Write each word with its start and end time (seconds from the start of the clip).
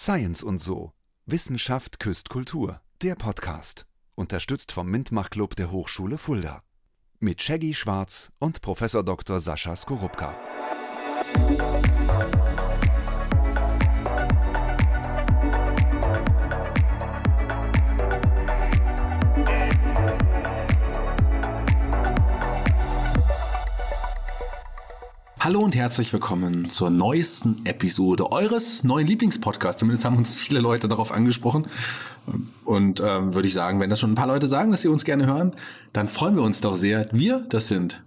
Science 0.00 0.44
und 0.44 0.58
so. 0.60 0.92
Wissenschaft 1.26 1.98
küsst 1.98 2.28
Kultur. 2.28 2.80
Der 3.02 3.16
Podcast. 3.16 3.84
Unterstützt 4.14 4.70
vom 4.70 4.86
Mintmach 4.88 5.28
Club 5.28 5.56
der 5.56 5.72
Hochschule 5.72 6.18
Fulda. 6.18 6.62
Mit 7.18 7.42
Shaggy 7.42 7.74
Schwarz 7.74 8.30
und 8.38 8.60
Professor 8.60 9.02
Dr. 9.02 9.40
Sascha 9.40 9.74
Skorupka. 9.74 10.36
Hallo 25.40 25.60
und 25.60 25.76
herzlich 25.76 26.12
willkommen 26.12 26.68
zur 26.68 26.90
neuesten 26.90 27.64
Episode 27.64 28.32
eures 28.32 28.82
neuen 28.82 29.06
Lieblingspodcasts. 29.06 29.78
Zumindest 29.78 30.04
haben 30.04 30.16
uns 30.16 30.34
viele 30.34 30.58
Leute 30.58 30.88
darauf 30.88 31.12
angesprochen. 31.12 31.68
Und 32.64 33.00
ähm, 33.00 33.34
würde 33.34 33.46
ich 33.46 33.54
sagen, 33.54 33.78
wenn 33.78 33.88
das 33.88 34.00
schon 34.00 34.10
ein 34.10 34.16
paar 34.16 34.26
Leute 34.26 34.48
sagen, 34.48 34.72
dass 34.72 34.82
sie 34.82 34.88
uns 34.88 35.04
gerne 35.04 35.26
hören, 35.26 35.52
dann 35.92 36.08
freuen 36.08 36.34
wir 36.34 36.42
uns 36.42 36.60
doch 36.60 36.74
sehr. 36.74 37.08
Wir, 37.12 37.46
das 37.50 37.68
sind 37.68 38.02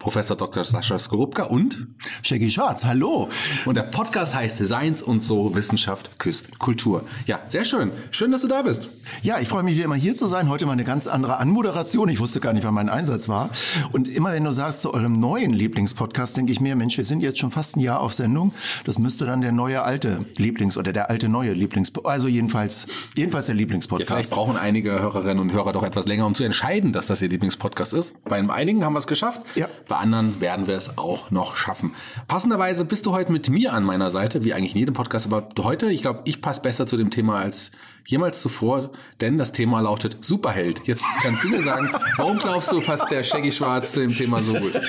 Professor 0.00 0.34
Dr. 0.34 0.64
Sascha 0.64 0.98
Skorupka 0.98 1.42
und 1.42 1.86
Shaggy 2.22 2.50
Schwarz, 2.50 2.86
hallo. 2.86 3.28
Und 3.66 3.74
der 3.74 3.82
Podcast 3.82 4.34
heißt 4.34 4.64
Science 4.64 5.02
und 5.02 5.22
so 5.22 5.54
Wissenschaft 5.54 6.18
küsst 6.18 6.58
Kultur. 6.58 7.04
Ja, 7.26 7.40
sehr 7.48 7.66
schön. 7.66 7.92
Schön, 8.10 8.32
dass 8.32 8.40
du 8.40 8.48
da 8.48 8.62
bist. 8.62 8.88
Ja, 9.22 9.40
ich 9.40 9.48
freue 9.48 9.62
mich 9.62 9.76
wie 9.76 9.82
immer 9.82 9.96
hier 9.96 10.16
zu 10.16 10.26
sein. 10.26 10.48
Heute 10.48 10.64
mal 10.64 10.72
eine 10.72 10.84
ganz 10.84 11.06
andere 11.06 11.36
Anmoderation. 11.36 12.08
Ich 12.08 12.18
wusste 12.18 12.40
gar 12.40 12.54
nicht, 12.54 12.64
wann 12.64 12.72
mein 12.72 12.88
Einsatz 12.88 13.28
war. 13.28 13.50
Und 13.92 14.08
immer 14.08 14.32
wenn 14.32 14.42
du 14.42 14.52
sagst 14.52 14.80
zu 14.80 14.94
eurem 14.94 15.12
neuen 15.12 15.50
Lieblingspodcast, 15.50 16.34
denke 16.34 16.52
ich 16.52 16.62
mir, 16.62 16.76
Mensch, 16.76 16.96
wir 16.96 17.04
sind 17.04 17.20
jetzt 17.20 17.38
schon 17.38 17.50
fast 17.50 17.76
ein 17.76 17.80
Jahr 17.80 18.00
auf 18.00 18.14
Sendung. 18.14 18.54
Das 18.84 18.98
müsste 18.98 19.26
dann 19.26 19.42
der 19.42 19.52
neue 19.52 19.82
alte 19.82 20.24
Lieblings- 20.38 20.78
oder 20.78 20.94
der 20.94 21.10
alte 21.10 21.28
neue 21.28 21.52
Lieblings, 21.52 21.92
also 22.04 22.26
jedenfalls, 22.26 22.86
jedenfalls 23.16 23.46
der 23.46 23.54
Lieblingspodcast. 23.54 24.08
Ja, 24.08 24.16
vielleicht 24.16 24.30
brauchen 24.30 24.56
einige 24.56 24.98
Hörerinnen 24.98 25.40
und 25.40 25.52
Hörer 25.52 25.74
doch 25.74 25.82
etwas 25.82 26.06
länger, 26.06 26.24
um 26.24 26.34
zu 26.34 26.44
entscheiden, 26.44 26.94
dass 26.94 27.06
das 27.06 27.20
ihr 27.20 27.28
Lieblingspodcast 27.28 27.92
ist. 27.92 28.24
Bei 28.24 28.40
einigen 28.48 28.82
haben 28.82 28.94
wir 28.94 28.98
es 28.98 29.06
geschafft. 29.06 29.42
Ja. 29.56 29.68
Bei 29.90 29.96
anderen 29.96 30.40
werden 30.40 30.68
wir 30.68 30.76
es 30.76 30.98
auch 30.98 31.32
noch 31.32 31.56
schaffen. 31.56 31.96
Passenderweise 32.28 32.84
bist 32.84 33.06
du 33.06 33.12
heute 33.12 33.32
mit 33.32 33.50
mir 33.50 33.72
an 33.72 33.82
meiner 33.82 34.12
Seite, 34.12 34.44
wie 34.44 34.54
eigentlich 34.54 34.74
in 34.74 34.78
jedem 34.78 34.94
Podcast, 34.94 35.26
aber 35.26 35.48
heute, 35.58 35.90
ich 35.90 36.02
glaube, 36.02 36.20
ich 36.26 36.40
passe 36.40 36.60
besser 36.60 36.86
zu 36.86 36.96
dem 36.96 37.10
Thema 37.10 37.40
als 37.40 37.72
jemals 38.06 38.40
zuvor, 38.40 38.92
denn 39.20 39.36
das 39.36 39.50
Thema 39.50 39.80
lautet 39.80 40.18
Superheld. 40.20 40.82
Jetzt 40.84 41.02
kannst 41.22 41.42
du 41.42 41.48
mir 41.48 41.60
sagen, 41.62 41.90
warum 42.18 42.38
glaubst 42.38 42.70
du, 42.70 42.80
passt 42.80 43.10
der 43.10 43.24
Shaggy 43.24 43.50
Schwarz 43.50 43.90
zu 43.90 43.98
dem 43.98 44.14
Thema 44.14 44.40
so 44.44 44.54
gut? 44.54 44.80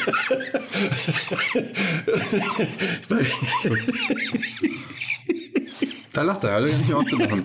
Da 6.13 6.23
lacht 6.23 6.43
er, 6.43 6.51
hört 6.59 6.69
er 6.69 6.77
nicht 6.77 6.93
auf 6.93 7.05
zu 7.05 7.15
lachen. 7.17 7.43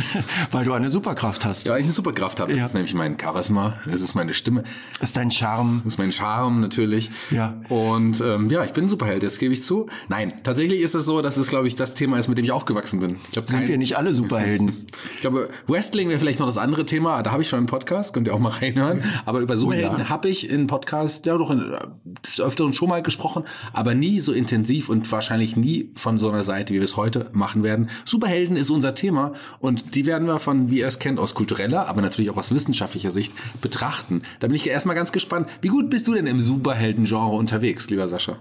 Weil 0.50 0.64
du 0.64 0.72
eine 0.72 0.88
Superkraft 0.88 1.44
hast. 1.44 1.66
Ja, 1.68 1.76
ich 1.76 1.84
eine 1.84 1.92
Superkraft 1.92 2.40
habe. 2.40 2.50
Das 2.52 2.58
Ja. 2.58 2.66
ist 2.66 2.74
nämlich 2.74 2.92
mein 2.94 3.16
Charisma, 3.20 3.74
das 3.86 4.00
ist 4.00 4.14
meine 4.16 4.34
Stimme, 4.34 4.64
Das 4.98 5.10
ist 5.10 5.16
dein 5.16 5.30
Charme. 5.30 5.82
das 5.84 5.94
ist 5.94 5.98
mein 5.98 6.10
Charme 6.10 6.60
natürlich. 6.60 7.10
Ja. 7.30 7.60
Und 7.68 8.20
ähm, 8.20 8.50
ja, 8.50 8.64
ich 8.64 8.72
bin 8.72 8.86
ein 8.86 8.88
Superheld, 8.88 9.22
jetzt 9.22 9.38
gebe 9.38 9.52
ich 9.54 9.62
zu. 9.62 9.86
Nein, 10.08 10.32
tatsächlich 10.42 10.80
ist 10.80 10.94
es 10.94 11.06
so, 11.06 11.22
dass 11.22 11.36
es, 11.36 11.48
glaube 11.48 11.68
ich, 11.68 11.76
das 11.76 11.94
Thema 11.94 12.18
ist, 12.18 12.28
mit 12.28 12.36
dem 12.36 12.44
ich 12.44 12.50
aufgewachsen 12.52 12.98
bin. 12.98 13.16
Ich 13.26 13.30
glaube, 13.30 13.48
Sind 13.48 13.68
wir 13.68 13.78
nicht 13.78 13.96
alle 13.96 14.12
Superhelden? 14.12 14.86
Ich 15.14 15.20
glaube, 15.20 15.50
Wrestling 15.66 16.08
wäre 16.08 16.18
vielleicht 16.18 16.40
noch 16.40 16.46
das 16.46 16.56
andere 16.56 16.86
Thema. 16.86 17.22
Da 17.22 17.30
habe 17.32 17.42
ich 17.42 17.48
schon 17.48 17.58
einen 17.58 17.66
Podcast, 17.66 18.14
könnt 18.14 18.26
ihr 18.26 18.34
auch 18.34 18.38
mal 18.38 18.48
reinhören. 18.52 19.02
Aber 19.26 19.40
über 19.40 19.54
Superhelden 19.56 19.98
ja. 19.98 20.08
habe 20.08 20.28
ich 20.30 20.48
in 20.48 20.66
Podcast 20.66 21.26
ja 21.26 21.36
doch 21.36 21.50
in, 21.50 21.72
äh, 21.72 21.78
des 22.24 22.40
Öfteren 22.40 22.72
schon 22.72 22.88
mal 22.88 23.02
gesprochen, 23.02 23.44
aber 23.74 23.94
nie 23.94 24.20
so 24.20 24.32
intensiv 24.32 24.88
und 24.88 25.10
wahrscheinlich 25.12 25.56
nie 25.56 25.90
von 25.94 26.16
so 26.18 26.30
einer 26.30 26.42
Seite, 26.42 26.72
wie 26.72 26.78
wir 26.78 26.84
es 26.84 26.96
heute 26.96 27.26
machen 27.32 27.62
werden. 27.62 27.90
Superhelden 28.04 28.56
ist 28.56 28.70
unser 28.70 28.94
Thema 28.94 29.32
und 29.60 29.94
die 29.94 30.06
werden 30.06 30.26
wir 30.26 30.38
von, 30.38 30.70
wie 30.70 30.78
ihr 30.80 30.86
es 30.86 30.98
kennt, 30.98 31.18
aus 31.18 31.34
kultureller, 31.34 31.86
aber 31.88 32.02
natürlich 32.02 32.30
auch 32.30 32.36
aus 32.36 32.54
wissenschaftlicher 32.54 33.10
Sicht 33.10 33.32
betrachten. 33.60 34.22
Da 34.40 34.46
bin 34.48 34.56
ich 34.56 34.68
erstmal 34.68 34.96
ganz 34.96 35.12
gespannt. 35.12 35.48
Wie 35.60 35.68
gut 35.68 35.90
bist 35.90 36.08
du 36.08 36.14
denn 36.14 36.26
im 36.26 36.40
Superhelden-Genre 36.40 37.36
unterwegs, 37.36 37.88
lieber 37.90 38.08
Sascha? 38.08 38.38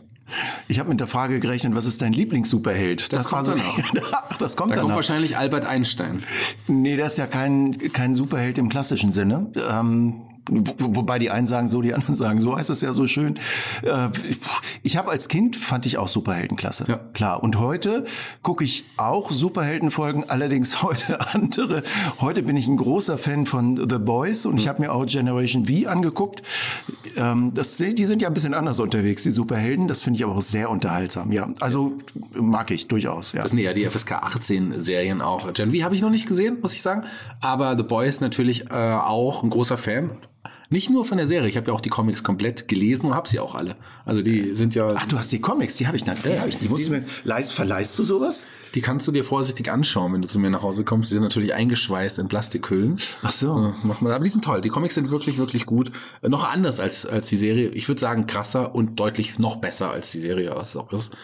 Ich 0.68 0.78
habe 0.80 0.90
mit 0.90 1.00
der 1.00 1.08
Frage 1.08 1.40
gerechnet, 1.40 1.74
was 1.74 1.88
ist 1.88 2.04
dein 2.04 2.14
Lieblingssuperheld? 2.14 3.12
Das 3.12 3.26
kommt 3.30 3.48
danach. 3.48 3.80
Ach, 4.30 4.38
das 4.38 4.56
kommt 4.56 4.70
Da 4.72 4.76
danach. 4.76 4.84
kommt 4.84 4.96
wahrscheinlich 4.98 5.38
Albert 5.38 5.66
Einstein. 5.66 6.22
Nee, 6.68 6.98
das 6.98 7.14
ist 7.14 7.18
ja 7.18 7.26
kein, 7.26 7.78
kein 7.94 8.14
Superheld 8.14 8.60
im 8.60 8.70
klassischen 8.70 9.12
Sinne. 9.12 9.52
Ähm, 9.56 10.22
wobei 10.50 11.20
die 11.20 11.30
einen 11.30 11.48
sagen 11.48 11.68
so, 11.68 11.82
die 11.82 11.94
anderen 11.94 12.16
sagen 12.16 12.42
so, 12.42 12.58
heißt 12.58 12.70
es 12.70 12.82
ja 12.82 12.94
so 12.94 13.08
schön. 13.08 13.36
Äh, 13.84 14.10
ich 14.84 14.98
habe 14.98 15.12
als 15.12 15.28
Kind, 15.28 15.56
fand 15.56 15.86
ich 15.86 15.98
auch 15.98 16.08
Superhelden 16.08 16.58
klasse. 16.58 16.86
Ja. 16.88 16.98
Klar. 17.14 17.44
Und 17.44 17.60
heute 17.60 18.06
gucke 18.42 18.64
ich 18.64 18.86
auch 18.98 19.32
Superheldenfolgen, 19.32 20.30
allerdings 20.30 20.84
heute 20.84 21.34
andere. 21.34 21.84
Heute 22.20 22.44
bin 22.44 22.58
ich 22.58 22.68
ein 22.68 22.78
großer 22.78 23.18
Fan 23.18 23.46
von 23.46 23.78
The 23.78 24.00
Boys 24.00 24.46
und 24.46 24.58
ich 24.58 24.68
habe 24.68 24.82
mir 24.82 24.94
auch 24.94 25.06
Generation 25.06 25.66
V 25.66 25.90
angeguckt. 25.90 26.42
Ähm, 27.16 27.54
das, 27.54 27.78
die 27.78 28.06
sind 28.06 28.22
ja 28.22 28.28
ein 28.28 28.34
bisschen 28.34 28.54
anders 28.54 28.80
unterwegs, 28.80 29.24
die 29.24 29.32
Superhelden. 29.32 29.88
Das 29.88 30.04
finde 30.04 30.18
ich 30.18 30.24
aber 30.24 30.36
auch 30.36 30.42
sehr 30.42 30.70
unterhaltsam. 30.70 31.32
Ja, 31.32 31.50
also 31.60 31.94
mag 32.34 32.72
ich 32.72 32.88
durchaus. 32.88 33.34
Ja. 33.34 33.42
Das 33.42 33.52
sind 33.52 33.60
ja 33.60 33.74
die 33.74 33.86
FSK 33.86 34.14
18 34.14 34.80
Serien 34.80 35.22
auch. 35.22 35.52
Gen 35.54 35.72
V 35.74 35.84
habe 35.84 35.96
ich 35.96 36.02
noch 36.02 36.10
nicht 36.10 36.28
gesehen, 36.28 36.58
muss 36.62 36.74
ich 36.74 36.82
sagen. 36.82 37.04
Aber 37.42 37.78
The 37.78 37.84
Boys 37.84 38.22
natürlich 38.22 38.70
äh, 38.72 38.74
auch 38.74 39.44
ein 39.44 39.50
großer 39.50 39.78
Fan. 39.78 40.12
Nicht 40.72 40.90
nur 40.90 41.04
von 41.06 41.18
der 41.18 41.26
Serie, 41.28 41.50
ich 41.50 41.58
habe 41.58 41.68
ja 41.68 41.74
auch 41.74 41.82
die 41.82 41.90
Comics 41.90 42.24
komplett 42.24 42.68
gelesen 42.68 43.08
und 43.08 43.16
habe 43.16 43.28
sie 43.28 43.40
auch 43.40 43.56
alle. 43.56 43.76
Also 44.06 44.22
die 44.22 44.56
sind 44.56 44.76
ja, 44.76 44.94
Ach, 44.96 45.06
du 45.08 45.18
hast 45.18 45.32
die 45.32 45.42
Comics, 45.42 45.78
die 45.78 45.88
habe 45.88 45.98
ich 45.98 46.06
nicht. 46.06 46.24
Die, 46.26 46.30
Ja, 46.30 46.42
hab 46.42 46.48
ich, 46.48 46.58
die 46.58 46.66
die- 46.66 46.70
musst 46.70 46.88
du 46.88 46.92
mir, 46.92 47.04
leist, 47.24 47.54
verleihst 47.54 47.98
du 47.98 48.04
sowas? 48.04 48.46
die 48.76 48.82
kannst 48.82 49.08
du 49.08 49.12
dir 49.12 49.24
vorsichtig 49.24 49.72
anschauen, 49.72 50.14
wenn 50.14 50.22
du 50.22 50.28
zu 50.28 50.40
mir 50.40 50.52
nach 50.52 50.62
Hause 50.62 50.84
kommst. 50.84 51.10
Die 51.10 51.16
sind 51.16 51.24
natürlich 51.24 51.56
eingeschweißt 51.56 52.20
in 52.20 52.28
Plastikhüllen. 52.28 52.98
Ach 53.24 53.32
so. 53.32 53.48
Ja, 53.48 53.74
mach 53.82 54.00
mal. 54.02 54.14
Aber 54.14 54.24
die 54.24 54.30
sind 54.30 54.46
toll. 54.46 54.62
Die 54.62 54.70
Comics 54.70 54.94
sind 54.94 55.10
wirklich, 55.10 55.40
wirklich 55.40 55.66
gut. 55.66 55.92
Äh, 56.22 56.30
Noch 56.30 56.48
anders 56.54 56.80
als, 56.80 57.04
als 57.08 57.26
die 57.28 57.38
Serie. 57.38 57.70
Ich 57.70 57.88
würde 57.88 58.00
sagen 58.00 58.28
krasser 58.28 58.76
und 58.76 59.00
deutlich 59.00 59.40
noch 59.40 59.56
besser 59.56 59.90
als 59.90 60.12
die 60.12 60.20
Serie 60.20 60.52
was 60.56 60.76
auch 60.76 60.94
ist. 60.94 61.16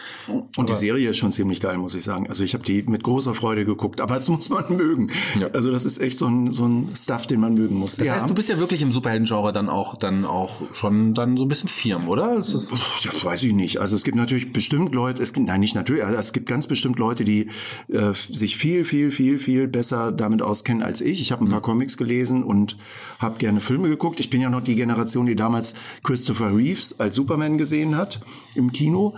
Und 0.56 0.68
die 0.68 0.74
Serie 0.74 1.10
ist 1.10 1.18
schon 1.18 1.30
ziemlich 1.30 1.60
geil, 1.60 1.78
muss 1.78 1.94
ich 1.94 2.02
sagen. 2.02 2.28
Also 2.28 2.42
ich 2.42 2.52
habe 2.54 2.64
die 2.64 2.82
mit 2.82 3.04
großer 3.04 3.32
Freude 3.32 3.64
geguckt, 3.64 4.00
aber 4.00 4.16
das 4.16 4.28
muss 4.30 4.48
man 4.48 4.64
mögen. 4.76 5.10
Ja. 5.38 5.46
Also 5.52 5.70
das 5.70 5.84
ist 5.84 5.98
echt 5.98 6.18
so 6.18 6.26
ein, 6.26 6.52
so 6.52 6.66
ein 6.66 6.96
Stuff, 6.96 7.28
den 7.28 7.38
man 7.38 7.54
mögen 7.54 7.78
muss. 7.78 7.94
Das 7.94 8.08
heißt, 8.10 8.28
du 8.28 8.34
bist 8.34 8.48
ja 8.48 8.58
wirklich 8.58 8.82
im 8.82 8.90
Superhelden-Genre 8.90 9.35
dann 9.52 9.68
auch, 9.68 9.96
dann 9.96 10.24
auch 10.24 10.60
schon 10.72 11.14
dann 11.14 11.36
so 11.36 11.44
ein 11.44 11.48
bisschen 11.48 11.68
firm, 11.68 12.08
oder? 12.08 12.36
Ist, 12.36 12.72
Das 13.04 13.24
weiß 13.24 13.42
ich 13.44 13.52
nicht. 13.52 13.78
Also 13.78 13.96
es 13.96 14.04
gibt 14.04 14.16
natürlich 14.16 14.52
bestimmt 14.52 14.94
Leute, 14.94 15.22
es 15.22 15.32
gibt, 15.32 15.46
nein, 15.46 15.60
nicht 15.60 15.74
natürlich, 15.74 16.04
also 16.04 16.18
es 16.18 16.32
gibt 16.32 16.46
ganz 16.46 16.66
bestimmt 16.66 16.98
Leute, 16.98 17.24
die 17.24 17.48
äh, 17.88 18.12
sich 18.14 18.56
viel, 18.56 18.84
viel, 18.84 19.10
viel, 19.10 19.38
viel 19.38 19.68
besser 19.68 20.12
damit 20.12 20.42
auskennen 20.42 20.82
als 20.82 21.00
ich. 21.00 21.20
Ich 21.20 21.32
habe 21.32 21.44
ein 21.44 21.48
paar 21.48 21.62
Comics 21.62 21.96
gelesen 21.96 22.42
und 22.42 22.76
habe 23.18 23.38
gerne 23.38 23.60
Filme 23.60 23.88
geguckt. 23.88 24.20
Ich 24.20 24.30
bin 24.30 24.40
ja 24.40 24.50
noch 24.50 24.62
die 24.62 24.74
Generation, 24.74 25.26
die 25.26 25.36
damals 25.36 25.74
Christopher 26.02 26.54
Reeves 26.54 27.00
als 27.00 27.14
Superman 27.14 27.58
gesehen 27.58 27.96
hat 27.96 28.20
im 28.54 28.72
Kino. 28.72 29.14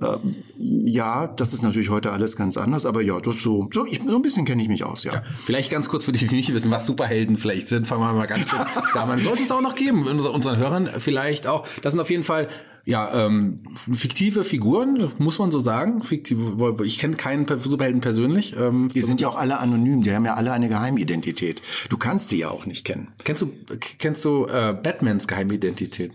Ähm, 0.00 0.34
ja, 0.58 1.26
das 1.28 1.54
ist 1.54 1.62
natürlich 1.62 1.90
heute 1.90 2.10
alles 2.12 2.36
ganz 2.36 2.56
anders, 2.56 2.86
aber 2.86 3.02
ja, 3.02 3.20
das 3.20 3.42
so, 3.42 3.68
so, 3.72 3.86
ich, 3.86 4.00
so 4.06 4.16
ein 4.16 4.22
bisschen 4.22 4.44
kenne 4.44 4.62
ich 4.62 4.68
mich 4.68 4.84
aus, 4.84 5.04
ja. 5.04 5.22
Vielleicht 5.44 5.70
ganz 5.70 5.88
kurz 5.88 6.04
für 6.04 6.12
die, 6.12 6.26
die 6.26 6.34
nicht 6.36 6.52
wissen, 6.54 6.70
was 6.70 6.86
Superhelden 6.86 7.36
vielleicht 7.38 7.68
sind, 7.68 7.86
fangen 7.86 8.02
wir 8.02 8.12
mal 8.12 8.26
ganz 8.26 8.48
kurz 8.48 8.68
da. 8.94 9.06
Man 9.06 9.18
sollte 9.18 9.42
es 9.42 9.50
auch 9.50 9.60
noch 9.60 9.74
geben, 9.74 10.06
unser- 10.06 10.32
unseren 10.32 10.56
Hörern 10.58 10.88
vielleicht 10.98 11.46
auch. 11.46 11.66
Das 11.82 11.92
sind 11.92 12.00
auf 12.00 12.10
jeden 12.10 12.24
Fall 12.24 12.48
ja 12.88 13.26
ähm, 13.26 13.58
fiktive 13.74 14.44
Figuren, 14.44 15.10
muss 15.18 15.38
man 15.40 15.50
so 15.50 15.58
sagen. 15.58 16.02
Fiktive, 16.04 16.76
ich 16.84 16.98
kenne 16.98 17.16
keinen 17.16 17.44
Per- 17.46 17.58
Superhelden 17.58 18.00
persönlich. 18.00 18.54
Ähm, 18.58 18.88
Die 18.94 19.00
sind 19.00 19.20
ja 19.20 19.28
auch 19.28 19.36
alle 19.36 19.58
anonym, 19.58 20.02
die 20.04 20.12
haben 20.12 20.24
ja 20.24 20.34
alle 20.34 20.52
eine 20.52 20.68
Geheimidentität. 20.68 21.62
Du 21.90 21.96
kannst 21.98 22.30
die 22.30 22.38
ja 22.38 22.50
auch 22.50 22.64
nicht 22.66 22.84
kennen. 22.84 23.08
kennst 23.24 23.42
du 23.42 23.52
kennst 23.98 24.24
du 24.24 24.46
äh, 24.46 24.72
Batmans 24.80 25.26
Geheimidentität? 25.28 26.12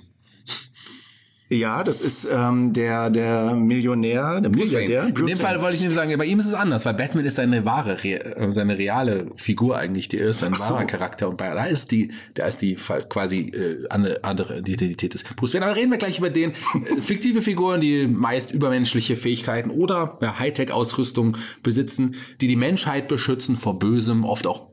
Ja, 1.53 1.83
das 1.83 1.99
ist 1.99 2.25
ähm, 2.33 2.71
der 2.71 3.09
der 3.09 3.53
Millionär, 3.55 4.39
der 4.39 4.49
Milliardär. 4.51 5.01
In 5.07 5.13
dem 5.13 5.25
Bruce 5.25 5.37
Fall 5.37 5.61
wollte 5.61 5.75
ich 5.75 5.81
nämlich 5.81 5.97
sagen, 5.97 6.17
bei 6.17 6.23
ihm 6.23 6.39
ist 6.39 6.45
es 6.45 6.53
anders, 6.53 6.85
weil 6.85 6.93
Batman 6.93 7.25
ist 7.25 7.35
seine 7.35 7.65
wahre, 7.65 8.01
re- 8.05 8.23
äh, 8.37 8.51
seine 8.53 8.77
reale 8.77 9.27
Figur 9.35 9.77
eigentlich, 9.77 10.07
die 10.07 10.15
ist 10.15 10.43
ein 10.45 10.53
Ach 10.55 10.59
so. 10.59 10.73
wahrer 10.75 10.85
Charakter 10.85 11.27
und 11.27 11.35
bei 11.35 11.53
da 11.53 11.65
ist 11.65 11.91
die, 11.91 12.11
da 12.35 12.45
ist 12.45 12.61
die 12.61 12.75
quasi 12.75 13.39
äh, 13.39 13.85
eine 13.89 14.23
andere 14.23 14.59
Identität 14.59 15.13
des 15.13 15.25
Bruce 15.25 15.53
Wayne. 15.53 15.65
Aber 15.65 15.75
reden 15.75 15.91
wir 15.91 15.97
gleich 15.97 16.19
über 16.19 16.29
den 16.29 16.51
äh, 16.51 17.01
fiktive 17.01 17.41
Figuren, 17.41 17.81
die 17.81 18.07
meist 18.07 18.51
übermenschliche 18.51 19.17
Fähigkeiten 19.17 19.71
oder 19.71 20.19
Hightech-Ausrüstung 20.21 21.35
besitzen, 21.63 22.15
die 22.39 22.47
die 22.47 22.55
Menschheit 22.55 23.09
beschützen 23.09 23.57
vor 23.57 23.77
Bösem, 23.77 24.23
oft 24.23 24.47
auch 24.47 24.70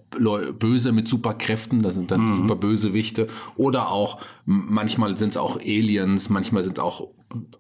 Böse 0.59 0.93
mit 0.93 1.07
Superkräften, 1.07 1.83
das 1.83 1.95
sind 1.95 2.11
dann 2.11 2.21
Mhm. 2.21 2.37
super 2.37 2.57
Bösewichte 2.57 3.27
oder 3.57 3.91
auch 3.91 4.19
manchmal 4.47 5.19
sind 5.19 5.31
es 5.31 5.37
auch 5.37 5.57
Aliens, 5.61 6.31
manchmal 6.31 6.63
sind 6.63 6.79
es 6.79 6.85
auch 6.85 7.09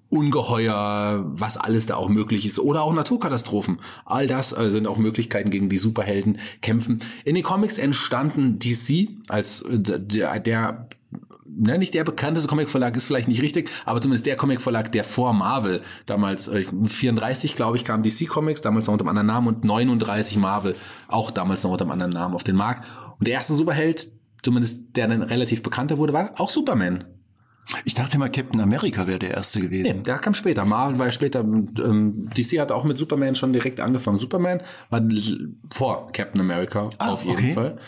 Ungeheuer, 0.08 1.24
was 1.34 1.58
alles 1.58 1.86
da 1.86 1.96
auch 1.96 2.08
möglich 2.08 2.46
ist 2.46 2.58
oder 2.58 2.82
auch 2.82 2.94
Naturkatastrophen. 2.94 3.78
All 4.06 4.26
das 4.26 4.56
äh, 4.56 4.70
sind 4.70 4.86
auch 4.86 4.96
Möglichkeiten, 4.96 5.50
gegen 5.50 5.68
die 5.68 5.76
Superhelden 5.76 6.38
kämpfen. 6.62 7.00
In 7.24 7.34
den 7.34 7.44
Comics 7.44 7.76
entstanden 7.76 8.58
DC 8.58 9.08
als 9.28 9.60
äh, 9.62 9.78
der, 9.78 10.40
der 10.40 10.88
ne, 11.48 11.78
nicht 11.78 11.94
der 11.94 12.04
bekannteste 12.04 12.48
Comicverlag 12.48 12.96
ist 12.96 13.06
vielleicht 13.06 13.28
nicht 13.28 13.42
richtig, 13.42 13.70
aber 13.84 14.00
zumindest 14.00 14.26
der 14.26 14.36
Comicverlag, 14.36 14.92
der 14.92 15.04
vor 15.04 15.32
Marvel 15.32 15.82
damals 16.06 16.48
äh, 16.48 16.64
34, 16.84 17.54
glaube 17.54 17.76
ich, 17.76 17.84
kam 17.84 18.02
DC 18.02 18.28
Comics, 18.28 18.60
damals 18.60 18.86
noch 18.86 18.92
unter 18.92 19.04
einem 19.04 19.10
anderen 19.10 19.26
Namen 19.26 19.48
und 19.48 19.64
39 19.64 20.36
Marvel, 20.36 20.76
auch 21.08 21.30
damals 21.30 21.62
noch 21.64 21.70
unter 21.72 21.84
einem 21.84 21.92
anderen 21.92 22.12
Namen 22.12 22.34
auf 22.34 22.44
den 22.44 22.56
Markt. 22.56 22.86
Und 23.18 23.26
der 23.26 23.34
erste 23.34 23.54
Superheld, 23.54 24.08
zumindest 24.42 24.96
der 24.96 25.08
dann 25.08 25.22
relativ 25.22 25.62
bekannter 25.62 25.98
wurde, 25.98 26.12
war 26.12 26.32
auch 26.36 26.50
Superman. 26.50 27.04
Ich 27.84 27.94
dachte 27.94 28.18
mal, 28.18 28.30
Captain 28.30 28.60
America 28.60 29.06
wäre 29.06 29.18
der 29.18 29.32
erste 29.32 29.60
gewesen. 29.60 29.98
Nee, 29.98 30.02
der 30.02 30.18
kam 30.18 30.32
später. 30.32 30.64
Marvel 30.64 30.98
war 30.98 31.06
ja 31.06 31.12
später. 31.12 31.40
Ähm, 31.40 32.28
DC 32.34 32.58
hat 32.58 32.72
auch 32.72 32.84
mit 32.84 32.96
Superman 32.96 33.34
schon 33.34 33.52
direkt 33.52 33.80
angefangen. 33.80 34.16
Superman 34.16 34.62
war 34.88 35.02
vor 35.70 36.10
Captain 36.12 36.40
America 36.40 36.90
Ah, 36.96 37.12
auf 37.12 37.24
jeden 37.24 37.36
okay. 37.36 37.52
Fall. 37.52 37.78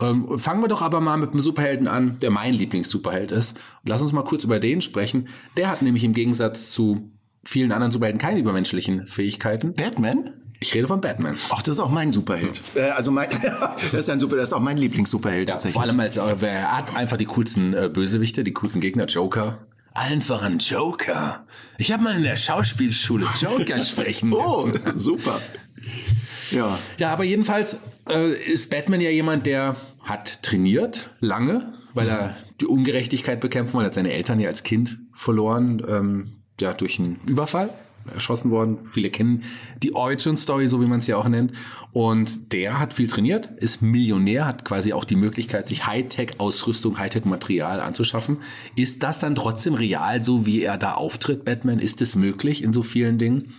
Ähm, 0.00 0.38
fangen 0.38 0.62
wir 0.62 0.68
doch 0.68 0.82
aber 0.82 1.00
mal 1.00 1.16
mit 1.16 1.30
einem 1.30 1.40
Superhelden 1.40 1.88
an, 1.88 2.18
der 2.20 2.30
mein 2.30 2.54
Lieblings-Superheld 2.54 3.32
ist. 3.32 3.56
Und 3.82 3.88
lass 3.88 4.02
uns 4.02 4.12
mal 4.12 4.22
kurz 4.22 4.44
über 4.44 4.60
den 4.60 4.80
sprechen. 4.80 5.28
Der 5.56 5.70
hat 5.70 5.82
nämlich 5.82 6.04
im 6.04 6.12
Gegensatz 6.12 6.70
zu 6.70 7.10
vielen 7.44 7.72
anderen 7.72 7.92
Superhelden 7.92 8.20
keine 8.20 8.38
übermenschlichen 8.38 9.06
Fähigkeiten. 9.06 9.74
Batman? 9.74 10.34
Ich 10.60 10.74
rede 10.74 10.88
von 10.88 11.00
Batman. 11.00 11.36
Ach, 11.50 11.62
das 11.62 11.76
ist 11.76 11.80
auch 11.80 11.90
mein 11.90 12.12
Superheld. 12.12 12.60
Äh, 12.74 12.90
also 12.90 13.10
mein, 13.10 13.28
das 13.82 13.94
ist 13.94 14.10
ein 14.10 14.18
Super, 14.20 14.36
das 14.36 14.50
ist 14.50 14.52
auch 14.52 14.60
mein 14.60 14.76
Lieblings-Superheld 14.76 15.48
Ja, 15.48 15.54
tatsächlich. 15.54 15.74
vor 15.74 15.82
allem 15.82 15.98
als 16.00 16.16
äh, 16.16 16.46
er 16.46 16.76
hat 16.76 16.94
einfach 16.94 17.16
die 17.16 17.26
coolsten 17.26 17.74
äh, 17.74 17.88
Bösewichte, 17.92 18.44
die 18.44 18.52
coolsten 18.52 18.80
Gegner, 18.80 19.06
Joker. 19.06 19.66
Allen 19.94 20.22
voran 20.22 20.58
Joker. 20.58 21.44
Ich 21.76 21.90
habe 21.92 22.04
mal 22.04 22.14
in 22.16 22.22
der 22.22 22.36
Schauspielschule 22.36 23.26
Joker 23.40 23.80
sprechen. 23.80 24.32
oh, 24.32 24.68
super. 24.94 25.40
Ja. 26.50 26.78
Ja, 26.98 27.12
aber 27.12 27.24
jedenfalls 27.24 27.80
äh, 28.10 28.32
ist 28.32 28.70
Batman 28.70 29.00
ja 29.00 29.10
jemand, 29.10 29.46
der 29.46 29.76
hat 30.02 30.42
trainiert 30.42 31.10
lange, 31.20 31.74
weil 31.94 32.08
er 32.08 32.36
die 32.60 32.66
Ungerechtigkeit 32.66 33.40
bekämpfen 33.40 33.74
wollte. 33.74 33.86
Er 33.86 33.88
hat 33.88 33.94
seine 33.94 34.12
Eltern 34.12 34.40
ja 34.40 34.48
als 34.48 34.62
Kind 34.62 34.98
verloren, 35.14 35.82
ähm, 35.88 36.32
ja, 36.60 36.72
durch 36.72 36.98
einen 36.98 37.20
Überfall 37.26 37.70
erschossen 38.12 38.50
worden. 38.50 38.78
Viele 38.82 39.10
kennen 39.10 39.44
die 39.82 39.94
Origin 39.94 40.38
Story, 40.38 40.68
so 40.68 40.80
wie 40.80 40.86
man 40.86 41.00
es 41.00 41.06
ja 41.06 41.16
auch 41.16 41.28
nennt. 41.28 41.52
Und 41.92 42.52
der 42.52 42.78
hat 42.78 42.94
viel 42.94 43.08
trainiert, 43.08 43.50
ist 43.58 43.82
Millionär, 43.82 44.46
hat 44.46 44.64
quasi 44.64 44.92
auch 44.92 45.04
die 45.04 45.16
Möglichkeit, 45.16 45.68
sich 45.68 45.86
Hightech-Ausrüstung, 45.86 46.98
Hightech-Material 46.98 47.80
anzuschaffen. 47.80 48.38
Ist 48.76 49.02
das 49.02 49.20
dann 49.20 49.34
trotzdem 49.34 49.74
real, 49.74 50.22
so 50.22 50.46
wie 50.46 50.62
er 50.62 50.78
da 50.78 50.94
auftritt, 50.94 51.44
Batman? 51.44 51.78
Ist 51.78 52.00
es 52.02 52.16
möglich 52.16 52.62
in 52.62 52.72
so 52.72 52.82
vielen 52.82 53.18
Dingen? 53.18 53.54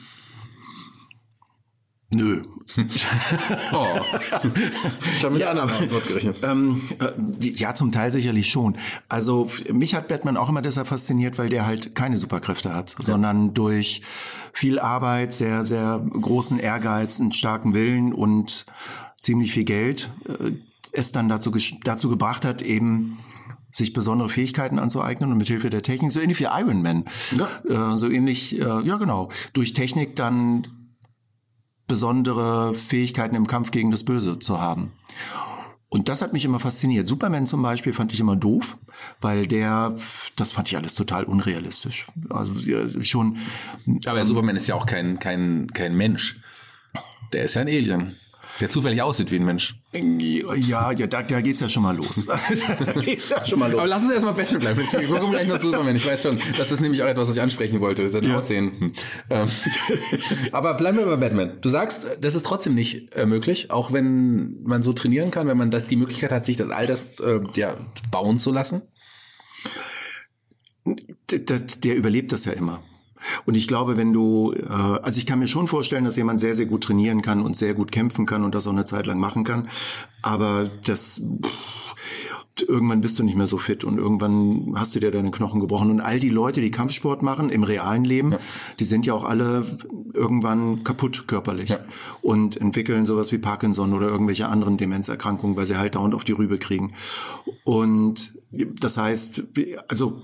Nö. 2.12 2.42
Oh. 3.72 3.88
ich 5.18 5.24
habe 5.24 5.34
mit 5.34 5.42
Ja, 5.42 5.52
einer 5.52 5.64
Antwort 5.64 6.08
gerechnet. 6.08 6.38
Ähm, 6.44 6.82
äh, 7.00 7.10
die- 7.18 7.56
ja, 7.56 7.74
zum 7.76 7.92
Teil 7.92 8.12
sicherlich 8.12 8.50
schon. 8.50 8.78
Also 9.08 9.50
mich 9.72 9.96
hat 9.96 10.08
Batman 10.08 10.38
auch 10.38 10.50
immer 10.50 10.62
deshalb 10.62 10.88
fasziniert, 10.88 11.38
weil 11.38 11.50
der 11.50 11.66
halt 11.66 11.94
keine 11.96 12.18
Superkräfte 12.18 12.74
hat, 12.74 12.96
sondern 13.00 13.54
durch 13.54 14.02
viel 14.54 14.80
Arbeit, 14.80 15.34
sehr, 15.34 15.64
sehr 15.66 16.00
großen 16.00 16.60
Ehrgeiz, 16.60 17.20
einen 17.20 17.32
starken 17.32 17.74
Willen 17.74 18.14
und 18.14 18.66
ziemlich 19.20 19.52
viel 19.54 19.66
Geld 19.66 20.10
äh, 20.28 20.52
es 20.92 21.12
dann 21.12 21.30
dazu, 21.30 21.52
dazu 21.84 22.10
gebracht 22.10 22.44
hat, 22.46 22.62
eben 22.64 23.20
sich 23.72 23.94
besondere 23.94 24.30
Fähigkeiten 24.30 24.80
anzueignen 24.80 25.32
und 25.32 25.38
mit 25.38 25.48
Hilfe 25.48 25.70
der 25.70 25.84
Technik, 25.84 26.12
so 26.12 26.20
ähnlich 26.20 26.40
wie 26.40 26.46
Iron 26.46 26.82
Man, 26.82 27.06
äh, 27.68 27.96
so 27.98 28.10
ähnlich, 28.10 28.60
äh, 28.60 28.64
ja 28.82 28.96
genau, 28.98 29.30
durch 29.54 29.74
Technik 29.74 30.16
dann 30.16 30.66
besondere 31.90 32.74
Fähigkeiten 32.76 33.36
im 33.36 33.48
Kampf 33.48 33.72
gegen 33.72 33.92
das 33.92 34.06
Böse 34.06 34.40
zu 34.40 34.62
haben. 34.62 34.94
Und 35.90 36.08
das 36.08 36.22
hat 36.22 36.34
mich 36.34 36.46
immer 36.46 36.60
fasziniert. 36.60 37.08
Superman 37.08 37.48
zum 37.48 37.64
Beispiel 37.64 37.94
fand 37.94 38.14
ich 38.14 38.20
immer 38.20 38.36
doof, 38.36 38.78
weil 39.20 39.48
der, 39.48 39.90
das 40.36 40.52
fand 40.52 40.70
ich 40.70 40.78
alles 40.78 40.94
total 40.94 41.26
unrealistisch. 41.26 42.08
Also 42.30 42.54
schon, 43.02 43.40
Aber 44.06 44.24
Superman 44.24 44.56
ist 44.56 44.68
ja 44.68 44.76
auch 44.76 44.86
kein, 44.86 45.20
kein, 45.20 45.68
kein 45.74 45.98
Mensch. 45.98 46.40
Der 47.34 47.44
ist 47.44 47.56
ja 47.56 47.62
ein 47.62 47.68
Alien, 47.68 48.16
der 48.60 48.70
zufällig 48.70 49.02
aussieht 49.02 49.32
wie 49.32 49.38
ein 49.38 49.46
Mensch. 49.46 49.76
ja, 49.94 50.92
ja, 50.92 51.08
da, 51.08 51.22
da 51.24 51.42
geht's 51.42 51.62
ja 51.62 51.70
schon 51.70 51.84
mal 51.84 51.96
los. 51.96 52.26
da 52.28 52.38
geht's 52.94 53.30
ja 53.30 53.46
schon 53.46 53.60
mal 53.60 53.72
los. 53.72 53.80
Aber 53.80 53.88
lass 53.88 54.04
uns 54.04 54.12
erstmal 54.12 54.34
Batman 54.34 54.60
bleiben. 54.60 54.80
Wir 54.92 55.08
kommen 55.08 55.32
gleich 55.32 55.48
noch 55.48 55.60
zu 55.60 55.68
Superman. 55.68 55.96
Ich 55.96 56.06
weiß 56.06 56.24
schon, 56.24 56.40
das 56.58 56.72
ist 56.72 56.82
nämlich 56.82 57.02
auch 57.04 57.08
etwas, 57.08 57.30
was 57.30 57.36
ich 57.36 57.42
ansprechen 57.42 57.80
wollte. 57.80 58.10
Sein 58.10 58.30
Aussehen. 58.32 58.72
Hm. 58.80 58.94
Ähm, 59.30 59.48
Aber 60.52 60.74
bleiben 60.74 60.98
wir 60.98 61.06
bei 61.06 61.16
Batman. 61.16 61.60
Du 61.62 61.70
sagst, 61.70 62.08
das 62.20 62.36
ist 62.36 62.46
trotzdem 62.46 62.76
nicht 62.76 63.16
äh, 63.16 63.26
möglich, 63.26 63.72
auch 63.72 63.94
wenn 63.94 64.62
man 64.64 64.84
so 64.84 64.94
trainieren 64.94 65.32
kann, 65.32 65.48
wenn 65.48 65.58
man 65.58 65.72
das 65.72 65.88
die 65.88 65.96
Möglichkeit 65.96 66.32
hat, 66.32 66.46
sich 66.46 66.58
das 66.58 66.70
all 66.70 66.88
das 66.88 67.20
äh, 67.20 67.40
ja, 67.56 67.78
bauen 68.12 68.40
zu 68.40 68.52
lassen. 68.52 68.82
der, 71.30 71.40
der, 71.40 71.60
der 71.60 71.96
überlebt 71.96 72.32
das 72.32 72.46
ja 72.46 72.54
immer. 72.54 72.84
Und 73.46 73.56
ich 73.56 73.68
glaube, 73.68 73.98
wenn 73.98 74.14
du, 74.14 74.54
äh, 74.54 74.68
also 74.68 75.18
ich 75.20 75.26
kann 75.26 75.40
mir 75.40 75.48
schon 75.48 75.68
vorstellen, 75.68 76.04
dass 76.04 76.16
jemand 76.16 76.40
sehr, 76.40 76.54
sehr 76.54 76.66
gut 76.66 76.84
trainieren 76.84 77.22
kann 77.22 77.42
und 77.42 77.56
sehr 77.56 77.74
gut 77.74 77.92
kämpfen 77.92 78.26
kann 78.26 78.44
und 78.44 78.56
das 78.56 78.68
auch 78.68 78.72
eine 78.72 78.86
Zeit 78.86 79.06
lang 79.06 79.20
machen 79.20 79.44
kann. 79.44 79.68
Aber 80.22 80.70
das, 80.86 81.22
pff, 81.44 81.96
irgendwann 82.68 83.02
bist 83.02 83.18
du 83.20 83.24
nicht 83.24 83.38
mehr 83.38 83.48
so 83.48 83.58
fit 83.58 83.84
und 83.84 83.98
irgendwann 83.98 84.74
hast 84.76 84.96
du 84.96 85.00
dir 85.00 85.12
deine 85.12 85.32
Knochen 85.32 85.60
gebrochen. 85.60 85.92
Und 85.92 86.02
all 86.02 86.20
die 86.20 86.30
Leute, 86.30 86.62
die 86.62 86.72
Kampfsport 86.72 87.22
machen 87.22 87.50
im 87.50 87.64
realen 87.64 88.04
Leben, 88.04 88.36
die 88.80 88.84
sind 88.84 89.06
ja 89.06 89.14
auch 89.14 89.24
alle 89.24 89.66
irgendwann 90.14 90.84
kaputt 90.84 91.28
körperlich 91.28 91.70
Ja. 91.70 91.80
und 92.22 92.58
entwickeln 92.58 93.06
sowas 93.06 93.32
wie 93.32 93.38
Parkinson 93.38 93.94
oder 93.94 94.08
irgendwelche 94.08 94.48
anderen 94.48 94.78
Demenzerkrankungen, 94.78 95.56
weil 95.56 95.66
sie 95.66 95.78
halt 95.78 95.96
dauernd 95.96 96.16
auf 96.16 96.24
die 96.24 96.34
Rübe 96.34 96.58
kriegen. 96.58 96.94
Und 97.64 98.34
das 98.52 98.98
heißt, 98.98 99.44
also 99.88 100.22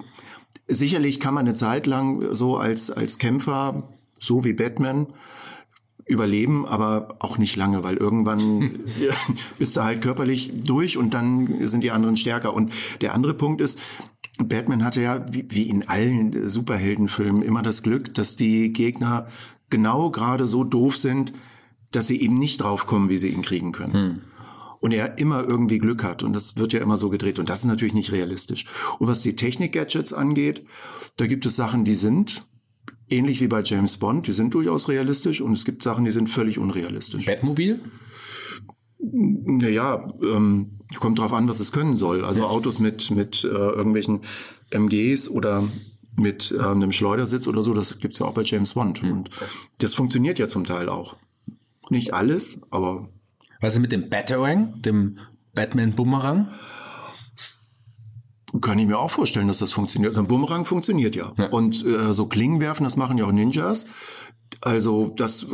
sicherlich 0.68 1.20
kann 1.20 1.34
man 1.34 1.46
eine 1.46 1.54
Zeit 1.54 1.88
lang 1.88 2.34
so 2.34 2.58
als, 2.58 2.92
als 2.92 3.18
Kämpfer, 3.18 3.90
so 4.20 4.44
wie 4.44 4.54
Batman, 4.54 5.08
überleben, 6.08 6.68
aber 6.68 7.16
auch 7.20 7.38
nicht 7.38 7.56
lange, 7.56 7.84
weil 7.84 7.98
irgendwann 7.98 8.80
bist 9.58 9.76
du 9.76 9.84
halt 9.84 10.02
körperlich 10.02 10.52
durch 10.64 10.98
und 10.98 11.14
dann 11.14 11.68
sind 11.68 11.84
die 11.84 11.92
anderen 11.92 12.18
stärker. 12.18 12.54
Und 12.54 12.72
der 13.02 13.14
andere 13.14 13.34
Punkt 13.34 13.60
ist, 13.60 13.84
Batman 14.38 14.84
hatte 14.84 15.02
ja, 15.02 15.26
wie, 15.32 15.46
wie 15.50 15.70
in 15.70 15.88
allen 15.88 16.48
Superheldenfilmen, 16.48 17.42
immer 17.42 17.64
das 17.64 17.84
Glück, 17.84 18.14
dass 18.14 18.36
die 18.36 18.72
Gegner 18.72 19.28
genau 19.70 20.12
gerade 20.12 20.46
so 20.46 20.64
doof 20.64 20.96
sind, 20.98 21.34
dass 21.92 22.08
sie 22.08 22.22
eben 22.22 22.38
nicht 22.38 22.62
draufkommen, 22.62 23.10
wie 23.10 23.18
sie 23.18 23.30
ihn 23.30 23.42
kriegen 23.42 23.72
können. 23.72 23.96
Und 24.86 24.92
er 24.92 25.18
immer 25.18 25.44
irgendwie 25.44 25.80
Glück 25.80 26.04
hat. 26.04 26.22
Und 26.22 26.34
das 26.34 26.58
wird 26.58 26.72
ja 26.72 26.80
immer 26.80 26.96
so 26.96 27.10
gedreht. 27.10 27.40
Und 27.40 27.50
das 27.50 27.62
ist 27.62 27.66
natürlich 27.66 27.96
nicht 27.96 28.12
realistisch. 28.12 28.66
Und 29.00 29.08
was 29.08 29.24
die 29.24 29.36
Technik-Gadgets 29.36 30.14
angeht, 30.14 30.64
da 31.18 31.26
gibt 31.26 31.48
es 31.48 31.56
Sachen, 31.56 31.86
die 31.86 31.96
sind 31.96 32.46
ähnlich 33.10 33.42
wie 33.42 33.48
bei 33.48 33.64
James 33.64 33.98
Bond, 33.98 34.28
die 34.28 34.32
sind 34.32 34.54
durchaus 34.54 34.88
realistisch. 34.88 35.42
Und 35.42 35.54
es 35.54 35.66
gibt 35.66 35.82
Sachen, 35.82 36.06
die 36.06 36.12
sind 36.12 36.30
völlig 36.30 36.60
unrealistisch. 36.60 37.26
Batmobil? 37.26 37.82
Naja, 39.00 40.08
ähm, 40.22 40.78
kommt 41.00 41.18
drauf 41.18 41.34
an, 41.34 41.50
was 41.50 41.60
es 41.60 41.72
können 41.72 41.96
soll. 41.96 42.24
Also 42.24 42.46
Autos 42.46 42.78
mit, 42.80 43.10
mit 43.10 43.44
äh, 43.44 43.48
irgendwelchen 43.48 44.22
MGs 44.70 45.30
oder 45.30 45.64
mit 46.16 46.54
äh, 46.56 46.62
einem 46.62 46.92
Schleudersitz 46.92 47.48
oder 47.48 47.64
so, 47.64 47.74
das 47.74 47.98
gibt's 47.98 48.20
ja 48.20 48.28
auch 48.28 48.36
bei 48.36 48.44
James 48.44 48.76
Bond. 48.76 49.02
Und 49.02 49.32
das 49.80 49.96
funktioniert 49.96 50.38
ja 50.38 50.48
zum 50.48 50.64
Teil 50.64 50.90
auch. 50.90 51.16
Nicht 51.90 52.14
alles, 52.14 52.62
aber 52.70 53.10
Was 53.62 53.76
ist 53.76 53.80
mit 53.80 53.92
dem 53.92 54.10
Batarang, 54.10 54.82
dem 54.82 55.20
Batman-Bumerang? 55.54 56.50
Kann 58.62 58.80
ich 58.80 58.88
mir 58.88 59.00
auch 59.00 59.12
vorstellen, 59.12 59.48
dass 59.48 59.60
das 59.60 59.74
funktioniert. 59.74 60.14
So 60.14 60.22
ein 60.22 60.28
Bumerang 60.28 60.66
funktioniert 60.66 61.16
ja. 61.16 61.34
Ja. 61.38 61.50
Und 61.50 61.86
äh, 61.86 62.14
so 62.14 62.28
Klingen 62.28 62.62
werfen, 62.62 62.84
das 62.84 62.96
machen 62.96 63.18
ja 63.18 63.26
auch 63.26 63.32
Ninjas. 63.32 63.88
Also 64.62 65.10
das, 65.16 65.48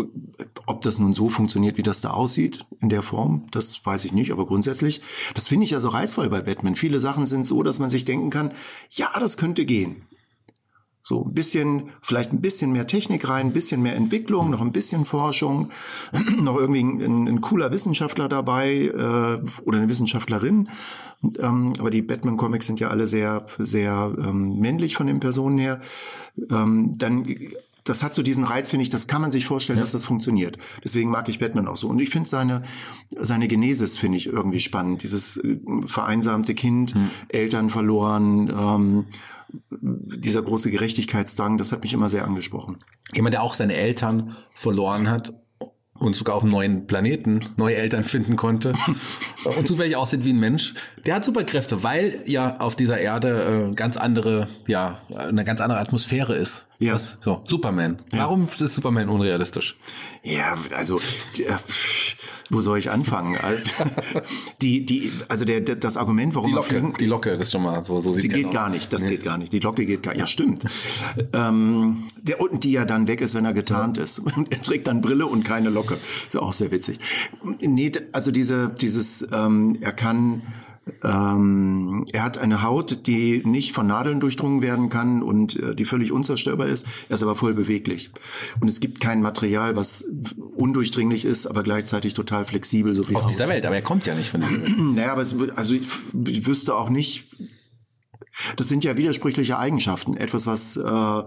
ob 0.67 0.81
das 0.81 0.99
nun 0.99 1.13
so 1.13 1.29
funktioniert, 1.29 1.77
wie 1.77 1.83
das 1.83 2.01
da 2.01 2.11
aussieht, 2.11 2.65
in 2.79 2.89
der 2.89 3.01
Form, 3.01 3.47
das 3.51 3.83
weiß 3.85 4.05
ich 4.05 4.11
nicht. 4.11 4.31
Aber 4.31 4.45
grundsätzlich, 4.45 5.01
das 5.33 5.47
finde 5.47 5.65
ich 5.65 5.71
ja 5.71 5.79
so 5.79 5.89
reizvoll 5.89 6.29
bei 6.29 6.41
Batman. 6.41 6.75
Viele 6.75 6.99
Sachen 6.99 7.25
sind 7.25 7.45
so, 7.45 7.63
dass 7.63 7.79
man 7.79 7.89
sich 7.89 8.05
denken 8.05 8.29
kann, 8.29 8.53
ja, 8.91 9.09
das 9.19 9.37
könnte 9.37 9.65
gehen. 9.65 10.03
So 11.01 11.25
ein 11.25 11.33
bisschen, 11.33 11.89
vielleicht 12.01 12.31
ein 12.31 12.41
bisschen 12.41 12.71
mehr 12.71 12.87
Technik 12.87 13.27
rein, 13.27 13.47
ein 13.47 13.53
bisschen 13.53 13.81
mehr 13.81 13.95
Entwicklung, 13.95 14.51
noch 14.51 14.61
ein 14.61 14.71
bisschen 14.71 15.05
Forschung, 15.05 15.71
noch 16.41 16.57
irgendwie 16.57 16.81
ein, 16.81 17.27
ein 17.27 17.41
cooler 17.41 17.71
Wissenschaftler 17.71 18.29
dabei 18.29 18.73
äh, 18.73 19.61
oder 19.65 19.77
eine 19.77 19.89
Wissenschaftlerin. 19.89 20.69
Ähm, 21.39 21.73
aber 21.79 21.91
die 21.91 22.01
Batman-Comics 22.01 22.65
sind 22.65 22.79
ja 22.79 22.89
alle 22.89 23.07
sehr, 23.07 23.45
sehr 23.57 24.13
ähm, 24.17 24.59
männlich 24.59 24.95
von 24.95 25.07
den 25.07 25.19
Personen 25.19 25.57
her. 25.57 25.79
Ähm, 26.49 26.97
dann 26.97 27.25
das 27.83 28.03
hat 28.03 28.13
so 28.13 28.23
diesen 28.23 28.43
Reiz, 28.43 28.69
finde 28.69 28.83
ich, 28.83 28.89
das 28.89 29.07
kann 29.07 29.21
man 29.21 29.31
sich 29.31 29.45
vorstellen, 29.45 29.79
dass 29.79 29.91
das 29.91 30.05
funktioniert. 30.05 30.57
Deswegen 30.83 31.09
mag 31.09 31.29
ich 31.29 31.39
Batman 31.39 31.67
auch 31.67 31.77
so. 31.77 31.87
Und 31.87 31.99
ich 31.99 32.09
finde 32.09 32.29
seine, 32.29 32.63
seine 33.17 33.47
Genesis 33.47 33.97
finde 33.97 34.17
ich 34.17 34.27
irgendwie 34.27 34.59
spannend. 34.59 35.03
Dieses 35.03 35.37
äh, 35.37 35.57
vereinsamte 35.85 36.53
Kind, 36.53 36.95
Eltern 37.29 37.69
verloren, 37.69 38.49
ähm, 38.49 39.05
dieser 39.81 40.41
große 40.41 40.71
Gerechtigkeitsdrang, 40.71 41.57
das 41.57 41.71
hat 41.71 41.81
mich 41.81 41.93
immer 41.93 42.07
sehr 42.07 42.25
angesprochen. 42.25 42.77
Jemand, 43.13 43.33
der 43.33 43.43
auch 43.43 43.53
seine 43.53 43.73
Eltern 43.73 44.37
verloren 44.53 45.09
hat 45.09 45.33
und 46.01 46.15
sogar 46.15 46.35
auf 46.35 46.41
einem 46.41 46.51
neuen 46.51 46.87
Planeten 46.87 47.49
neue 47.57 47.75
Eltern 47.75 48.03
finden 48.03 48.35
konnte 48.35 48.73
und 49.57 49.67
zufällig 49.67 49.95
aussieht 49.95 50.25
wie 50.25 50.33
ein 50.33 50.39
Mensch, 50.39 50.73
der 51.05 51.15
hat 51.15 51.25
Superkräfte, 51.25 51.83
weil 51.83 52.23
ja 52.25 52.57
auf 52.57 52.75
dieser 52.75 52.99
Erde 52.99 53.69
äh, 53.71 53.75
ganz 53.75 53.97
andere, 53.97 54.47
ja, 54.65 54.99
eine 55.15 55.45
ganz 55.45 55.61
andere 55.61 55.79
Atmosphäre 55.79 56.33
ist. 56.35 56.67
Ja. 56.79 56.95
Was, 56.95 57.19
so, 57.21 57.41
Superman. 57.45 57.99
Warum 58.09 58.47
ist 58.47 58.75
Superman 58.75 59.09
unrealistisch? 59.09 59.77
Ja, 60.23 60.57
also 60.75 60.97
äh, 61.37 61.53
wo 62.51 62.61
soll 62.61 62.77
ich 62.77 62.91
anfangen? 62.91 63.37
die, 64.61 64.85
die, 64.85 65.11
also 65.27 65.45
der, 65.45 65.61
der, 65.61 65.75
das 65.75 65.97
Argument, 65.97 66.35
warum 66.35 66.49
Die 66.49 66.55
Locke, 66.55 66.69
fliegen, 66.69 66.93
die 66.99 67.05
Locke, 67.05 67.31
das 67.31 67.47
ist 67.47 67.51
schon 67.51 67.63
mal 67.63 67.83
so, 67.83 67.99
so 67.99 68.13
sieht 68.13 68.23
die 68.23 68.29
geht 68.29 68.51
gar 68.51 68.69
nicht, 68.69 68.91
das 68.93 69.07
geht 69.07 69.23
gar 69.23 69.37
nicht. 69.37 69.53
Die 69.53 69.59
Locke 69.59 69.85
geht 69.85 70.03
gar 70.03 70.15
Ja, 70.15 70.27
stimmt. 70.27 70.63
ähm, 71.33 72.03
der 72.21 72.41
unten, 72.41 72.59
die 72.59 72.71
ja 72.71 72.85
dann 72.85 73.07
weg 73.07 73.21
ist, 73.21 73.35
wenn 73.35 73.45
er 73.45 73.53
getarnt 73.53 73.97
ist. 73.97 74.19
Und 74.35 74.51
er 74.51 74.61
trägt 74.61 74.87
dann 74.87 75.01
Brille 75.01 75.25
und 75.25 75.43
keine 75.43 75.69
Locke. 75.69 75.97
Ist 76.27 76.37
auch 76.37 76.53
sehr 76.53 76.71
witzig. 76.71 76.99
Nee, 77.59 77.91
also 78.11 78.31
diese, 78.31 78.69
dieses, 78.69 79.27
ähm, 79.31 79.77
er 79.81 79.93
kann 79.93 80.41
ähm, 81.03 82.05
er 82.11 82.23
hat 82.23 82.37
eine 82.39 82.63
Haut, 82.63 83.05
die 83.05 83.43
nicht 83.45 83.71
von 83.71 83.85
Nadeln 83.87 84.19
durchdrungen 84.19 84.61
werden 84.61 84.89
kann 84.89 85.21
und 85.21 85.55
äh, 85.57 85.75
die 85.75 85.85
völlig 85.85 86.11
unzerstörbar 86.11 86.67
ist. 86.67 86.87
Er 87.07 87.15
ist 87.15 87.23
aber 87.23 87.35
voll 87.35 87.53
beweglich. 87.53 88.11
Und 88.59 88.67
es 88.67 88.79
gibt 88.79 88.99
kein 88.99 89.21
Material, 89.21 89.75
was 89.75 90.05
undurchdringlich 90.55 91.23
ist, 91.23 91.45
aber 91.45 91.61
gleichzeitig 91.61 92.15
total 92.15 92.45
flexibel, 92.45 92.93
so 92.93 93.07
wie 93.09 93.15
Auf 93.15 93.23
Haut. 93.23 93.31
dieser 93.31 93.47
Welt, 93.47 93.65
aber 93.65 93.75
er 93.75 93.83
kommt 93.83 94.07
ja 94.07 94.15
nicht 94.15 94.29
von 94.29 94.41
dieser 94.41 94.61
Welt. 94.61 94.77
Naja, 94.77 95.11
aber 95.11 95.21
es, 95.21 95.35
also 95.55 95.75
ich, 95.75 95.87
ich 96.27 96.47
wüsste 96.47 96.75
auch 96.75 96.89
nicht, 96.89 97.27
das 98.55 98.67
sind 98.67 98.83
ja 98.83 98.97
widersprüchliche 98.97 99.59
Eigenschaften. 99.59 100.17
Etwas, 100.17 100.47
was 100.47 100.77
äh, 100.77 101.23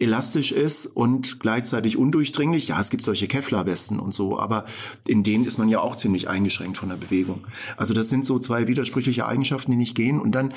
elastisch 0.00 0.52
ist 0.52 0.86
und 0.86 1.40
gleichzeitig 1.40 1.96
undurchdringlich. 1.96 2.68
Ja, 2.68 2.80
es 2.80 2.90
gibt 2.90 3.04
solche 3.04 3.28
Kevlar-Westen 3.28 4.00
und 4.00 4.14
so, 4.14 4.38
aber 4.38 4.64
in 5.06 5.22
denen 5.22 5.44
ist 5.44 5.58
man 5.58 5.68
ja 5.68 5.80
auch 5.80 5.96
ziemlich 5.96 6.28
eingeschränkt 6.28 6.78
von 6.78 6.88
der 6.88 6.96
Bewegung. 6.96 7.46
Also 7.76 7.94
das 7.94 8.08
sind 8.08 8.24
so 8.24 8.38
zwei 8.38 8.66
widersprüchliche 8.66 9.26
Eigenschaften, 9.26 9.72
die 9.72 9.76
nicht 9.76 9.94
gehen. 9.94 10.20
Und 10.20 10.32
dann 10.32 10.54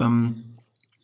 ähm, 0.00 0.54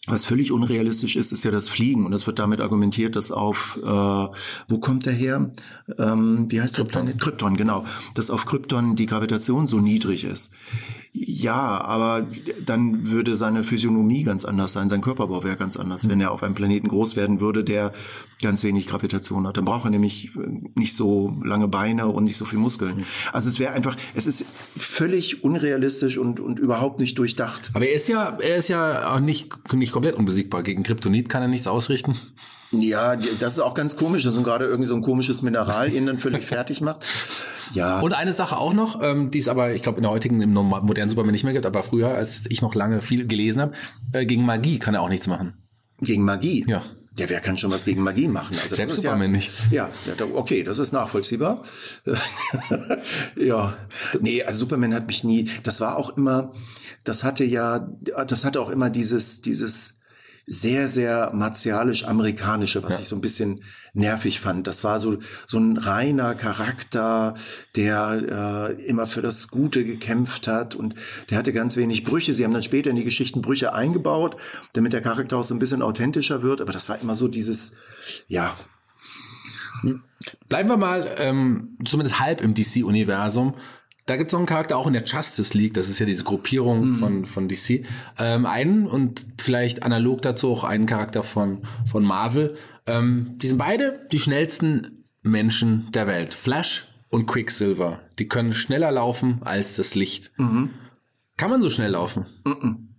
was 0.06 0.24
völlig 0.24 0.50
unrealistisch 0.50 1.14
ist, 1.16 1.30
ist 1.30 1.44
ja 1.44 1.50
das 1.50 1.68
Fliegen. 1.68 2.06
Und 2.06 2.12
es 2.14 2.26
wird 2.26 2.38
damit 2.38 2.60
argumentiert, 2.60 3.16
dass 3.16 3.30
auf, 3.30 3.78
äh, 3.82 3.86
wo 3.86 4.78
kommt 4.80 5.06
der 5.06 5.12
her? 5.12 5.52
Ähm, 5.98 6.46
wie 6.50 6.60
heißt 6.60 6.76
Krypton. 6.76 7.06
der 7.06 7.12
Planet? 7.12 7.22
Krypton, 7.22 7.56
genau. 7.56 7.84
Dass 8.14 8.30
auf 8.30 8.46
Krypton 8.46 8.96
die 8.96 9.06
Gravitation 9.06 9.66
so 9.66 9.78
niedrig 9.78 10.24
ist. 10.24 10.54
Ja, 11.12 11.80
aber 11.80 12.28
dann 12.64 13.10
würde 13.10 13.34
seine 13.34 13.64
Physiognomie 13.64 14.22
ganz 14.22 14.44
anders 14.44 14.72
sein, 14.72 14.88
sein 14.88 15.00
Körperbau 15.00 15.42
wäre 15.42 15.56
ganz 15.56 15.76
anders, 15.76 16.08
wenn 16.08 16.20
er 16.20 16.30
auf 16.30 16.44
einem 16.44 16.54
Planeten 16.54 16.86
groß 16.86 17.16
werden 17.16 17.40
würde, 17.40 17.64
der 17.64 17.92
ganz 18.42 18.62
wenig 18.62 18.86
Gravitation 18.86 19.44
hat. 19.44 19.56
Dann 19.56 19.64
braucht 19.64 19.84
er 19.84 19.90
nämlich 19.90 20.36
äh, 20.36 20.70
nicht 20.76 20.94
so 20.94 21.36
lange 21.44 21.66
Beine 21.66 22.06
und 22.06 22.24
nicht 22.24 22.36
so 22.36 22.44
viel 22.44 22.60
Muskeln. 22.60 23.04
Also 23.32 23.48
es 23.48 23.58
wäre 23.58 23.72
einfach, 23.72 23.96
es 24.14 24.28
ist 24.28 24.44
völlig 24.76 25.42
unrealistisch 25.42 26.16
und, 26.16 26.38
und 26.38 26.60
überhaupt 26.60 27.00
nicht 27.00 27.18
durchdacht. 27.18 27.70
Aber 27.74 27.88
er 27.88 27.94
ist 27.94 28.06
ja, 28.06 28.38
er 28.40 28.56
ist 28.56 28.68
ja 28.68 29.12
auch 29.12 29.20
nicht, 29.20 29.72
nicht 29.72 29.92
komplett 29.92 30.14
unbesiegbar. 30.14 30.62
Gegen 30.62 30.84
Kryptonit 30.84 31.28
kann 31.28 31.42
er 31.42 31.48
nichts 31.48 31.66
ausrichten. 31.66 32.14
Ja, 32.72 33.16
das 33.16 33.54
ist 33.54 33.60
auch 33.60 33.74
ganz 33.74 33.96
komisch, 33.96 34.22
dass 34.22 34.34
so 34.34 34.42
gerade 34.42 34.64
irgendwie 34.64 34.86
so 34.86 34.94
ein 34.94 35.02
komisches 35.02 35.42
Mineral 35.42 35.92
ihn 35.92 36.06
dann 36.06 36.18
völlig 36.18 36.44
fertig 36.44 36.80
macht. 36.80 37.04
Ja, 37.74 38.00
Und 38.00 38.12
eine 38.12 38.32
Sache 38.32 38.56
auch 38.56 38.72
noch, 38.72 39.02
ähm, 39.02 39.30
die 39.30 39.38
es 39.38 39.48
aber, 39.48 39.72
ich 39.74 39.82
glaube, 39.82 39.98
in 39.98 40.02
der 40.02 40.10
heutigen, 40.10 40.40
im 40.40 40.52
modernen 40.52 41.10
Superman 41.10 41.32
nicht 41.32 41.44
mehr 41.44 41.52
gibt, 41.52 41.66
aber 41.66 41.82
früher, 41.82 42.14
als 42.14 42.42
ich 42.48 42.62
noch 42.62 42.74
lange 42.74 43.02
viel 43.02 43.26
gelesen 43.26 43.60
habe, 43.60 43.72
äh, 44.12 44.24
gegen 44.26 44.44
Magie 44.44 44.78
kann 44.78 44.94
er 44.94 45.02
auch 45.02 45.08
nichts 45.08 45.26
machen. 45.26 45.54
gegen 46.00 46.24
Magie. 46.24 46.64
Ja. 46.68 46.82
Ja, 47.16 47.28
wer 47.28 47.40
kann 47.40 47.58
schon 47.58 47.72
was 47.72 47.84
gegen 47.84 48.02
Magie 48.02 48.28
machen? 48.28 48.56
Also 48.62 48.76
Selbst 48.76 48.92
das 48.92 48.98
ist 48.98 49.02
Superman 49.02 49.30
ja, 49.30 49.36
nicht. 49.36 49.50
Ja, 49.70 49.90
okay, 50.34 50.62
das 50.62 50.78
ist 50.78 50.92
nachvollziehbar. 50.92 51.62
ja, 53.36 53.76
nee, 54.20 54.42
also 54.42 54.60
Superman 54.60 54.94
hat 54.94 55.06
mich 55.08 55.24
nie. 55.24 55.50
Das 55.64 55.80
war 55.80 55.96
auch 55.96 56.16
immer, 56.16 56.52
das 57.04 57.24
hatte 57.24 57.44
ja, 57.44 57.80
das 58.26 58.44
hatte 58.44 58.60
auch 58.60 58.70
immer 58.70 58.90
dieses, 58.90 59.42
dieses 59.42 59.99
sehr, 60.52 60.88
sehr 60.88 61.30
martialisch-amerikanische, 61.32 62.82
was 62.82 62.98
ich 62.98 63.06
so 63.06 63.14
ein 63.14 63.20
bisschen 63.20 63.62
nervig 63.94 64.40
fand. 64.40 64.66
Das 64.66 64.82
war 64.82 64.98
so, 64.98 65.18
so 65.46 65.58
ein 65.60 65.76
reiner 65.76 66.34
Charakter, 66.34 67.34
der 67.76 68.74
äh, 68.76 68.84
immer 68.84 69.06
für 69.06 69.22
das 69.22 69.46
Gute 69.46 69.84
gekämpft 69.84 70.48
hat 70.48 70.74
und 70.74 70.96
der 71.30 71.38
hatte 71.38 71.52
ganz 71.52 71.76
wenig 71.76 72.02
Brüche. 72.02 72.34
Sie 72.34 72.44
haben 72.44 72.52
dann 72.52 72.64
später 72.64 72.90
in 72.90 72.96
die 72.96 73.04
Geschichten 73.04 73.42
Brüche 73.42 73.74
eingebaut, 73.74 74.36
damit 74.72 74.92
der 74.92 75.02
Charakter 75.02 75.36
auch 75.36 75.44
so 75.44 75.54
ein 75.54 75.60
bisschen 75.60 75.82
authentischer 75.82 76.42
wird. 76.42 76.60
Aber 76.60 76.72
das 76.72 76.88
war 76.88 77.00
immer 77.00 77.14
so 77.14 77.28
dieses, 77.28 77.74
ja, 78.26 78.52
Bleiben 80.50 80.68
wir 80.68 80.76
mal 80.76 81.14
ähm, 81.16 81.78
zumindest 81.86 82.20
halb 82.20 82.42
im 82.42 82.52
DC-Universum. 82.52 83.54
Da 84.10 84.16
gibt 84.16 84.30
es 84.30 84.32
noch 84.32 84.40
einen 84.40 84.48
Charakter 84.48 84.76
auch 84.76 84.88
in 84.88 84.92
der 84.92 85.04
Justice 85.04 85.56
League, 85.56 85.72
das 85.74 85.88
ist 85.88 86.00
ja 86.00 86.04
diese 86.04 86.24
Gruppierung 86.24 86.94
von, 86.96 87.26
von 87.26 87.46
DC. 87.46 87.84
Ähm, 88.18 88.44
einen 88.44 88.88
und 88.88 89.24
vielleicht 89.38 89.84
analog 89.84 90.20
dazu 90.20 90.50
auch 90.50 90.64
einen 90.64 90.86
Charakter 90.86 91.22
von, 91.22 91.62
von 91.86 92.02
Marvel. 92.02 92.56
Ähm, 92.88 93.36
die 93.36 93.46
sind 93.46 93.58
beide 93.58 94.04
die 94.10 94.18
schnellsten 94.18 95.04
Menschen 95.22 95.92
der 95.92 96.08
Welt. 96.08 96.34
Flash 96.34 96.88
und 97.08 97.26
Quicksilver. 97.26 98.00
Die 98.18 98.26
können 98.26 98.52
schneller 98.52 98.90
laufen 98.90 99.42
als 99.42 99.76
das 99.76 99.94
Licht. 99.94 100.32
Kann 101.36 101.50
man 101.50 101.62
so 101.62 101.70
schnell 101.70 101.92
laufen? 101.92 102.26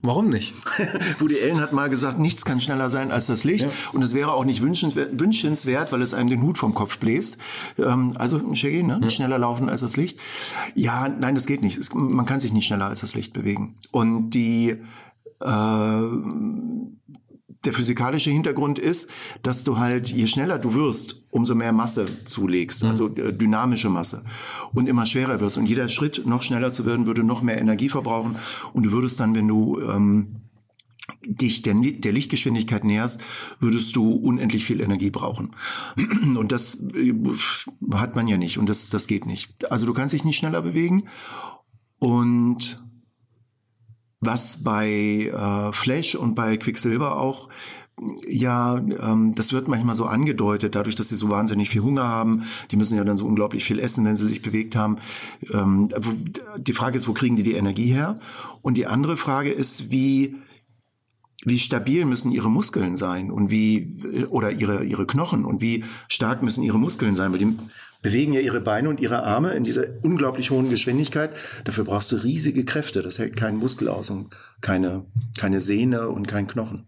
Warum 0.04 0.30
nicht? 0.30 0.54
Woody 1.20 1.36
Allen 1.42 1.60
hat 1.60 1.74
mal 1.74 1.90
gesagt, 1.90 2.18
nichts 2.18 2.44
kann 2.44 2.60
schneller 2.60 2.90
sein 2.90 3.12
als 3.12 3.28
das 3.28 3.44
Licht. 3.44 3.68
Und 3.94 4.02
es 4.02 4.16
wäre 4.16 4.34
auch 4.34 4.46
nicht 4.46 4.62
wünschenswert, 4.62 5.92
weil 5.92 6.02
es 6.02 6.14
einem 6.14 6.30
den 6.30 6.42
Hut 6.42 6.58
vom 6.58 6.74
Kopf 6.74 6.98
bläst. 6.98 7.38
Ähm, 7.78 8.14
also, 8.18 8.42
Shaggy, 8.56 8.82
ne? 8.82 9.00
Nicht 9.00 9.16
schneller 9.16 9.38
laufen 9.38 9.70
als 9.70 9.82
das 9.82 9.98
Licht. 9.98 10.20
Ja, 10.74 11.08
nein, 11.08 11.36
das 11.36 11.46
geht 11.46 11.62
nicht. 11.62 11.78
Es, 11.78 11.94
man 11.94 12.26
kann 12.26 12.40
sich 12.40 12.52
nicht 12.52 12.66
schneller 12.66 12.88
als 12.88 13.02
das 13.02 13.14
Licht 13.14 13.34
bewegen. 13.34 13.76
Und 13.92 14.32
die, 14.32 14.78
äh, 15.40 16.02
der 17.66 17.74
physikalische 17.74 18.32
Hintergrund 18.32 18.80
ist, 18.80 19.10
dass 19.44 19.64
du 19.64 19.78
halt, 19.78 20.10
je 20.10 20.28
schneller 20.28 20.58
du 20.58 20.74
wirst, 20.74 21.24
umso 21.30 21.54
mehr 21.54 21.74
Masse 21.74 22.06
zulegst, 22.26 22.84
also 22.84 23.08
äh, 23.16 23.34
dynamische 23.34 23.90
Masse 23.90 24.24
und 24.74 24.90
immer 24.90 25.06
schwerer 25.06 25.40
wirst. 25.40 25.58
Und 25.58 25.68
jeder 25.68 25.88
Schritt, 25.88 26.26
noch 26.26 26.44
schneller 26.44 26.72
zu 26.72 26.86
werden, 26.86 27.06
würde 27.06 27.24
noch 27.24 27.42
mehr 27.42 27.60
Energie 27.60 27.90
verbrauchen. 27.90 28.36
Und 28.74 28.84
du 28.84 28.92
würdest 28.92 29.20
dann, 29.20 29.36
wenn 29.36 29.48
du 29.48 29.80
ähm, 29.82 30.42
dich 31.24 31.62
der, 31.62 31.76
der 31.76 32.12
Lichtgeschwindigkeit 32.12 32.84
näherst, 32.84 33.22
würdest 33.60 33.96
du 33.96 34.12
unendlich 34.12 34.66
viel 34.66 34.82
Energie 34.82 35.12
brauchen. 35.12 35.56
Und 36.36 36.52
das 36.52 36.84
äh, 36.96 37.14
hat 37.94 38.16
man 38.16 38.28
ja 38.28 38.38
nicht 38.38 38.58
und 38.58 38.70
das, 38.70 38.90
das 38.90 39.08
geht 39.08 39.26
nicht. 39.26 39.72
Also 39.72 39.86
du 39.86 39.94
kannst 39.94 40.14
dich 40.14 40.24
nicht 40.24 40.38
schneller 40.38 40.62
bewegen 40.62 41.04
und 42.00 42.84
was 44.22 44.64
bei 44.64 45.32
äh, 45.34 45.74
Flash 45.74 46.16
und 46.16 46.36
bei 46.36 46.58
Quicksilver 46.58 47.18
auch 47.20 47.50
ja, 48.28 48.78
ähm, 48.78 49.36
das 49.36 49.54
wird 49.54 49.68
manchmal 49.68 49.96
so 49.96 50.06
angedeutet, 50.06 50.76
dadurch, 50.76 50.96
dass 50.96 51.10
sie 51.10 51.16
so 51.16 51.30
wahnsinnig 51.30 51.70
viel 51.70 51.82
Hunger 51.82 52.08
haben. 52.08 52.44
Die 52.72 52.76
müssen 52.76 52.98
ja 52.98 53.04
dann 53.04 53.18
so 53.18 53.26
unglaublich 53.26 53.64
viel 53.64 53.80
essen, 53.80 54.06
wenn 54.06 54.16
sie 54.16 54.28
sich 54.28 54.42
bewegt 54.42 54.76
haben. 54.76 54.98
Ähm, 55.54 55.90
die 56.58 56.74
Frage 56.74 56.98
ist, 56.98 57.08
wo 57.08 57.14
kriegen 57.14 57.36
die 57.36 57.44
die 57.44 57.54
Energie 57.54 57.94
her? 57.94 58.20
Und 58.62 58.76
die 58.76 58.88
andere 58.88 59.18
Frage 59.18 59.52
ist, 59.52 59.92
wie 59.92 60.36
wie 61.44 61.58
stabil 61.58 62.06
müssen 62.06 62.32
ihre 62.32 62.52
Muskeln 62.52 62.96
sein 62.96 63.32
und 63.32 63.50
wie 63.50 64.26
oder 64.30 64.52
ihre 64.52 64.84
ihre 64.84 65.08
Knochen 65.08 65.44
und 65.44 65.60
wie 65.60 65.84
stark 66.08 66.44
müssen 66.44 66.64
ihre 66.64 66.78
Muskeln 66.78 67.16
sein, 67.16 67.32
weil 67.32 67.40
die 67.40 67.58
bewegen 68.02 68.34
ja 68.34 68.42
ihre 68.42 68.62
Beine 68.62 68.90
und 68.90 69.00
ihre 69.00 69.24
Arme 69.24 69.54
in 69.54 69.64
dieser 69.64 69.86
unglaublich 70.02 70.52
hohen 70.52 70.70
Geschwindigkeit. 70.70 71.32
Dafür 71.64 71.86
brauchst 71.86 72.12
du 72.12 72.16
riesige 72.18 72.66
Kräfte. 72.66 73.02
Das 73.02 73.20
hält 73.20 73.36
keinen 73.36 73.58
Muskel 73.58 73.88
aus 73.88 74.10
und 74.10 74.30
keine 74.62 75.06
keine 75.38 75.60
Sehne 75.60 76.10
und 76.10 76.28
kein 76.28 76.48
Knochen. 76.48 76.88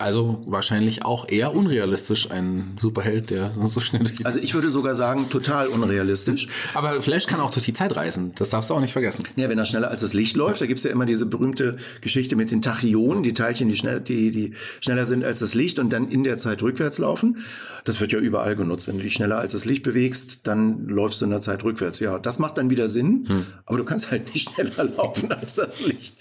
Also 0.00 0.42
wahrscheinlich 0.46 1.04
auch 1.04 1.28
eher 1.28 1.54
unrealistisch, 1.54 2.30
ein 2.30 2.76
Superheld, 2.80 3.30
der 3.30 3.52
so 3.74 3.80
schnell 3.80 4.06
Also 4.24 4.38
ich 4.38 4.54
würde 4.54 4.70
sogar 4.70 4.94
sagen, 4.94 5.28
total 5.28 5.68
unrealistisch. 5.68 6.48
Aber 6.74 7.02
Flash 7.02 7.26
kann 7.26 7.40
auch 7.40 7.50
durch 7.50 7.66
die 7.66 7.74
Zeit 7.74 7.94
reisen. 7.94 8.32
Das 8.36 8.50
darfst 8.50 8.70
du 8.70 8.74
auch 8.74 8.80
nicht 8.80 8.92
vergessen. 8.92 9.24
Ja, 9.36 9.50
wenn 9.50 9.58
er 9.58 9.66
schneller 9.66 9.90
als 9.90 10.00
das 10.00 10.14
Licht 10.14 10.36
läuft, 10.36 10.62
da 10.62 10.66
gibt's 10.66 10.84
ja 10.84 10.90
immer 10.90 11.04
diese 11.04 11.26
berühmte 11.26 11.76
Geschichte 12.00 12.34
mit 12.34 12.50
den 12.50 12.62
Tachyonen, 12.62 13.22
die 13.22 13.34
Teilchen, 13.34 13.68
die, 13.68 13.76
schnell, 13.76 14.00
die, 14.00 14.30
die 14.30 14.54
schneller 14.80 15.04
sind 15.04 15.22
als 15.22 15.40
das 15.40 15.54
Licht 15.54 15.78
und 15.78 15.92
dann 15.92 16.08
in 16.08 16.24
der 16.24 16.38
Zeit 16.38 16.62
rückwärts 16.62 16.98
laufen. 16.98 17.36
Das 17.84 18.00
wird 18.00 18.12
ja 18.12 18.18
überall 18.18 18.56
genutzt. 18.56 18.88
Wenn 18.88 18.96
du 18.96 19.02
dich 19.02 19.12
schneller 19.12 19.38
als 19.38 19.52
das 19.52 19.66
Licht 19.66 19.82
bewegst, 19.82 20.40
dann 20.44 20.86
läufst 20.88 21.20
du 21.20 21.26
in 21.26 21.30
der 21.30 21.40
Zeit 21.42 21.62
rückwärts. 21.62 22.00
Ja, 22.00 22.18
das 22.18 22.38
macht 22.38 22.56
dann 22.58 22.70
wieder 22.70 22.88
Sinn, 22.88 23.26
aber 23.66 23.78
du 23.78 23.84
kannst 23.84 24.10
halt 24.10 24.32
nicht 24.34 24.50
schneller 24.54 24.84
laufen 24.84 25.30
als 25.32 25.56
das 25.56 25.84
Licht. 25.84 26.14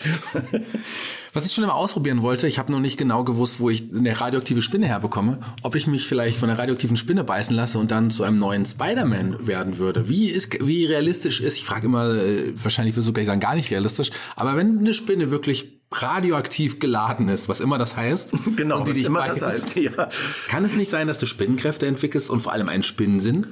Was 1.34 1.46
ich 1.46 1.54
schon 1.54 1.64
immer 1.64 1.76
ausprobieren 1.76 2.22
wollte, 2.22 2.48
ich 2.48 2.58
habe 2.58 2.72
noch 2.72 2.80
nicht 2.80 2.98
genau 2.98 3.24
gewusst, 3.24 3.60
wo 3.60 3.70
ich 3.70 3.84
eine 3.96 4.20
radioaktive 4.20 4.62
Spinne 4.62 4.88
herbekomme, 4.88 5.40
ob 5.64 5.76
ich 5.76 5.88
mich 5.88 6.08
vielleicht 6.08 6.40
von 6.40 6.50
einer 6.50 6.58
radioaktiven 6.58 6.98
Spinne 6.98 7.24
beißen 7.24 7.56
lasse 7.56 7.78
und 7.78 7.92
dann 7.92 8.10
zu 8.10 8.24
einem 8.24 8.40
neuen 8.40 8.66
Spider-Man 8.66 9.48
werden 9.48 9.78
würde. 9.78 10.10
Wie 10.10 10.30
ist, 10.30 10.66
wie 10.66 10.86
realistisch 10.86 11.42
ist, 11.42 11.58
ich 11.58 11.66
frage 11.66 11.86
immer, 11.86 12.16
äh, 12.16 12.54
wahrscheinlich 12.56 12.96
würde 12.96 13.02
ich 13.02 13.08
sogar 13.08 13.26
sagen, 13.26 13.40
gar 13.40 13.56
nicht 13.56 13.70
realistisch, 13.72 14.12
aber 14.36 14.56
wenn 14.56 14.80
eine 14.80 14.94
Spinne 14.94 15.30
wirklich 15.30 15.80
radioaktiv 15.92 16.80
geladen 16.80 17.30
ist, 17.30 17.50
was 17.50 17.60
immer 17.60 17.78
das 17.78 17.98
heißt, 17.98 18.32
genau, 18.56 18.80
und 18.80 18.88
die 18.88 18.92
was 18.92 18.98
dich 18.98 19.06
immer 19.08 19.20
beißt, 19.20 19.42
das 19.42 19.52
heißt. 19.52 19.76
Ja. 19.80 20.10
kann 20.48 20.66
es 20.66 20.76
nicht 20.76 20.90
sein, 20.90 21.08
dass 21.08 21.18
du 21.18 21.26
Spinnenkräfte 21.26 21.86
entwickelst 21.86 22.30
und 22.30 22.42
vor 22.42 22.52
allem 22.52 22.70
einen 22.70 22.84
Spinnensinn? 22.84 23.48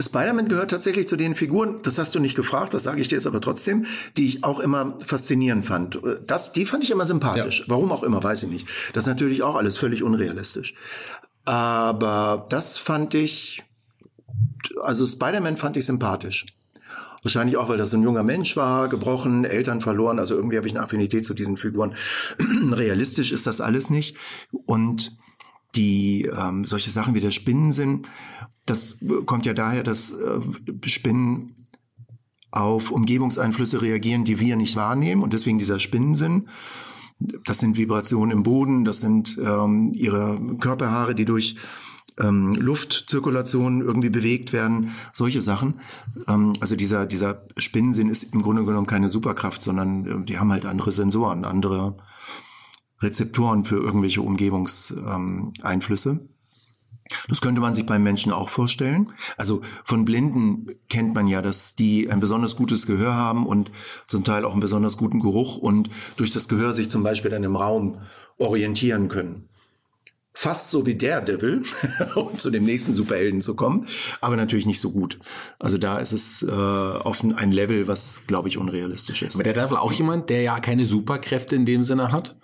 Spider-Man 0.00 0.48
gehört 0.48 0.70
tatsächlich 0.70 1.08
zu 1.08 1.16
den 1.16 1.34
Figuren, 1.34 1.76
das 1.82 1.98
hast 1.98 2.14
du 2.14 2.20
nicht 2.20 2.34
gefragt, 2.34 2.74
das 2.74 2.82
sage 2.82 3.00
ich 3.00 3.08
dir 3.08 3.16
jetzt 3.16 3.26
aber 3.26 3.40
trotzdem, 3.40 3.86
die 4.16 4.26
ich 4.26 4.44
auch 4.44 4.60
immer 4.60 4.96
faszinierend 5.02 5.64
fand. 5.64 5.98
Das, 6.26 6.52
die 6.52 6.66
fand 6.66 6.84
ich 6.84 6.90
immer 6.90 7.06
sympathisch. 7.06 7.60
Ja. 7.60 7.64
Warum 7.68 7.92
auch 7.92 8.02
immer, 8.02 8.22
weiß 8.22 8.42
ich 8.44 8.50
nicht. 8.50 8.68
Das 8.92 9.04
ist 9.04 9.08
natürlich 9.08 9.42
auch 9.42 9.56
alles 9.56 9.78
völlig 9.78 10.02
unrealistisch. 10.02 10.74
Aber 11.44 12.46
das 12.50 12.76
fand 12.76 13.14
ich, 13.14 13.62
also 14.82 15.06
Spider-Man 15.06 15.56
fand 15.56 15.76
ich 15.76 15.86
sympathisch. 15.86 16.44
Wahrscheinlich 17.22 17.56
auch, 17.56 17.68
weil 17.68 17.78
das 17.78 17.90
so 17.90 17.96
ein 17.96 18.02
junger 18.02 18.22
Mensch 18.22 18.56
war, 18.56 18.88
gebrochen, 18.88 19.44
Eltern 19.44 19.80
verloren. 19.80 20.18
Also 20.18 20.36
irgendwie 20.36 20.58
habe 20.58 20.66
ich 20.66 20.74
eine 20.74 20.84
Affinität 20.84 21.24
zu 21.24 21.34
diesen 21.34 21.56
Figuren. 21.56 21.94
Realistisch 22.70 23.32
ist 23.32 23.46
das 23.46 23.60
alles 23.60 23.90
nicht. 23.90 24.16
Und 24.66 25.16
die 25.74 26.26
ähm, 26.26 26.64
solche 26.64 26.90
Sachen 26.90 27.14
wie 27.14 27.20
der 27.20 27.32
Spinnensinn, 27.32 28.02
das 28.66 28.98
kommt 29.24 29.46
ja 29.46 29.54
daher, 29.54 29.82
dass 29.82 30.12
äh, 30.12 30.40
Spinnen 30.84 31.56
auf 32.50 32.90
Umgebungseinflüsse 32.90 33.82
reagieren, 33.82 34.24
die 34.24 34.40
wir 34.40 34.56
nicht 34.56 34.76
wahrnehmen 34.76 35.22
und 35.22 35.32
deswegen 35.32 35.58
dieser 35.58 35.78
Spinnensinn. 35.78 36.48
Das 37.44 37.58
sind 37.58 37.76
Vibrationen 37.76 38.30
im 38.30 38.42
Boden, 38.42 38.84
das 38.84 39.00
sind 39.00 39.38
ähm, 39.42 39.90
ihre 39.94 40.38
Körperhaare, 40.58 41.14
die 41.14 41.24
durch 41.24 41.56
ähm, 42.18 42.54
Luftzirkulation 42.54 43.80
irgendwie 43.80 44.10
bewegt 44.10 44.52
werden, 44.52 44.90
solche 45.12 45.40
Sachen. 45.40 45.80
Ähm, 46.28 46.52
also 46.60 46.76
dieser, 46.76 47.06
dieser 47.06 47.46
Spinnensinn 47.56 48.10
ist 48.10 48.34
im 48.34 48.42
Grunde 48.42 48.64
genommen 48.64 48.86
keine 48.86 49.08
Superkraft, 49.08 49.62
sondern 49.62 50.06
äh, 50.06 50.24
die 50.24 50.38
haben 50.38 50.52
halt 50.52 50.66
andere 50.66 50.92
Sensoren, 50.92 51.44
andere 51.44 51.96
Rezeptoren 53.00 53.64
für 53.64 53.76
irgendwelche 53.76 54.22
Umgebungseinflüsse. 54.22 56.28
Das 57.28 57.40
könnte 57.40 57.60
man 57.60 57.74
sich 57.74 57.86
beim 57.86 58.02
Menschen 58.02 58.32
auch 58.32 58.48
vorstellen. 58.48 59.12
Also 59.36 59.62
von 59.84 60.04
Blinden 60.04 60.66
kennt 60.88 61.14
man 61.14 61.26
ja, 61.26 61.42
dass 61.42 61.74
die 61.74 62.10
ein 62.10 62.20
besonders 62.20 62.56
gutes 62.56 62.86
Gehör 62.86 63.14
haben 63.14 63.46
und 63.46 63.70
zum 64.06 64.24
Teil 64.24 64.44
auch 64.44 64.52
einen 64.52 64.60
besonders 64.60 64.96
guten 64.96 65.20
Geruch 65.20 65.56
und 65.56 65.90
durch 66.16 66.30
das 66.30 66.48
Gehör 66.48 66.72
sich 66.72 66.90
zum 66.90 67.02
Beispiel 67.02 67.30
dann 67.30 67.44
im 67.44 67.56
Raum 67.56 68.00
orientieren 68.38 69.08
können. 69.08 69.48
Fast 70.34 70.70
so 70.70 70.84
wie 70.84 70.96
Daredevil, 70.96 71.62
um 72.14 72.38
zu 72.38 72.50
dem 72.50 72.64
nächsten 72.64 72.94
Superhelden 72.94 73.40
zu 73.40 73.56
kommen, 73.56 73.86
aber 74.20 74.36
natürlich 74.36 74.66
nicht 74.66 74.80
so 74.80 74.90
gut. 74.90 75.18
Also 75.58 75.78
da 75.78 75.98
ist 75.98 76.12
es 76.12 76.42
äh, 76.42 76.50
offen 76.50 77.34
ein 77.34 77.52
Level, 77.52 77.88
was, 77.88 78.26
glaube 78.26 78.48
ich, 78.48 78.58
unrealistisch 78.58 79.22
ist. 79.22 79.36
Aber 79.36 79.44
der 79.44 79.54
Daredevil 79.54 79.78
auch 79.78 79.92
jemand, 79.92 80.28
der 80.28 80.42
ja 80.42 80.60
keine 80.60 80.84
Superkräfte 80.84 81.56
in 81.56 81.64
dem 81.64 81.82
Sinne 81.82 82.12
hat? 82.12 82.36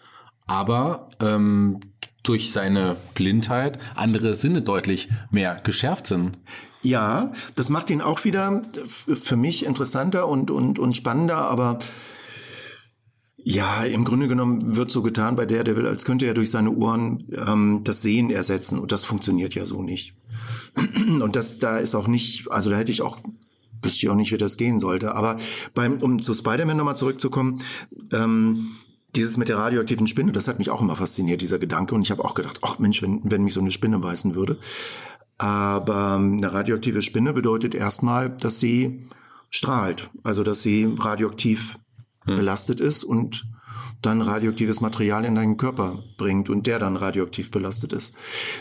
aber 0.47 1.09
ähm, 1.21 1.81
durch 2.22 2.52
seine 2.52 2.96
Blindheit 3.14 3.78
andere 3.94 4.34
Sinne 4.34 4.62
deutlich 4.62 5.08
mehr 5.30 5.60
geschärft 5.62 6.06
sind. 6.06 6.38
Ja, 6.82 7.32
das 7.54 7.70
macht 7.70 7.90
ihn 7.90 8.00
auch 8.00 8.24
wieder 8.24 8.62
für 8.86 9.36
mich 9.36 9.64
interessanter 9.64 10.28
und, 10.28 10.50
und, 10.50 10.78
und 10.78 10.96
spannender, 10.96 11.38
aber 11.38 11.78
ja, 13.44 13.84
im 13.84 14.04
Grunde 14.04 14.28
genommen 14.28 14.76
wird 14.76 14.92
so 14.92 15.02
getan 15.02 15.34
bei 15.34 15.46
der, 15.46 15.64
der 15.64 15.76
will, 15.76 15.86
als 15.86 16.04
könnte 16.04 16.26
er 16.26 16.34
durch 16.34 16.50
seine 16.50 16.70
Ohren 16.70 17.24
ähm, 17.32 17.80
das 17.82 18.02
Sehen 18.02 18.30
ersetzen 18.30 18.78
und 18.78 18.92
das 18.92 19.04
funktioniert 19.04 19.54
ja 19.54 19.66
so 19.66 19.82
nicht. 19.82 20.14
Und 21.20 21.36
das, 21.36 21.58
da 21.58 21.78
ist 21.78 21.94
auch 21.94 22.08
nicht, 22.08 22.50
also 22.50 22.70
da 22.70 22.76
hätte 22.76 22.92
ich 22.92 23.02
auch 23.02 23.18
wüsste 23.82 24.06
ich 24.06 24.10
auch 24.10 24.16
nicht, 24.16 24.32
wie 24.32 24.38
das 24.38 24.56
gehen 24.56 24.78
sollte. 24.78 25.14
Aber 25.14 25.36
beim, 25.74 26.00
um 26.02 26.20
zu 26.20 26.34
Spider-Man 26.34 26.76
nochmal 26.76 26.96
zurückzukommen, 26.96 27.58
ähm, 28.12 28.68
dieses 29.14 29.37
mit 29.37 29.49
der 29.49 29.59
radioaktiven 29.59 30.07
Spinne, 30.07 30.33
das 30.33 30.49
hat 30.49 30.59
mich 30.59 30.71
auch 30.71 30.81
immer 30.81 30.97
fasziniert, 30.97 31.42
dieser 31.42 31.59
Gedanke. 31.59 31.95
Und 31.95 32.02
ich 32.02 32.11
habe 32.11 32.25
auch 32.25 32.35
gedacht, 32.35 32.61
ach 32.62 32.78
Mensch, 32.78 33.02
wenn, 33.02 33.21
wenn 33.25 33.42
mich 33.42 33.52
so 33.52 33.61
eine 33.61 33.71
Spinne 33.71 33.99
beißen 33.99 34.35
würde. 34.35 34.59
Aber 35.38 36.16
ähm, 36.16 36.38
eine 36.38 36.52
radioaktive 36.52 37.02
Spinne 37.02 37.33
bedeutet 37.33 37.75
erstmal, 37.75 38.31
dass 38.31 38.61
sie 38.61 39.09
strahlt. 39.50 40.11
Also, 40.23 40.42
dass 40.42 40.62
sie 40.62 40.95
radioaktiv 40.99 41.78
hm. 42.25 42.37
belastet 42.37 42.81
ist 42.81 43.04
und 43.04 43.47
dann 44.00 44.21
radioaktives 44.21 44.81
Material 44.81 45.25
in 45.25 45.35
deinen 45.35 45.57
Körper 45.57 46.02
bringt 46.16 46.49
und 46.50 46.66
der 46.66 46.78
dann 46.78 46.97
radioaktiv 46.97 47.50
belastet 47.50 47.92
ist. 47.92 48.14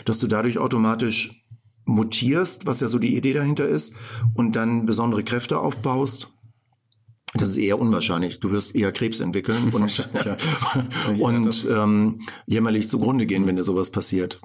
Dass 0.04 0.18
du 0.18 0.28
dadurch 0.28 0.58
automatisch 0.58 1.44
mutierst, 1.84 2.66
was 2.66 2.80
ja 2.80 2.88
so 2.88 2.98
die 2.98 3.16
Idee 3.16 3.32
dahinter 3.32 3.66
ist, 3.66 3.96
und 4.34 4.54
dann 4.54 4.86
besondere 4.86 5.24
Kräfte 5.24 5.58
aufbaust 5.58 6.28
das 7.34 7.48
ist 7.48 7.56
eher 7.56 7.78
unwahrscheinlich. 7.78 8.40
Du 8.40 8.50
wirst 8.50 8.74
eher 8.74 8.92
Krebs 8.92 9.20
entwickeln 9.20 9.72
und, 9.72 10.08
und 11.18 11.66
ähm, 11.70 12.20
jämmerlich 12.46 12.90
zugrunde 12.90 13.24
gehen, 13.24 13.46
wenn 13.46 13.56
dir 13.56 13.64
sowas 13.64 13.90
passiert. 13.90 14.40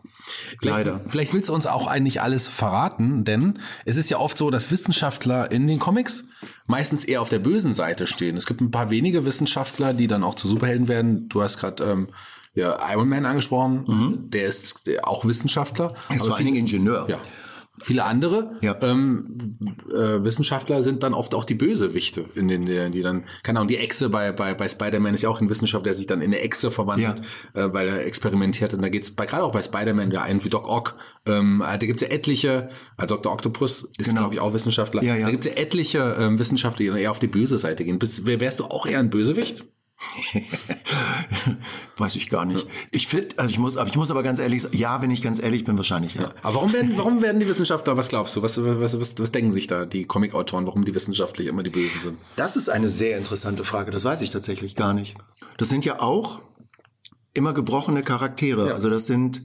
Vielleicht, 0.61 0.77
Leider. 0.77 1.01
Vielleicht 1.07 1.33
willst 1.33 1.49
du 1.49 1.53
uns 1.53 1.67
auch 1.67 1.87
eigentlich 1.87 2.21
alles 2.21 2.47
verraten, 2.47 3.25
denn 3.25 3.59
es 3.83 3.97
ist 3.97 4.09
ja 4.09 4.19
oft 4.19 4.37
so, 4.37 4.49
dass 4.51 4.71
Wissenschaftler 4.71 5.51
in 5.51 5.67
den 5.67 5.79
Comics 5.79 6.27
meistens 6.65 7.03
eher 7.03 7.21
auf 7.21 7.29
der 7.29 7.39
bösen 7.39 7.73
Seite 7.73 8.07
stehen. 8.07 8.37
Es 8.37 8.45
gibt 8.45 8.61
ein 8.61 8.71
paar 8.71 8.89
wenige 8.89 9.25
Wissenschaftler, 9.25 9.93
die 9.93 10.07
dann 10.07 10.23
auch 10.23 10.35
zu 10.35 10.47
Superhelden 10.47 10.87
werden. 10.87 11.27
Du 11.27 11.41
hast 11.41 11.57
gerade 11.57 11.83
ähm, 11.83 12.07
ja, 12.53 12.77
Iron 12.91 13.09
Man 13.09 13.25
angesprochen, 13.25 13.83
mhm. 13.87 14.29
der 14.29 14.45
ist 14.45 14.81
auch 15.03 15.25
Wissenschaftler. 15.25 15.93
Er 16.09 16.15
ist 16.15 16.25
vor 16.25 16.37
allen 16.37 16.45
Dingen 16.45 16.57
Ingenieur. 16.57 17.05
Ja. 17.09 17.19
Viele 17.79 18.05
andere 18.05 18.55
ja. 18.61 18.75
ähm, 18.81 19.57
äh, 19.91 20.23
Wissenschaftler 20.23 20.81
sind 20.81 21.03
dann 21.03 21.13
oft 21.13 21.35
auch 21.35 21.43
die 21.43 21.53
Bösewichte, 21.53 22.25
in 22.33 22.47
den, 22.47 22.65
die 22.65 23.01
dann, 23.03 23.25
keine 23.43 23.59
Ahnung, 23.59 23.67
die 23.67 23.77
Echse 23.77 24.09
bei, 24.09 24.31
bei, 24.31 24.55
bei 24.55 24.67
Spider-Man 24.67 25.13
ist 25.13 25.21
ja 25.21 25.29
auch 25.29 25.41
ein 25.41 25.49
Wissenschaftler, 25.49 25.83
der 25.83 25.93
sich 25.93 26.07
dann 26.07 26.21
in 26.21 26.33
eine 26.33 26.41
Echse 26.41 26.71
verwandelt, 26.71 27.21
ja. 27.55 27.65
äh, 27.65 27.73
weil 27.73 27.87
er 27.87 28.03
experimentiert. 28.05 28.73
Und 28.73 28.81
da 28.81 28.89
geht's 28.89 29.11
bei, 29.11 29.27
gerade 29.27 29.43
auch 29.43 29.51
bei 29.51 29.61
Spider-Man, 29.61 30.09
ja, 30.09 30.23
einen 30.23 30.43
wie 30.43 30.49
Doc 30.49 30.67
Ock, 30.67 30.95
ähm, 31.27 31.63
da 31.63 31.77
gibt's 31.77 32.01
ja 32.01 32.09
etliche, 32.09 32.69
äh, 32.97 33.05
Dr. 33.05 33.31
Octopus 33.31 33.83
ist, 33.83 34.09
genau. 34.09 34.21
glaube 34.21 34.33
ich, 34.33 34.39
auch 34.39 34.53
Wissenschaftler. 34.53 35.03
Ja, 35.03 35.15
ja. 35.15 35.25
Da 35.25 35.31
gibt's 35.31 35.45
ja 35.45 35.53
etliche 35.53 36.17
ähm, 36.19 36.39
Wissenschaftler, 36.39 36.83
die 36.83 36.89
dann 36.89 36.97
eher 36.97 37.11
auf 37.11 37.19
die 37.19 37.27
böse 37.27 37.57
Seite 37.57 37.85
gehen. 37.85 37.99
Bist, 37.99 38.25
wärst 38.25 38.59
du 38.59 38.65
auch 38.65 38.87
eher 38.87 38.99
ein 38.99 39.11
Bösewicht? 39.11 39.65
Weiß 41.97 42.15
ich 42.15 42.29
gar 42.29 42.45
nicht. 42.45 42.67
Ich 42.91 43.07
finde, 43.07 43.39
also 43.39 43.49
ich 43.49 43.57
muss, 43.57 43.77
aber 43.77 43.89
ich 43.89 43.95
muss 43.95 44.11
aber 44.11 44.21
ganz 44.21 44.39
ehrlich 44.39 44.61
sagen, 44.61 44.77
ja, 44.77 45.01
wenn 45.01 45.09
ich 45.09 45.21
ganz 45.21 45.41
ehrlich 45.41 45.63
bin, 45.63 45.77
wahrscheinlich 45.77 46.15
ja. 46.15 46.23
ja. 46.23 46.33
Aber 46.43 46.55
warum 46.55 46.73
werden, 46.73 46.93
warum 46.95 47.21
werden 47.21 47.39
die 47.39 47.47
Wissenschaftler, 47.47 47.97
was 47.97 48.09
glaubst 48.09 48.35
du, 48.35 48.41
was, 48.41 48.63
was, 48.63 48.99
was, 48.99 49.19
was 49.19 49.31
denken 49.31 49.53
sich 49.53 49.67
da 49.67 49.85
die 49.85 50.05
Comic-Autoren, 50.05 50.67
warum 50.67 50.85
die 50.85 50.93
wissenschaftlich 50.93 51.47
immer 51.47 51.63
die 51.63 51.71
Bösen 51.71 51.99
sind? 51.99 52.17
Das 52.35 52.55
ist 52.55 52.69
eine 52.69 52.89
sehr 52.89 53.17
interessante 53.17 53.63
Frage, 53.63 53.91
das 53.91 54.05
weiß 54.05 54.21
ich 54.21 54.29
tatsächlich 54.29 54.75
gar 54.75 54.93
nicht. 54.93 55.15
Das 55.57 55.69
sind 55.69 55.83
ja 55.83 55.99
auch 55.99 56.41
immer 57.33 57.53
gebrochene 57.53 58.03
Charaktere. 58.03 58.69
Ja. 58.69 58.73
Also 58.75 58.89
das 58.89 59.07
sind 59.07 59.43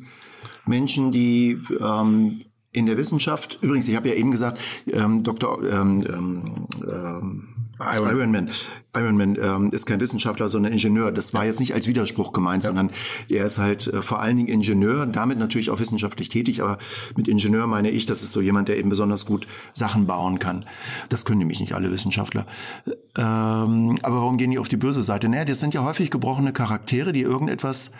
Menschen, 0.66 1.12
die 1.12 1.60
ähm, 1.80 2.44
in 2.72 2.86
der 2.86 2.96
Wissenschaft, 2.96 3.58
übrigens, 3.62 3.88
ich 3.88 3.96
habe 3.96 4.08
ja 4.08 4.14
eben 4.14 4.30
gesagt, 4.30 4.58
ähm, 4.86 5.22
Dr. 5.22 5.62
Ähm, 5.62 6.04
ähm, 6.08 6.66
ähm 6.82 7.51
Iron, 7.94 8.16
Iron 8.16 8.30
Man, 8.30 8.50
Iron 8.96 9.16
Man 9.16 9.36
ähm, 9.36 9.70
ist 9.70 9.86
kein 9.86 10.00
Wissenschaftler, 10.00 10.48
sondern 10.48 10.72
Ingenieur. 10.72 11.12
Das 11.12 11.34
war 11.34 11.44
jetzt 11.44 11.60
nicht 11.60 11.74
als 11.74 11.86
Widerspruch 11.86 12.32
gemeint, 12.32 12.64
ja. 12.64 12.68
sondern 12.68 12.90
er 13.30 13.44
ist 13.44 13.58
halt 13.58 13.86
äh, 13.86 14.02
vor 14.02 14.20
allen 14.20 14.36
Dingen 14.36 14.48
Ingenieur, 14.48 15.06
damit 15.06 15.38
natürlich 15.38 15.70
auch 15.70 15.80
wissenschaftlich 15.80 16.28
tätig, 16.28 16.62
aber 16.62 16.78
mit 17.16 17.28
Ingenieur 17.28 17.66
meine 17.66 17.90
ich, 17.90 18.06
das 18.06 18.22
ist 18.22 18.32
so 18.32 18.40
jemand, 18.40 18.68
der 18.68 18.78
eben 18.78 18.88
besonders 18.88 19.26
gut 19.26 19.46
Sachen 19.72 20.06
bauen 20.06 20.38
kann. 20.38 20.66
Das 21.08 21.24
können 21.24 21.38
nämlich 21.38 21.60
nicht 21.60 21.74
alle 21.74 21.90
Wissenschaftler. 21.90 22.46
Ähm, 23.16 23.98
aber 24.02 24.16
warum 24.16 24.38
gehen 24.38 24.50
die 24.50 24.58
auf 24.58 24.68
die 24.68 24.76
böse 24.76 25.02
Seite? 25.02 25.28
Naja, 25.28 25.44
das 25.44 25.60
sind 25.60 25.74
ja 25.74 25.84
häufig 25.84 26.10
gebrochene 26.10 26.52
Charaktere, 26.52 27.12
die 27.12 27.22
irgendetwas 27.22 27.92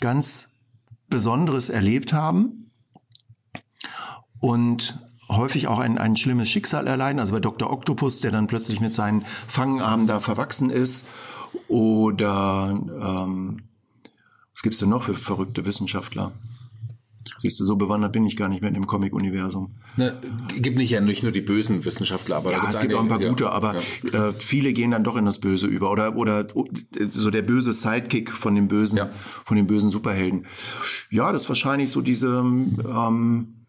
ganz 0.00 0.54
Besonderes 1.08 1.68
erlebt 1.68 2.12
haben 2.12 2.70
und 4.40 4.98
häufig 5.28 5.68
auch 5.68 5.78
ein, 5.78 5.98
ein 5.98 6.16
schlimmes 6.16 6.48
Schicksal 6.48 6.86
erleiden. 6.86 7.18
Also 7.18 7.32
bei 7.32 7.40
Dr. 7.40 7.70
Octopus, 7.70 8.20
der 8.20 8.30
dann 8.30 8.46
plötzlich 8.46 8.80
mit 8.80 8.94
seinen 8.94 9.24
Fangarmen 9.24 10.06
da 10.06 10.20
verwachsen 10.20 10.70
ist. 10.70 11.06
Oder 11.68 12.78
ähm, 13.00 13.62
was 14.52 14.62
gibt's 14.62 14.78
denn 14.78 14.88
noch 14.88 15.04
für 15.04 15.14
verrückte 15.14 15.64
Wissenschaftler? 15.64 16.32
Siehst 17.38 17.60
du, 17.60 17.64
so 17.64 17.76
bewandert 17.76 18.12
bin 18.12 18.24
ich 18.26 18.36
gar 18.36 18.48
nicht 18.48 18.60
mehr 18.60 18.68
in 18.68 18.74
dem 18.74 18.86
Comic-Universum. 18.86 19.74
Gibt 20.60 20.78
nicht 20.78 20.90
ja 20.90 21.00
nicht 21.00 21.22
nur 21.22 21.32
die 21.32 21.40
bösen 21.40 21.84
Wissenschaftler, 21.84 22.36
aber 22.36 22.52
ja, 22.52 22.66
es 22.70 22.80
gibt 22.80 22.94
auch 22.94 23.00
ein 23.00 23.08
paar 23.08 23.18
gute, 23.18 23.50
aber 23.50 23.74
ja. 24.02 24.28
äh, 24.28 24.32
viele 24.32 24.72
gehen 24.72 24.90
dann 24.90 25.04
doch 25.04 25.16
in 25.16 25.24
das 25.24 25.40
Böse 25.40 25.66
über 25.66 25.90
oder 25.90 26.16
oder 26.16 26.46
so 27.10 27.30
der 27.30 27.42
böse 27.42 27.72
Sidekick 27.72 28.30
von 28.30 28.54
dem 28.54 28.68
bösen 28.68 28.98
ja. 28.98 29.10
von 29.44 29.56
den 29.56 29.66
bösen 29.66 29.90
Superhelden. 29.90 30.46
Ja, 31.10 31.32
das 31.32 31.42
ist 31.42 31.48
wahrscheinlich 31.48 31.90
so 31.90 32.00
diese 32.00 32.38
ähm, 32.38 33.63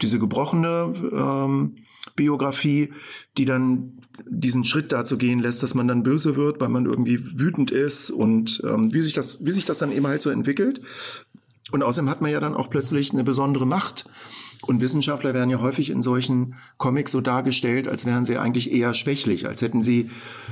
diese 0.00 0.18
gebrochene 0.18 0.92
ähm, 1.12 1.76
Biografie, 2.14 2.92
die 3.36 3.44
dann 3.44 3.98
diesen 4.26 4.64
Schritt 4.64 4.92
dazu 4.92 5.18
gehen 5.18 5.40
lässt, 5.40 5.62
dass 5.62 5.74
man 5.74 5.88
dann 5.88 6.02
böse 6.02 6.36
wird, 6.36 6.60
weil 6.60 6.68
man 6.68 6.86
irgendwie 6.86 7.18
wütend 7.38 7.70
ist 7.70 8.10
und 8.10 8.62
ähm, 8.64 8.92
wie 8.94 9.02
sich 9.02 9.12
das, 9.12 9.44
wie 9.44 9.52
sich 9.52 9.64
das 9.64 9.78
dann 9.78 9.92
eben 9.92 10.06
halt 10.06 10.22
so 10.22 10.30
entwickelt. 10.30 10.80
Und 11.72 11.82
außerdem 11.82 12.08
hat 12.08 12.20
man 12.20 12.30
ja 12.30 12.40
dann 12.40 12.54
auch 12.54 12.70
plötzlich 12.70 13.12
eine 13.12 13.24
besondere 13.24 13.66
Macht. 13.66 14.06
Und 14.62 14.80
Wissenschaftler 14.80 15.34
werden 15.34 15.50
ja 15.50 15.60
häufig 15.60 15.90
in 15.90 16.02
solchen 16.02 16.54
Comics 16.78 17.12
so 17.12 17.20
dargestellt, 17.20 17.88
als 17.88 18.06
wären 18.06 18.24
sie 18.24 18.38
eigentlich 18.38 18.72
eher 18.72 18.94
schwächlich, 18.94 19.46
als 19.46 19.62
hätten 19.62 19.82
sie, 19.82 20.10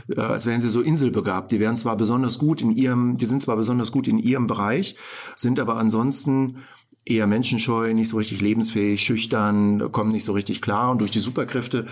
äh, 0.09 0.20
als 0.20 0.46
wären 0.46 0.61
sie 0.61 0.68
so 0.68 0.83
inselbegabt. 0.83 1.50
Die 1.50 1.61
wären 1.61 1.76
zwar 1.76 1.96
besonders 1.96 2.38
gut 2.38 2.61
in 2.61 2.70
ihrem, 2.70 3.16
die 3.16 3.26
sind 3.26 3.42
zwar 3.42 3.57
besonders 3.57 3.92
gut 3.92 4.07
in 4.07 4.18
ihrem 4.18 4.46
Bereich, 4.46 4.96
sind 5.37 5.59
aber 5.59 5.76
ansonsten 5.76 6.59
eher 7.04 7.26
menschenscheu, 7.26 7.92
nicht 7.92 8.08
so 8.08 8.16
richtig 8.16 8.40
lebensfähig, 8.40 9.02
schüchtern, 9.02 9.92
kommen 9.92 10.12
nicht 10.12 10.24
so 10.24 10.32
richtig 10.32 10.62
klar 10.62 10.90
und 10.90 11.00
durch 11.00 11.10
die 11.10 11.20
Superkräfte 11.20 11.86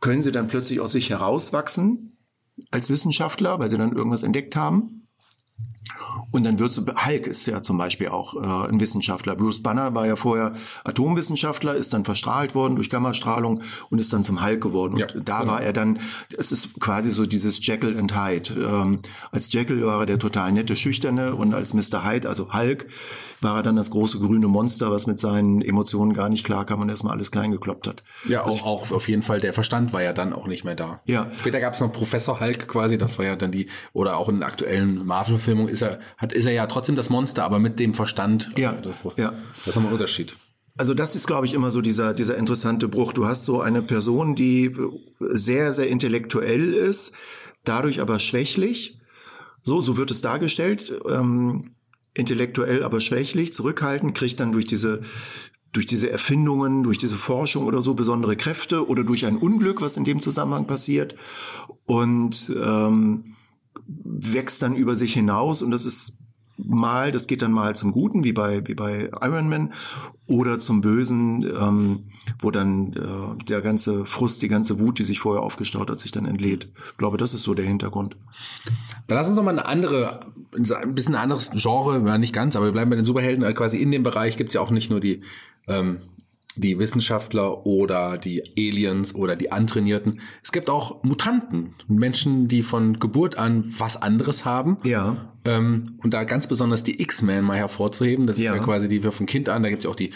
können 0.00 0.22
sie 0.22 0.32
dann 0.32 0.48
plötzlich 0.48 0.80
aus 0.80 0.92
sich 0.92 1.10
herauswachsen 1.10 2.16
als 2.70 2.90
Wissenschaftler, 2.90 3.58
weil 3.58 3.68
sie 3.68 3.78
dann 3.78 3.96
irgendwas 3.96 4.22
entdeckt 4.22 4.56
haben. 4.56 5.05
Und 6.30 6.44
dann 6.44 6.58
wird 6.58 6.76
Hulk 6.76 7.26
ist 7.26 7.46
ja 7.46 7.62
zum 7.62 7.78
Beispiel 7.78 8.08
auch 8.08 8.34
äh, 8.34 8.68
ein 8.68 8.80
Wissenschaftler. 8.80 9.36
Bruce 9.36 9.62
Banner 9.62 9.94
war 9.94 10.06
ja 10.06 10.16
vorher 10.16 10.52
Atomwissenschaftler, 10.84 11.74
ist 11.74 11.92
dann 11.92 12.04
verstrahlt 12.04 12.54
worden 12.54 12.76
durch 12.76 12.90
Gammastrahlung 12.90 13.62
und 13.90 13.98
ist 13.98 14.12
dann 14.12 14.24
zum 14.24 14.44
Hulk 14.44 14.62
geworden. 14.62 14.96
Ja, 14.96 15.06
und 15.14 15.28
da 15.28 15.40
genau. 15.40 15.52
war 15.52 15.62
er 15.62 15.72
dann, 15.72 15.98
es 16.36 16.52
ist 16.52 16.78
quasi 16.80 17.10
so 17.10 17.26
dieses 17.26 17.64
Jekyll 17.64 17.98
and 17.98 18.14
Hyde. 18.14 18.54
Ähm, 18.54 19.00
als 19.30 19.52
Jekyll 19.52 19.84
war 19.86 20.00
er 20.00 20.06
der 20.06 20.18
total 20.18 20.52
nette, 20.52 20.76
schüchterne 20.76 21.34
und 21.34 21.54
als 21.54 21.74
Mr. 21.74 22.04
Hyde, 22.04 22.28
also 22.28 22.52
Hulk, 22.52 22.86
war 23.40 23.56
er 23.56 23.62
dann 23.62 23.76
das 23.76 23.90
große 23.90 24.18
grüne 24.18 24.48
Monster, 24.48 24.90
was 24.90 25.06
mit 25.06 25.18
seinen 25.18 25.62
Emotionen 25.62 26.14
gar 26.14 26.28
nicht 26.28 26.44
klar 26.44 26.64
kam 26.64 26.80
und 26.80 26.88
erstmal 26.88 27.14
alles 27.14 27.30
klein 27.30 27.50
gekloppt 27.50 27.86
hat. 27.86 28.02
Ja, 28.28 28.44
auch, 28.44 28.64
auch 28.64 28.90
auf 28.92 29.08
jeden 29.08 29.22
Fall, 29.22 29.40
der 29.40 29.52
Verstand 29.52 29.92
war 29.92 30.02
ja 30.02 30.12
dann 30.12 30.32
auch 30.32 30.46
nicht 30.46 30.64
mehr 30.64 30.74
da. 30.74 31.00
Ja. 31.06 31.30
Später 31.38 31.60
gab 31.60 31.74
es 31.74 31.80
noch 31.80 31.92
Professor 31.92 32.40
Hulk 32.40 32.68
quasi, 32.68 32.98
das 32.98 33.18
war 33.18 33.26
ja 33.26 33.36
dann 33.36 33.52
die, 33.52 33.68
oder 33.92 34.16
auch 34.16 34.28
in 34.28 34.40
der 34.40 34.48
aktuellen 34.48 35.04
Marvel-Filmung 35.06 35.68
ist 35.76 35.82
er, 35.82 36.00
hat, 36.16 36.32
ist 36.32 36.46
er 36.46 36.52
ja 36.52 36.66
trotzdem 36.66 36.94
das 36.94 37.10
Monster, 37.10 37.44
aber 37.44 37.58
mit 37.58 37.78
dem 37.78 37.94
Verstand. 37.94 38.50
Ja, 38.56 38.72
das, 38.72 38.94
ja. 39.16 39.34
Das 39.54 39.68
ist 39.68 39.76
ein 39.76 39.86
Unterschied. 39.86 40.36
Also 40.78 40.92
das 40.92 41.16
ist, 41.16 41.26
glaube 41.26 41.46
ich, 41.46 41.54
immer 41.54 41.70
so 41.70 41.80
dieser, 41.80 42.12
dieser 42.12 42.36
interessante 42.36 42.88
Bruch. 42.88 43.12
Du 43.12 43.26
hast 43.26 43.44
so 43.44 43.60
eine 43.60 43.82
Person, 43.82 44.34
die 44.34 44.76
sehr, 45.20 45.72
sehr 45.72 45.88
intellektuell 45.88 46.74
ist, 46.74 47.14
dadurch 47.64 48.00
aber 48.00 48.18
schwächlich. 48.18 48.98
So, 49.62 49.80
so 49.80 49.96
wird 49.96 50.10
es 50.10 50.20
dargestellt. 50.20 50.92
Ähm, 51.08 51.74
intellektuell 52.14 52.82
aber 52.82 53.00
schwächlich, 53.00 53.52
zurückhaltend, 53.52 54.16
kriegt 54.16 54.40
dann 54.40 54.52
durch 54.52 54.66
diese 54.66 55.02
durch 55.72 55.84
diese 55.84 56.08
Erfindungen, 56.08 56.84
durch 56.84 56.96
diese 56.96 57.18
Forschung 57.18 57.66
oder 57.66 57.82
so 57.82 57.92
besondere 57.92 58.34
Kräfte 58.34 58.88
oder 58.88 59.04
durch 59.04 59.26
ein 59.26 59.36
Unglück, 59.36 59.82
was 59.82 59.98
in 59.98 60.04
dem 60.04 60.22
Zusammenhang 60.22 60.66
passiert 60.66 61.16
und 61.84 62.50
ähm, 62.56 63.35
wächst 63.86 64.62
dann 64.62 64.74
über 64.74 64.96
sich 64.96 65.12
hinaus 65.12 65.62
und 65.62 65.70
das 65.70 65.86
ist 65.86 66.18
mal, 66.58 67.12
das 67.12 67.26
geht 67.26 67.42
dann 67.42 67.52
mal 67.52 67.76
zum 67.76 67.92
Guten, 67.92 68.24
wie 68.24 68.32
bei, 68.32 68.66
wie 68.66 68.74
bei 68.74 69.10
Iron 69.20 69.48
Man, 69.48 69.72
oder 70.26 70.58
zum 70.58 70.80
Bösen, 70.80 71.44
ähm, 71.60 72.04
wo 72.40 72.50
dann 72.50 72.92
äh, 72.94 73.44
der 73.44 73.60
ganze 73.60 74.06
Frust, 74.06 74.42
die 74.42 74.48
ganze 74.48 74.80
Wut, 74.80 74.98
die 74.98 75.04
sich 75.04 75.20
vorher 75.20 75.42
aufgestaut 75.42 75.90
hat, 75.90 75.98
sich 75.98 76.12
dann 76.12 76.24
entlädt. 76.24 76.68
Ich 76.90 76.96
glaube, 76.96 77.18
das 77.18 77.34
ist 77.34 77.42
so 77.42 77.54
der 77.54 77.64
Hintergrund. 77.64 78.16
Dann 79.06 79.18
lass 79.18 79.28
uns 79.28 79.36
noch 79.36 79.44
mal 79.44 79.50
eine 79.50 79.66
andere, 79.66 80.20
ein 80.52 80.94
bisschen 80.94 81.14
anderes 81.14 81.50
Genre, 81.54 82.02
ja, 82.06 82.18
nicht 82.18 82.32
ganz, 82.32 82.56
aber 82.56 82.66
wir 82.66 82.72
bleiben 82.72 82.90
bei 82.90 82.96
den 82.96 83.04
Superhelden, 83.04 83.44
also 83.44 83.56
quasi 83.56 83.76
in 83.76 83.90
dem 83.90 84.02
Bereich 84.02 84.36
gibt's 84.36 84.54
ja 84.54 84.60
auch 84.60 84.70
nicht 84.70 84.90
nur 84.90 85.00
die 85.00 85.22
ähm, 85.68 85.98
die 86.56 86.78
Wissenschaftler 86.78 87.66
oder 87.66 88.18
die 88.18 88.42
Aliens 88.56 89.14
oder 89.14 89.36
die 89.36 89.52
Antrainierten. 89.52 90.20
Es 90.42 90.52
gibt 90.52 90.70
auch 90.70 91.02
Mutanten, 91.02 91.74
Menschen, 91.88 92.48
die 92.48 92.62
von 92.62 92.98
Geburt 92.98 93.38
an 93.38 93.72
was 93.78 94.00
anderes 94.00 94.44
haben. 94.44 94.78
Ja. 94.84 95.32
Ähm, 95.44 95.96
und 96.02 96.12
da 96.12 96.24
ganz 96.24 96.48
besonders 96.48 96.82
die 96.82 97.00
X-Men 97.00 97.44
mal 97.44 97.56
hervorzuheben. 97.56 98.26
Das 98.26 98.38
ja. 98.38 98.52
ist 98.52 98.58
ja 98.58 98.64
quasi 98.64 98.88
die 98.88 99.02
wir 99.02 99.12
von 99.12 99.26
Kind 99.26 99.48
an. 99.48 99.62
Da 99.62 99.68
gibt 99.70 99.80
es 99.80 99.84
ja 99.84 99.90
auch 99.90 99.96
die, 99.96 100.10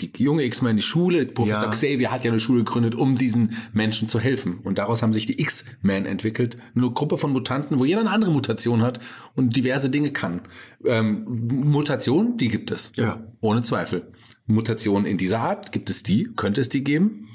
die, 0.00 0.10
die 0.12 0.22
junge 0.22 0.44
X-Men, 0.44 0.76
die 0.76 0.82
Schule. 0.82 1.26
Professor 1.26 1.64
ja. 1.64 1.70
Xavier 1.70 2.10
hat 2.10 2.24
ja 2.24 2.30
eine 2.30 2.40
Schule 2.40 2.64
gegründet, 2.64 2.94
um 2.94 3.16
diesen 3.16 3.56
Menschen 3.72 4.08
zu 4.08 4.18
helfen. 4.18 4.58
Und 4.64 4.78
daraus 4.78 5.02
haben 5.02 5.12
sich 5.12 5.26
die 5.26 5.40
X-Men 5.40 6.06
entwickelt. 6.06 6.56
Eine 6.74 6.90
Gruppe 6.90 7.18
von 7.18 7.32
Mutanten, 7.32 7.78
wo 7.78 7.84
jeder 7.84 8.00
eine 8.00 8.10
andere 8.10 8.32
Mutation 8.32 8.82
hat 8.82 9.00
und 9.34 9.56
diverse 9.56 9.90
Dinge 9.90 10.12
kann. 10.12 10.42
Ähm, 10.84 11.24
Mutationen, 11.26 12.36
die 12.36 12.48
gibt 12.48 12.70
es. 12.70 12.92
Ja. 12.96 13.22
Ohne 13.40 13.62
Zweifel. 13.62 14.12
Mutationen 14.46 15.06
in 15.06 15.18
dieser 15.18 15.40
Art? 15.40 15.72
Gibt 15.72 15.90
es 15.90 16.02
die? 16.02 16.30
Könnte 16.36 16.60
es 16.60 16.68
die 16.68 16.84
geben? 16.84 17.28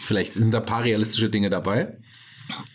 Vielleicht 0.00 0.34
sind 0.34 0.52
da 0.52 0.58
ein 0.58 0.66
paar 0.66 0.84
realistische 0.84 1.30
Dinge 1.30 1.50
dabei. 1.50 1.96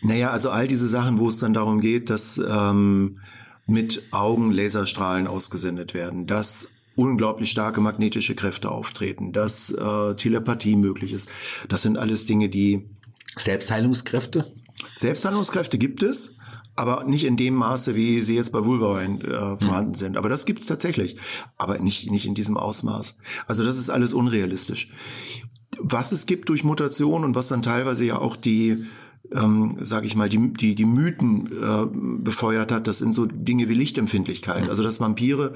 Naja, 0.02 0.32
also 0.32 0.50
all 0.50 0.68
diese 0.68 0.88
Sachen, 0.88 1.20
wo 1.20 1.28
es 1.28 1.40
dann 1.40 1.54
darum 1.54 1.80
geht, 1.80 2.10
dass 2.10 2.38
ähm, 2.38 3.20
mit 3.66 4.04
Augen 4.12 4.52
Laserstrahlen 4.52 5.28
ausgesendet 5.28 5.94
werden, 5.94 6.26
dass 6.26 6.70
unglaublich 6.96 7.52
starke 7.52 7.80
magnetische 7.82 8.34
Kräfte 8.34 8.72
auftreten, 8.72 9.32
dass 9.34 9.70
äh, 9.70 10.16
Telepathie 10.16 10.76
möglich 10.76 11.14
ist. 11.14 11.32
Das 11.70 11.84
sind 11.84 11.98
alles 11.98 12.26
Dinge, 12.26 12.50
die 12.50 12.90
Selbstheilungskräfte? 13.38 14.52
Selbstheilungskräfte 14.96 15.78
gibt 15.78 16.02
es 16.02 16.37
aber 16.78 17.04
nicht 17.04 17.26
in 17.26 17.36
dem 17.36 17.56
Maße, 17.56 17.96
wie 17.96 18.24
sie 18.24 18.36
jetzt 18.36 18.52
bei 18.52 18.64
Wolverine 18.64 19.24
äh, 19.24 19.64
vorhanden 19.64 19.92
mhm. 19.92 19.96
sind. 19.96 20.18
Aber 20.18 20.30
das 20.30 20.46
gibt's 20.46 20.68
tatsächlich, 20.68 21.18
aber 21.58 21.80
nicht 21.80 22.10
nicht 22.10 22.26
in 22.26 22.36
diesem 22.36 22.56
Ausmaß. 22.56 23.18
Also 23.48 23.66
das 23.66 23.78
ist 23.78 23.90
alles 23.90 24.14
unrealistisch. 24.14 24.90
Was 25.80 26.12
es 26.12 26.26
gibt 26.26 26.50
durch 26.50 26.64
Mutation 26.64 27.24
und 27.24 27.36
was 27.36 27.50
dann 27.50 27.62
teilweise 27.62 28.06
ja 28.06 28.20
auch 28.20 28.36
die 28.36 28.86
ähm, 29.36 29.76
sage 29.80 30.08
ich 30.08 30.16
mal, 30.16 30.30
die, 30.30 30.54
die, 30.54 30.76
die 30.76 30.86
Mythen 30.86 31.48
äh, 31.48 31.88
befeuert 31.92 32.72
hat, 32.72 32.88
das 32.88 33.00
sind 33.00 33.14
so 33.14 33.26
Dinge 33.26 33.70
wie 33.70 33.74
Lichtempfindlichkeit. 33.74 34.66
Mhm. 34.66 34.70
Also 34.70 34.84
dass 34.84 35.00
Vampire, 35.00 35.54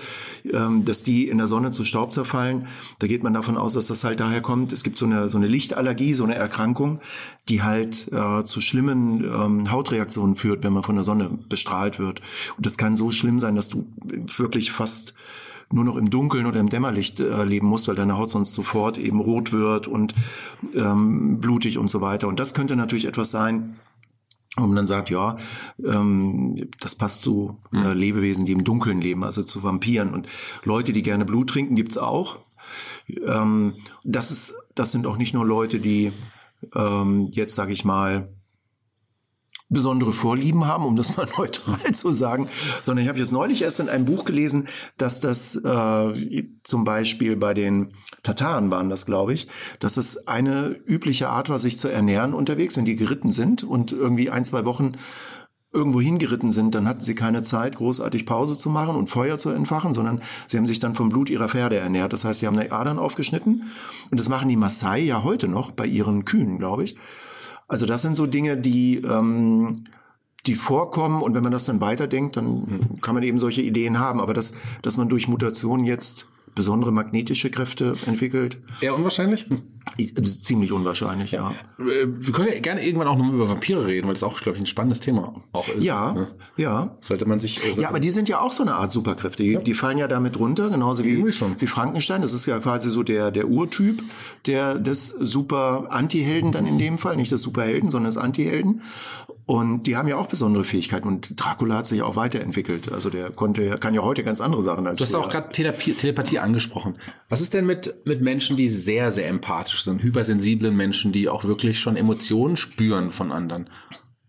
ähm, 0.51 0.85
dass 0.85 1.03
die 1.03 1.27
in 1.27 1.37
der 1.37 1.47
Sonne 1.47 1.71
zu 1.71 1.85
Staub 1.85 2.13
zerfallen, 2.13 2.67
da 2.99 3.07
geht 3.07 3.23
man 3.23 3.33
davon 3.33 3.57
aus, 3.57 3.73
dass 3.73 3.87
das 3.87 4.03
halt 4.03 4.19
daher 4.19 4.41
kommt. 4.41 4.73
Es 4.73 4.83
gibt 4.83 4.97
so 4.97 5.05
eine, 5.05 5.29
so 5.29 5.37
eine 5.37 5.47
Lichtallergie, 5.47 6.13
so 6.13 6.23
eine 6.23 6.35
Erkrankung, 6.35 6.99
die 7.49 7.63
halt 7.63 8.11
äh, 8.11 8.43
zu 8.43 8.61
schlimmen 8.61 9.23
ähm, 9.23 9.71
Hautreaktionen 9.71 10.35
führt, 10.35 10.63
wenn 10.63 10.73
man 10.73 10.83
von 10.83 10.95
der 10.95 11.03
Sonne 11.03 11.29
bestrahlt 11.49 11.99
wird. 11.99 12.21
Und 12.57 12.65
das 12.65 12.77
kann 12.77 12.95
so 12.95 13.11
schlimm 13.11 13.39
sein, 13.39 13.55
dass 13.55 13.69
du 13.69 13.87
wirklich 14.37 14.71
fast 14.71 15.13
nur 15.71 15.83
noch 15.83 15.95
im 15.95 16.09
Dunkeln 16.09 16.45
oder 16.45 16.59
im 16.59 16.69
Dämmerlicht 16.69 17.19
äh, 17.19 17.43
leben 17.43 17.67
musst, 17.67 17.87
weil 17.87 17.95
deine 17.95 18.17
Haut 18.17 18.29
sonst 18.29 18.53
sofort 18.53 18.97
eben 18.97 19.19
rot 19.19 19.51
wird 19.51 19.87
und 19.87 20.13
ähm, 20.75 21.39
blutig 21.39 21.77
und 21.77 21.89
so 21.89 22.01
weiter. 22.01 22.27
Und 22.27 22.39
das 22.39 22.53
könnte 22.53 22.75
natürlich 22.75 23.05
etwas 23.05 23.31
sein, 23.31 23.75
wo 24.57 24.67
man 24.67 24.75
dann 24.75 24.87
sagt, 24.87 25.09
ja, 25.09 25.37
ähm, 25.83 26.69
das 26.79 26.95
passt 26.95 27.21
zu 27.21 27.59
äh, 27.71 27.77
hm. 27.77 27.97
Lebewesen, 27.97 28.45
die 28.45 28.51
im 28.51 28.63
Dunkeln 28.63 29.01
leben, 29.01 29.23
also 29.23 29.43
zu 29.43 29.63
Vampiren. 29.63 30.13
Und 30.13 30.27
Leute, 30.63 30.93
die 30.93 31.03
gerne 31.03 31.25
Blut 31.25 31.49
trinken, 31.49 31.75
gibt's 31.75 31.97
auch. 31.97 32.39
Ähm, 33.25 33.75
das 34.03 34.31
ist, 34.31 34.53
das 34.75 34.91
sind 34.91 35.07
auch 35.07 35.17
nicht 35.17 35.33
nur 35.33 35.45
Leute, 35.45 35.79
die 35.79 36.11
ähm, 36.75 37.29
jetzt, 37.31 37.55
sage 37.55 37.73
ich 37.73 37.85
mal, 37.85 38.29
besondere 39.71 40.13
Vorlieben 40.13 40.67
haben, 40.67 40.85
um 40.85 40.95
das 40.95 41.17
mal 41.17 41.27
neutral 41.37 41.91
zu 41.93 42.11
sagen, 42.11 42.47
sondern 42.83 43.03
ich 43.03 43.09
habe 43.09 43.19
jetzt 43.19 43.31
neulich 43.31 43.63
erst 43.63 43.79
in 43.79 43.89
einem 43.89 44.05
Buch 44.05 44.25
gelesen, 44.25 44.67
dass 44.97 45.19
das 45.19 45.55
äh, 45.55 46.43
zum 46.63 46.83
Beispiel 46.83 47.35
bei 47.37 47.53
den 47.53 47.93
Tataren 48.21 48.69
waren 48.69 48.89
das, 48.89 49.05
glaube 49.05 49.33
ich, 49.33 49.47
dass 49.79 49.97
es 49.97 50.27
eine 50.27 50.75
übliche 50.85 51.29
Art 51.29 51.49
war, 51.49 51.57
sich 51.57 51.77
zu 51.77 51.87
ernähren 51.87 52.33
unterwegs, 52.33 52.77
wenn 52.77 52.85
die 52.85 52.95
geritten 52.95 53.31
sind 53.31 53.63
und 53.63 53.91
irgendwie 53.93 54.29
ein, 54.29 54.45
zwei 54.45 54.65
Wochen 54.65 54.93
irgendwo 55.73 56.01
hingeritten 56.01 56.51
sind, 56.51 56.75
dann 56.75 56.85
hatten 56.85 56.99
sie 56.99 57.15
keine 57.15 57.43
Zeit, 57.43 57.77
großartig 57.77 58.25
Pause 58.25 58.57
zu 58.57 58.69
machen 58.69 58.97
und 58.97 59.09
Feuer 59.09 59.37
zu 59.37 59.51
entfachen, 59.51 59.93
sondern 59.93 60.21
sie 60.47 60.57
haben 60.57 60.67
sich 60.67 60.79
dann 60.79 60.95
vom 60.95 61.07
Blut 61.07 61.29
ihrer 61.29 61.47
Pferde 61.47 61.77
ernährt. 61.77 62.11
Das 62.11 62.25
heißt, 62.25 62.41
sie 62.41 62.47
haben 62.47 62.59
die 62.59 62.71
Adern 62.71 62.99
aufgeschnitten 62.99 63.63
und 64.11 64.19
das 64.19 64.27
machen 64.27 64.49
die 64.49 64.57
Maasai 64.57 64.99
ja 64.99 65.23
heute 65.23 65.47
noch 65.47 65.71
bei 65.71 65.85
ihren 65.85 66.25
Kühen, 66.25 66.59
glaube 66.59 66.83
ich. 66.83 66.97
Also 67.71 67.85
das 67.85 68.01
sind 68.01 68.15
so 68.15 68.25
Dinge, 68.25 68.57
die, 68.57 68.97
ähm, 68.97 69.85
die 70.45 70.55
vorkommen 70.55 71.21
und 71.21 71.33
wenn 71.33 71.43
man 71.43 71.53
das 71.53 71.65
dann 71.65 71.79
weiterdenkt, 71.79 72.35
dann 72.35 72.99
kann 73.01 73.15
man 73.15 73.23
eben 73.23 73.39
solche 73.39 73.61
Ideen 73.61 73.97
haben. 73.97 74.19
Aber 74.19 74.33
dass, 74.33 74.55
dass 74.81 74.97
man 74.97 75.07
durch 75.07 75.29
Mutation 75.29 75.85
jetzt 75.85 76.25
besondere 76.53 76.91
magnetische 76.91 77.49
Kräfte 77.49 77.95
entwickelt. 78.07 78.57
Eher 78.81 78.93
unwahrscheinlich? 78.93 79.45
Ziemlich 80.23 80.71
unwahrscheinlich, 80.71 81.31
ja. 81.31 81.51
Äh, 81.79 82.07
wir 82.07 82.33
können 82.33 82.49
ja 82.53 82.59
gerne 82.59 82.85
irgendwann 82.85 83.07
auch 83.07 83.17
noch 83.17 83.31
über 83.31 83.49
Vampire 83.49 83.85
reden, 83.85 84.07
weil 84.07 84.13
das 84.13 84.23
auch, 84.23 84.39
glaube 84.41 84.57
ich, 84.57 84.63
ein 84.63 84.65
spannendes 84.65 84.99
Thema 84.99 85.41
auch 85.51 85.67
ist. 85.67 85.83
Ja, 85.83 86.13
ne? 86.13 86.27
ja. 86.55 86.95
Sollte 87.01 87.25
man 87.25 87.39
sich. 87.39 87.63
Also 87.63 87.81
ja, 87.81 87.89
aber 87.89 87.99
die 87.99 88.09
sind 88.09 88.29
ja 88.29 88.39
auch 88.39 88.51
so 88.51 88.63
eine 88.63 88.75
Art 88.75 88.91
Superkräfte. 88.91 89.43
Die, 89.43 89.51
ja. 89.53 89.59
die 89.59 89.73
fallen 89.73 89.97
ja 89.97 90.07
damit 90.07 90.39
runter, 90.39 90.69
genauso 90.69 91.03
wie, 91.03 91.25
wie 91.25 91.67
Frankenstein. 91.67 92.21
Das 92.21 92.33
ist 92.33 92.45
ja 92.45 92.59
quasi 92.59 92.89
so 92.89 93.03
der, 93.03 93.31
der 93.31 93.47
Urtyp 93.47 94.03
der, 94.45 94.75
des 94.75 95.09
super 95.09 95.87
Anti-Helden 95.89 96.51
dann 96.51 96.65
in 96.65 96.77
dem 96.77 96.97
Fall. 96.97 97.15
Nicht 97.15 97.31
des 97.31 97.41
Superhelden, 97.41 97.91
sondern 97.91 98.09
des 98.09 98.17
Anti-Helden. 98.17 98.81
Und 99.51 99.83
die 99.83 99.97
haben 99.97 100.07
ja 100.07 100.15
auch 100.15 100.27
besondere 100.27 100.63
Fähigkeiten 100.63 101.07
und 101.07 101.33
Dracula 101.35 101.75
hat 101.75 101.85
sich 101.85 102.01
auch 102.03 102.15
weiterentwickelt. 102.15 102.91
Also 102.91 103.09
der 103.09 103.31
konnte, 103.31 103.77
kann 103.79 103.93
ja 103.93 104.01
heute 104.01 104.23
ganz 104.23 104.39
andere 104.39 104.61
Sachen 104.61 104.87
als 104.87 104.99
Du 104.99 105.03
hast 105.03 105.13
auch 105.13 105.29
gerade 105.29 105.49
Telepathie, 105.49 105.93
Telepathie 105.93 106.39
angesprochen. 106.39 106.95
Was 107.27 107.41
ist 107.41 107.53
denn 107.53 107.65
mit, 107.65 107.93
mit 108.05 108.21
Menschen, 108.21 108.55
die 108.55 108.69
sehr, 108.69 109.11
sehr 109.11 109.27
empathisch 109.27 109.70
sind, 109.77 110.03
hypersensiblen 110.03 110.75
Menschen, 110.75 111.11
die 111.11 111.29
auch 111.29 111.43
wirklich 111.45 111.79
schon 111.79 111.95
Emotionen 111.95 112.57
spüren 112.57 113.11
von 113.11 113.31
anderen 113.31 113.69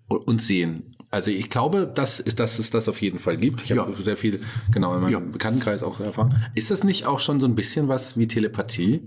und 0.09 0.41
sehen? 0.43 0.95
Also 1.11 1.31
ich 1.31 1.51
glaube, 1.51 1.91
dass, 1.95 2.21
ist, 2.21 2.41
dass 2.41 2.59
es 2.59 2.71
das 2.71 2.89
auf 2.89 3.03
jeden 3.03 3.19
Fall 3.19 3.37
gibt. 3.37 3.63
Ich 3.63 3.73
habe 3.77 3.93
ja. 3.93 4.03
sehr 4.03 4.17
viel, 4.17 4.41
genau, 4.71 4.95
in 4.95 5.03
meinem 5.03 5.13
ja. 5.13 5.21
Bekanntenkreis 5.21 5.83
auch 5.83 6.01
erfahren. 6.01 6.43
Ist 6.55 6.71
das 6.71 6.85
nicht 6.85 7.05
auch 7.05 7.21
schon 7.21 7.39
so 7.39 7.47
ein 7.47 7.55
bisschen 7.55 7.89
was 7.89 8.17
wie 8.17 8.27
Telepathie? 8.27 9.03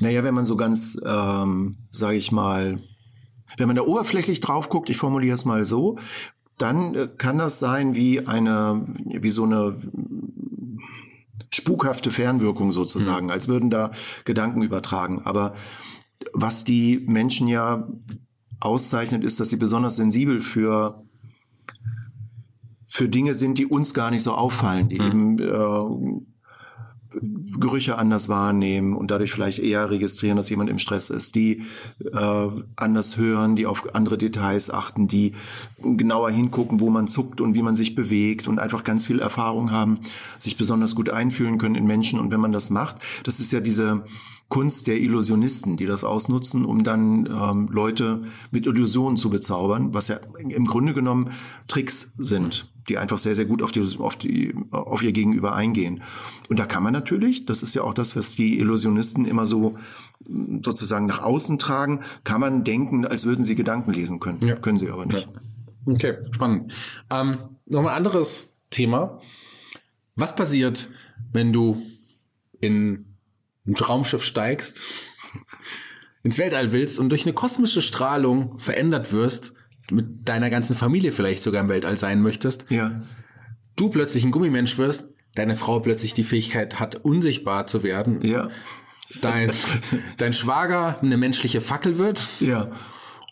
Naja, 0.00 0.24
wenn 0.24 0.34
man 0.34 0.44
so 0.44 0.56
ganz, 0.56 1.00
ähm, 1.06 1.76
sage 1.92 2.16
ich 2.16 2.32
mal, 2.32 2.82
wenn 3.58 3.68
man 3.68 3.76
da 3.76 3.82
oberflächlich 3.82 4.40
drauf 4.40 4.68
guckt, 4.68 4.90
ich 4.90 4.96
formuliere 4.96 5.34
es 5.34 5.44
mal 5.44 5.62
so, 5.62 5.98
dann 6.58 6.94
äh, 6.94 7.08
kann 7.16 7.38
das 7.38 7.60
sein 7.60 7.94
wie 7.94 8.26
eine, 8.26 8.84
wie 9.04 9.30
so 9.30 9.44
eine 9.44 9.76
spukhafte 11.50 12.10
Fernwirkung 12.10 12.72
sozusagen, 12.72 13.26
mhm. 13.26 13.32
als 13.32 13.48
würden 13.48 13.70
da 13.70 13.90
Gedanken 14.24 14.62
übertragen. 14.62 15.22
Aber 15.24 15.54
was 16.32 16.64
die 16.64 17.04
Menschen 17.06 17.48
ja 17.48 17.88
auszeichnet, 18.60 19.24
ist, 19.24 19.40
dass 19.40 19.50
sie 19.50 19.56
besonders 19.56 19.96
sensibel 19.96 20.40
für 20.40 21.04
für 22.90 23.08
Dinge 23.08 23.34
sind, 23.34 23.58
die 23.58 23.66
uns 23.66 23.92
gar 23.92 24.10
nicht 24.10 24.22
so 24.22 24.32
auffallen, 24.32 24.88
die 24.88 24.98
mhm. 24.98 25.06
eben 25.06 25.38
äh, 25.40 26.20
Gerüche 27.58 27.96
anders 27.96 28.28
wahrnehmen 28.28 28.94
und 28.94 29.10
dadurch 29.10 29.32
vielleicht 29.32 29.60
eher 29.60 29.90
registrieren, 29.90 30.36
dass 30.36 30.50
jemand 30.50 30.68
im 30.68 30.78
Stress 30.78 31.08
ist, 31.08 31.34
die 31.34 31.62
äh, 32.04 32.48
anders 32.76 33.16
hören, 33.16 33.56
die 33.56 33.66
auf 33.66 33.94
andere 33.94 34.18
Details 34.18 34.70
achten, 34.70 35.08
die 35.08 35.32
genauer 35.82 36.30
hingucken, 36.30 36.80
wo 36.80 36.90
man 36.90 37.08
zuckt 37.08 37.40
und 37.40 37.54
wie 37.54 37.62
man 37.62 37.76
sich 37.76 37.94
bewegt 37.94 38.46
und 38.46 38.58
einfach 38.58 38.84
ganz 38.84 39.06
viel 39.06 39.20
Erfahrung 39.20 39.70
haben, 39.70 40.00
sich 40.38 40.58
besonders 40.58 40.94
gut 40.94 41.08
einfühlen 41.08 41.56
können 41.56 41.76
in 41.76 41.86
Menschen. 41.86 42.20
Und 42.20 42.30
wenn 42.30 42.40
man 42.40 42.52
das 42.52 42.68
macht, 42.68 42.96
das 43.24 43.40
ist 43.40 43.52
ja 43.52 43.60
diese 43.60 44.04
Kunst 44.48 44.86
der 44.86 44.98
Illusionisten, 44.98 45.76
die 45.76 45.86
das 45.86 46.04
ausnutzen, 46.04 46.64
um 46.64 46.82
dann 46.84 47.26
ähm, 47.26 47.68
Leute 47.70 48.22
mit 48.50 48.66
Illusionen 48.66 49.16
zu 49.16 49.28
bezaubern, 49.28 49.92
was 49.92 50.08
ja 50.08 50.20
im 50.38 50.64
Grunde 50.64 50.94
genommen 50.94 51.30
Tricks 51.66 52.14
sind 52.16 52.70
die 52.88 52.98
einfach 52.98 53.18
sehr, 53.18 53.34
sehr 53.34 53.44
gut 53.44 53.62
auf, 53.62 53.72
die, 53.72 53.86
auf, 53.98 54.16
die, 54.16 54.54
auf 54.70 55.02
ihr 55.02 55.12
Gegenüber 55.12 55.54
eingehen. 55.54 56.02
Und 56.48 56.58
da 56.58 56.66
kann 56.66 56.82
man 56.82 56.92
natürlich, 56.92 57.46
das 57.46 57.62
ist 57.62 57.74
ja 57.74 57.82
auch 57.82 57.94
das, 57.94 58.16
was 58.16 58.34
die 58.34 58.58
Illusionisten 58.58 59.26
immer 59.26 59.46
so 59.46 59.76
mm, 60.26 60.60
sozusagen 60.64 61.06
nach 61.06 61.22
außen 61.22 61.58
tragen, 61.58 62.00
kann 62.24 62.40
man 62.40 62.64
denken, 62.64 63.04
als 63.04 63.26
würden 63.26 63.44
sie 63.44 63.54
Gedanken 63.54 63.92
lesen 63.92 64.20
können. 64.20 64.40
Ja. 64.40 64.56
Können 64.56 64.78
sie 64.78 64.90
aber 64.90 65.06
nicht. 65.06 65.28
Ja. 65.86 65.92
Okay, 65.92 66.16
spannend. 66.30 66.72
Ähm, 67.10 67.38
Nochmal 67.66 67.92
ein 67.92 67.98
anderes 67.98 68.54
Thema. 68.70 69.20
Was 70.16 70.34
passiert, 70.34 70.88
wenn 71.32 71.52
du 71.52 71.82
in 72.60 73.07
ein 73.68 73.74
Raumschiff 73.74 74.24
steigst, 74.24 74.80
ins 76.22 76.38
Weltall 76.38 76.72
willst 76.72 76.98
und 76.98 77.10
durch 77.10 77.24
eine 77.24 77.34
kosmische 77.34 77.82
Strahlung 77.82 78.58
verändert 78.58 79.12
wirst 79.12 79.52
mit 79.90 80.28
deiner 80.28 80.50
ganzen 80.50 80.76
Familie 80.76 81.12
vielleicht 81.12 81.42
sogar 81.42 81.60
im 81.60 81.68
Weltall 81.68 81.96
sein 81.96 82.20
möchtest, 82.20 82.66
ja. 82.68 83.00
du 83.76 83.88
plötzlich 83.88 84.24
ein 84.24 84.30
Gummimensch 84.30 84.78
wirst, 84.78 85.10
deine 85.34 85.56
Frau 85.56 85.80
plötzlich 85.80 86.14
die 86.14 86.24
Fähigkeit 86.24 86.80
hat, 86.80 86.96
unsichtbar 86.96 87.66
zu 87.66 87.82
werden, 87.82 88.22
ja. 88.22 88.50
dein, 89.20 89.50
dein 90.16 90.32
Schwager 90.32 90.98
eine 91.00 91.16
menschliche 91.16 91.60
Fackel 91.60 91.98
wird 91.98 92.28
ja. 92.40 92.70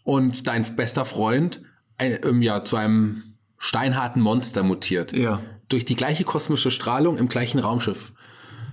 und 0.05 0.47
dein 0.47 0.65
bester 0.77 1.05
Freund 1.05 1.63
ein, 1.99 2.43
ja, 2.43 2.63
zu 2.65 2.77
einem 2.77 3.35
steinharten 3.59 4.23
Monster 4.23 4.63
mutiert. 4.63 5.13
Ja. 5.13 5.41
Durch 5.69 5.85
die 5.85 5.97
gleiche 5.97 6.25
kosmische 6.25 6.71
Strahlung 6.71 7.17
im 7.17 7.29
gleichen 7.29 7.59
Raumschiff. 7.59 8.13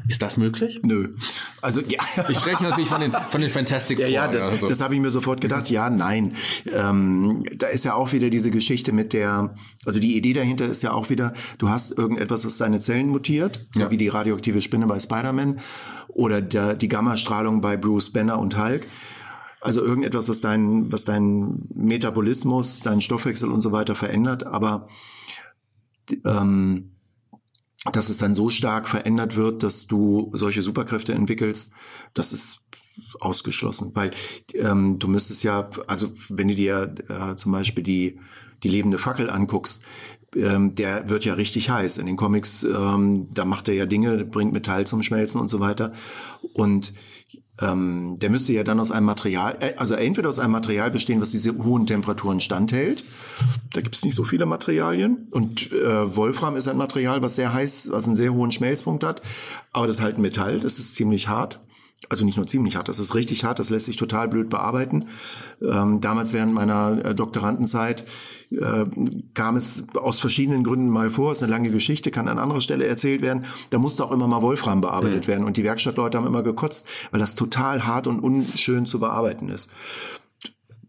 Ist 0.07 0.21
das 0.21 0.37
möglich? 0.37 0.81
Nö. 0.83 1.15
Also 1.61 1.81
ja. 1.81 1.99
Ich 2.27 2.37
spreche 2.37 2.63
natürlich 2.63 2.89
von 2.89 2.99
den, 2.99 3.11
von 3.11 3.39
den 3.39 3.49
Fantastic 3.49 3.99
Four. 3.99 4.07
Ja, 4.07 4.25
ja, 4.25 4.31
das, 4.31 4.49
also. 4.49 4.67
das 4.67 4.81
habe 4.81 4.95
ich 4.95 5.01
mir 5.01 5.09
sofort 5.09 5.39
gedacht. 5.39 5.69
Ja, 5.69 5.89
nein. 5.89 6.35
Ähm, 6.71 7.45
da 7.55 7.67
ist 7.67 7.85
ja 7.85 7.93
auch 7.93 8.11
wieder 8.11 8.29
diese 8.29 8.51
Geschichte 8.51 8.91
mit 8.91 9.13
der, 9.13 9.55
also 9.85 9.99
die 9.99 10.17
Idee 10.17 10.33
dahinter 10.33 10.65
ist 10.65 10.83
ja 10.83 10.91
auch 10.91 11.09
wieder, 11.09 11.33
du 11.57 11.69
hast 11.69 11.97
irgendetwas, 11.97 12.45
was 12.45 12.57
deine 12.57 12.79
Zellen 12.79 13.07
mutiert, 13.07 13.65
so 13.73 13.81
ja. 13.81 13.91
wie 13.91 13.97
die 13.97 14.09
radioaktive 14.09 14.61
Spinne 14.61 14.87
bei 14.87 14.99
Spider-Man 14.99 15.59
oder 16.09 16.41
der, 16.41 16.75
die 16.75 16.89
Gammastrahlung 16.89 17.61
bei 17.61 17.77
Bruce 17.77 18.11
Banner 18.11 18.39
und 18.39 18.57
Hulk. 18.57 18.85
Also 19.61 19.81
irgendetwas, 19.81 20.27
was 20.27 20.41
dein, 20.41 20.91
was 20.91 21.05
dein 21.05 21.69
Metabolismus, 21.73 22.81
deinen 22.81 22.99
Stoffwechsel 22.99 23.49
und 23.49 23.61
so 23.61 23.71
weiter 23.71 23.95
verändert, 23.95 24.45
aber 24.45 24.89
ähm, 26.25 26.92
dass 27.91 28.09
es 28.09 28.17
dann 28.17 28.33
so 28.33 28.49
stark 28.49 28.87
verändert 28.87 29.35
wird, 29.35 29.63
dass 29.63 29.87
du 29.87 30.31
solche 30.33 30.61
Superkräfte 30.61 31.13
entwickelst, 31.13 31.73
das 32.13 32.31
ist 32.33 32.59
ausgeschlossen, 33.19 33.91
weil 33.93 34.11
ähm, 34.53 34.99
du 34.99 35.07
müsstest 35.07 35.43
ja, 35.43 35.69
also 35.87 36.11
wenn 36.29 36.47
du 36.47 36.55
dir 36.55 36.93
äh, 37.09 37.35
zum 37.35 37.51
Beispiel 37.51 37.83
die 37.83 38.19
die 38.63 38.69
lebende 38.69 38.97
Fackel 38.97 39.29
anguckst, 39.29 39.83
ähm, 40.35 40.73
der 40.75 41.09
wird 41.09 41.25
ja 41.25 41.33
richtig 41.33 41.69
heiß 41.69 41.97
in 41.97 42.05
den 42.05 42.15
Comics. 42.15 42.63
Ähm, 42.63 43.27
da 43.33 43.45
macht 43.45 43.67
er 43.67 43.75
ja 43.75 43.85
Dinge, 43.85 44.25
bringt 44.25 44.53
Metall 44.53 44.87
zum 44.87 45.03
Schmelzen 45.03 45.39
und 45.39 45.49
so 45.49 45.59
weiter. 45.59 45.93
Und 46.53 46.93
ähm, 47.63 48.17
der 48.19 48.29
müsste 48.29 48.53
ja 48.53 48.63
dann 48.63 48.79
aus 48.79 48.91
einem 48.91 49.05
Material, 49.05 49.57
äh, 49.59 49.75
also 49.77 49.95
entweder 49.95 50.29
aus 50.29 50.39
einem 50.39 50.51
Material 50.51 50.91
bestehen, 50.91 51.21
was 51.21 51.31
diese 51.31 51.57
hohen 51.63 51.85
Temperaturen 51.87 52.39
standhält. 52.39 53.03
Da 53.73 53.81
gibt 53.81 53.95
es 53.95 54.03
nicht 54.03 54.15
so 54.15 54.23
viele 54.23 54.45
Materialien. 54.45 55.27
Und 55.31 55.71
äh, 55.71 56.15
Wolfram 56.15 56.55
ist 56.55 56.67
ein 56.67 56.77
Material, 56.77 57.21
was 57.21 57.35
sehr 57.35 57.53
heiß, 57.53 57.89
was 57.91 58.05
einen 58.05 58.15
sehr 58.15 58.33
hohen 58.33 58.51
Schmelzpunkt 58.51 59.03
hat. 59.03 59.21
Aber 59.71 59.87
das 59.87 59.97
ist 59.97 60.01
halt 60.01 60.17
ein 60.17 60.21
Metall, 60.21 60.59
das 60.59 60.79
ist 60.79 60.95
ziemlich 60.95 61.27
hart 61.27 61.59
also 62.09 62.25
nicht 62.25 62.37
nur 62.37 62.47
ziemlich 62.47 62.75
hart, 62.75 62.89
das 62.89 62.99
ist 62.99 63.15
richtig 63.15 63.43
hart, 63.43 63.59
das 63.59 63.69
lässt 63.69 63.85
sich 63.85 63.95
total 63.95 64.27
blöd 64.27 64.49
bearbeiten. 64.49 65.05
Ähm, 65.61 66.01
damals 66.01 66.33
während 66.33 66.53
meiner 66.53 67.03
äh, 67.03 67.15
Doktorandenzeit 67.15 68.05
äh, 68.51 68.85
kam 69.33 69.55
es 69.55 69.85
aus 69.95 70.19
verschiedenen 70.19 70.63
Gründen 70.63 70.89
mal 70.89 71.09
vor, 71.09 71.31
ist 71.31 71.43
eine 71.43 71.51
lange 71.51 71.71
Geschichte, 71.71 72.11
kann 72.11 72.27
an 72.27 72.39
anderer 72.39 72.61
Stelle 72.61 72.87
erzählt 72.87 73.21
werden, 73.21 73.45
da 73.69 73.77
musste 73.77 74.03
auch 74.05 74.11
immer 74.11 74.27
mal 74.27 74.41
Wolfram 74.41 74.81
bearbeitet 74.81 75.27
mhm. 75.27 75.31
werden 75.31 75.45
und 75.45 75.57
die 75.57 75.63
Werkstattleute 75.63 76.17
haben 76.17 76.27
immer 76.27 76.43
gekotzt, 76.43 76.87
weil 77.11 77.19
das 77.19 77.35
total 77.35 77.85
hart 77.85 78.07
und 78.07 78.19
unschön 78.19 78.85
zu 78.85 78.99
bearbeiten 78.99 79.49
ist. 79.49 79.71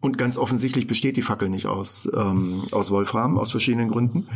Und 0.05 0.19
ganz 0.19 0.37
offensichtlich 0.37 0.85
besteht 0.85 1.17
die 1.17 1.23
Fackel 1.23 1.49
nicht 1.49 1.65
aus, 1.65 2.07
ähm, 2.15 2.61
aus 2.71 2.91
Wolfram, 2.91 3.39
aus 3.39 3.49
verschiedenen 3.49 3.89
Gründen. 3.89 4.27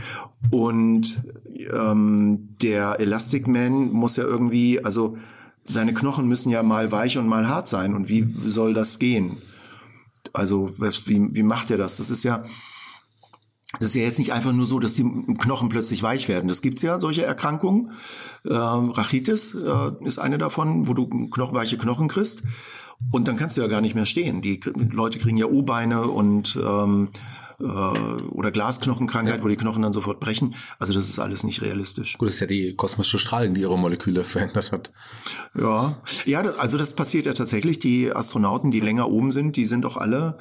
Und 0.49 1.21
ähm, 1.71 2.55
der 2.59 2.99
Elastic 2.99 3.47
Man 3.47 3.91
muss 3.91 4.15
ja 4.15 4.23
irgendwie, 4.23 4.83
also 4.83 5.17
seine 5.69 5.93
Knochen 5.93 6.27
müssen 6.27 6.49
ja 6.49 6.63
mal 6.63 6.91
weich 6.91 7.17
und 7.17 7.27
mal 7.27 7.47
hart 7.47 7.67
sein. 7.67 7.95
Und 7.95 8.09
wie 8.09 8.27
soll 8.37 8.73
das 8.73 8.99
gehen? 8.99 9.37
Also, 10.33 10.71
was, 10.77 11.07
wie, 11.07 11.29
wie 11.31 11.43
macht 11.43 11.69
er 11.71 11.77
das? 11.77 11.97
Das 11.97 12.09
ist 12.09 12.23
ja, 12.23 12.43
das 13.73 13.89
ist 13.89 13.95
ja 13.95 14.01
jetzt 14.01 14.17
nicht 14.17 14.33
einfach 14.33 14.51
nur 14.51 14.65
so, 14.65 14.79
dass 14.79 14.95
die 14.95 15.03
Knochen 15.39 15.69
plötzlich 15.69 16.01
weich 16.01 16.27
werden. 16.27 16.47
Das 16.47 16.63
gibt's 16.63 16.81
ja, 16.81 16.99
solche 16.99 17.23
Erkrankungen. 17.23 17.91
Ähm, 18.45 18.89
Rachitis 18.89 19.53
äh, 19.53 19.91
ist 20.03 20.17
eine 20.17 20.39
davon, 20.39 20.87
wo 20.87 20.95
du 20.95 21.07
Knochen, 21.29 21.55
weiche 21.55 21.77
Knochen 21.77 22.07
kriegst. 22.07 22.41
Und 23.11 23.27
dann 23.27 23.37
kannst 23.37 23.55
du 23.55 23.61
ja 23.61 23.67
gar 23.67 23.81
nicht 23.81 23.95
mehr 23.95 24.07
stehen. 24.07 24.41
Die 24.41 24.59
Leute 24.91 25.19
kriegen 25.19 25.37
ja 25.37 25.45
U-Beine 25.45 26.07
und 26.07 26.59
ähm, 26.61 27.09
äh, 27.59 27.63
oder 27.63 28.51
Glasknochenkrankheit, 28.51 29.37
ja. 29.37 29.43
wo 29.43 29.47
die 29.47 29.57
Knochen 29.57 29.81
dann 29.81 29.93
sofort 29.93 30.19
brechen. 30.19 30.55
Also 30.77 30.93
das 30.93 31.09
ist 31.09 31.19
alles 31.19 31.43
nicht 31.43 31.61
realistisch. 31.61 32.17
Gut, 32.17 32.27
das 32.27 32.35
ist 32.35 32.41
ja 32.41 32.47
die 32.47 32.75
kosmische 32.75 33.19
Strahlung, 33.19 33.53
die 33.53 33.61
ihre 33.61 33.77
Moleküle 33.77 34.23
verändert 34.25 34.71
hat. 34.71 34.91
Ja, 35.57 35.97
ja, 36.25 36.41
also 36.41 36.77
das 36.77 36.95
passiert 36.95 37.25
ja 37.25 37.33
tatsächlich. 37.33 37.79
Die 37.79 38.13
Astronauten, 38.13 38.71
die 38.71 38.79
länger 38.79 39.09
oben 39.09 39.31
sind, 39.31 39.55
die 39.55 39.65
sind 39.65 39.85
auch 39.85 39.97
alle 39.97 40.37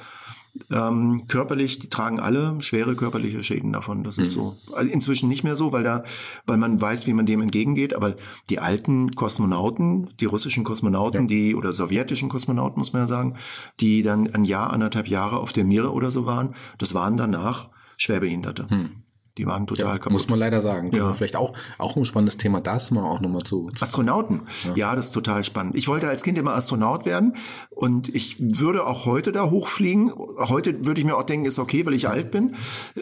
ähm, 0.71 1.27
körperlich, 1.27 1.79
die 1.79 1.89
tragen 1.89 2.19
alle 2.19 2.57
schwere 2.61 2.95
körperliche 2.95 3.43
Schäden 3.43 3.73
davon. 3.73 4.03
Das 4.03 4.17
mhm. 4.17 4.23
ist 4.23 4.31
so. 4.31 4.57
Also 4.73 4.91
inzwischen 4.91 5.29
nicht 5.29 5.43
mehr 5.43 5.55
so, 5.55 5.71
weil 5.71 5.83
da, 5.83 6.03
weil 6.45 6.57
man 6.57 6.79
weiß, 6.79 7.07
wie 7.07 7.13
man 7.13 7.25
dem 7.25 7.41
entgegengeht. 7.41 7.95
Aber 7.95 8.15
die 8.49 8.59
alten 8.59 9.11
Kosmonauten, 9.11 10.09
die 10.19 10.25
russischen 10.25 10.63
Kosmonauten, 10.63 11.21
ja. 11.21 11.27
die 11.27 11.55
oder 11.55 11.73
sowjetischen 11.73 12.29
Kosmonauten 12.29 12.79
muss 12.79 12.93
man 12.93 13.03
ja 13.03 13.07
sagen, 13.07 13.35
die 13.79 14.03
dann 14.03 14.33
ein 14.33 14.45
Jahr, 14.45 14.71
anderthalb 14.71 15.07
Jahre 15.07 15.39
auf 15.39 15.53
der 15.53 15.65
Mir 15.65 15.93
oder 15.93 16.11
so 16.11 16.25
waren, 16.25 16.55
das 16.77 16.93
waren 16.93 17.17
danach 17.17 17.69
Schwerbehinderte. 17.97 18.67
Mhm. 18.69 19.03
Die 19.39 19.45
waren 19.45 19.65
total 19.67 19.85
ja, 19.85 19.97
kaputt. 19.99 20.11
Muss 20.11 20.27
man 20.27 20.37
leider 20.37 20.61
sagen. 20.61 20.93
Ja. 20.93 21.13
Vielleicht 21.13 21.37
auch, 21.37 21.53
auch 21.77 21.95
ein 21.95 22.03
spannendes 22.03 22.35
Thema, 22.35 22.59
das 22.59 22.91
mal 22.91 23.05
auch 23.05 23.21
nochmal 23.21 23.43
zu. 23.43 23.71
Astronauten. 23.79 24.41
Ja. 24.65 24.75
ja. 24.75 24.95
das 24.97 25.07
ist 25.07 25.11
total 25.13 25.45
spannend. 25.45 25.75
Ich 25.77 25.87
wollte 25.87 26.09
als 26.09 26.23
Kind 26.23 26.37
immer 26.37 26.55
Astronaut 26.55 27.05
werden 27.05 27.37
und 27.69 28.13
ich 28.13 28.37
würde 28.37 28.85
auch 28.85 29.05
heute 29.05 29.31
da 29.31 29.49
hochfliegen. 29.49 30.11
Heute 30.13 30.85
würde 30.85 30.99
ich 30.99 31.05
mir 31.05 31.15
auch 31.15 31.23
denken, 31.23 31.45
ist 31.45 31.57
okay, 31.57 31.85
weil 31.85 31.93
ich 31.93 32.09
alt 32.09 32.31
bin. 32.31 32.53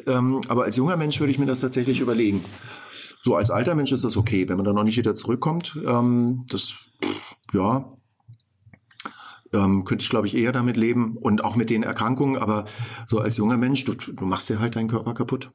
Ähm, 0.05 0.41
aber 0.47 0.65
als 0.65 0.77
junger 0.77 0.95
Mensch 0.95 1.19
würde 1.19 1.31
ich 1.31 1.39
mir 1.39 1.47
das 1.47 1.61
tatsächlich 1.61 2.01
überlegen. 2.01 2.45
So 3.21 3.35
als 3.35 3.49
alter 3.49 3.73
Mensch 3.73 3.91
ist 3.91 4.03
das 4.03 4.15
okay, 4.15 4.47
wenn 4.47 4.57
man 4.57 4.65
dann 4.65 4.75
noch 4.75 4.83
nicht 4.83 4.97
wieder 4.97 5.15
zurückkommt. 5.15 5.75
Ähm, 5.87 6.45
das, 6.49 6.75
ja, 7.51 7.97
ähm, 9.53 9.85
könnte 9.85 10.03
ich, 10.03 10.09
glaube 10.11 10.27
ich, 10.27 10.37
eher 10.37 10.51
damit 10.51 10.77
leben 10.77 11.17
und 11.17 11.43
auch 11.43 11.55
mit 11.55 11.71
den 11.71 11.81
Erkrankungen. 11.81 12.37
Aber 12.37 12.65
so 13.07 13.17
als 13.17 13.37
junger 13.37 13.57
Mensch, 13.57 13.85
du, 13.85 13.95
du 13.95 14.25
machst 14.25 14.49
dir 14.49 14.59
halt 14.59 14.75
deinen 14.75 14.87
Körper 14.87 15.15
kaputt. 15.15 15.49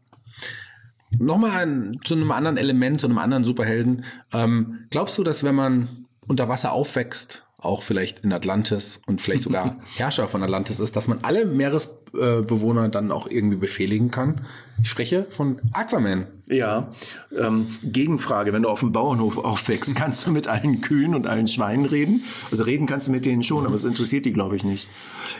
Nochmal 1.18 1.92
zu 2.04 2.14
einem 2.14 2.30
anderen 2.30 2.56
Element, 2.56 3.00
zu 3.00 3.06
einem 3.06 3.18
anderen 3.18 3.44
Superhelden. 3.44 4.04
Ähm, 4.32 4.86
glaubst 4.90 5.18
du, 5.18 5.24
dass 5.24 5.44
wenn 5.44 5.54
man 5.54 6.06
unter 6.26 6.48
Wasser 6.48 6.72
aufwächst, 6.72 7.44
auch 7.62 7.82
vielleicht 7.82 8.24
in 8.24 8.32
Atlantis 8.32 9.00
und 9.06 9.20
vielleicht 9.20 9.44
sogar 9.44 9.76
Herrscher 9.96 10.28
von 10.28 10.42
Atlantis 10.42 10.80
ist, 10.80 10.96
dass 10.96 11.06
man 11.06 11.20
alle 11.22 11.46
Meeresbewohner 11.46 12.88
dann 12.88 13.12
auch 13.12 13.28
irgendwie 13.28 13.56
befehligen 13.56 14.10
kann. 14.10 14.44
Ich 14.82 14.90
spreche 14.90 15.26
von 15.30 15.60
Aquaman. 15.72 16.26
Ja, 16.48 16.92
ähm, 17.36 17.68
Gegenfrage, 17.84 18.52
wenn 18.52 18.62
du 18.62 18.68
auf 18.68 18.80
dem 18.80 18.92
Bauernhof 18.92 19.38
aufwächst, 19.38 19.94
kannst 19.96 20.26
du 20.26 20.32
mit 20.32 20.48
allen 20.48 20.80
Kühen 20.80 21.14
und 21.14 21.28
allen 21.28 21.46
Schweinen 21.46 21.84
reden? 21.84 22.24
Also 22.50 22.64
reden 22.64 22.86
kannst 22.86 23.06
du 23.06 23.12
mit 23.12 23.24
denen 23.24 23.44
schon, 23.44 23.64
aber 23.64 23.76
es 23.76 23.84
interessiert 23.84 24.24
die, 24.24 24.32
glaube 24.32 24.56
ich, 24.56 24.64
nicht. 24.64 24.88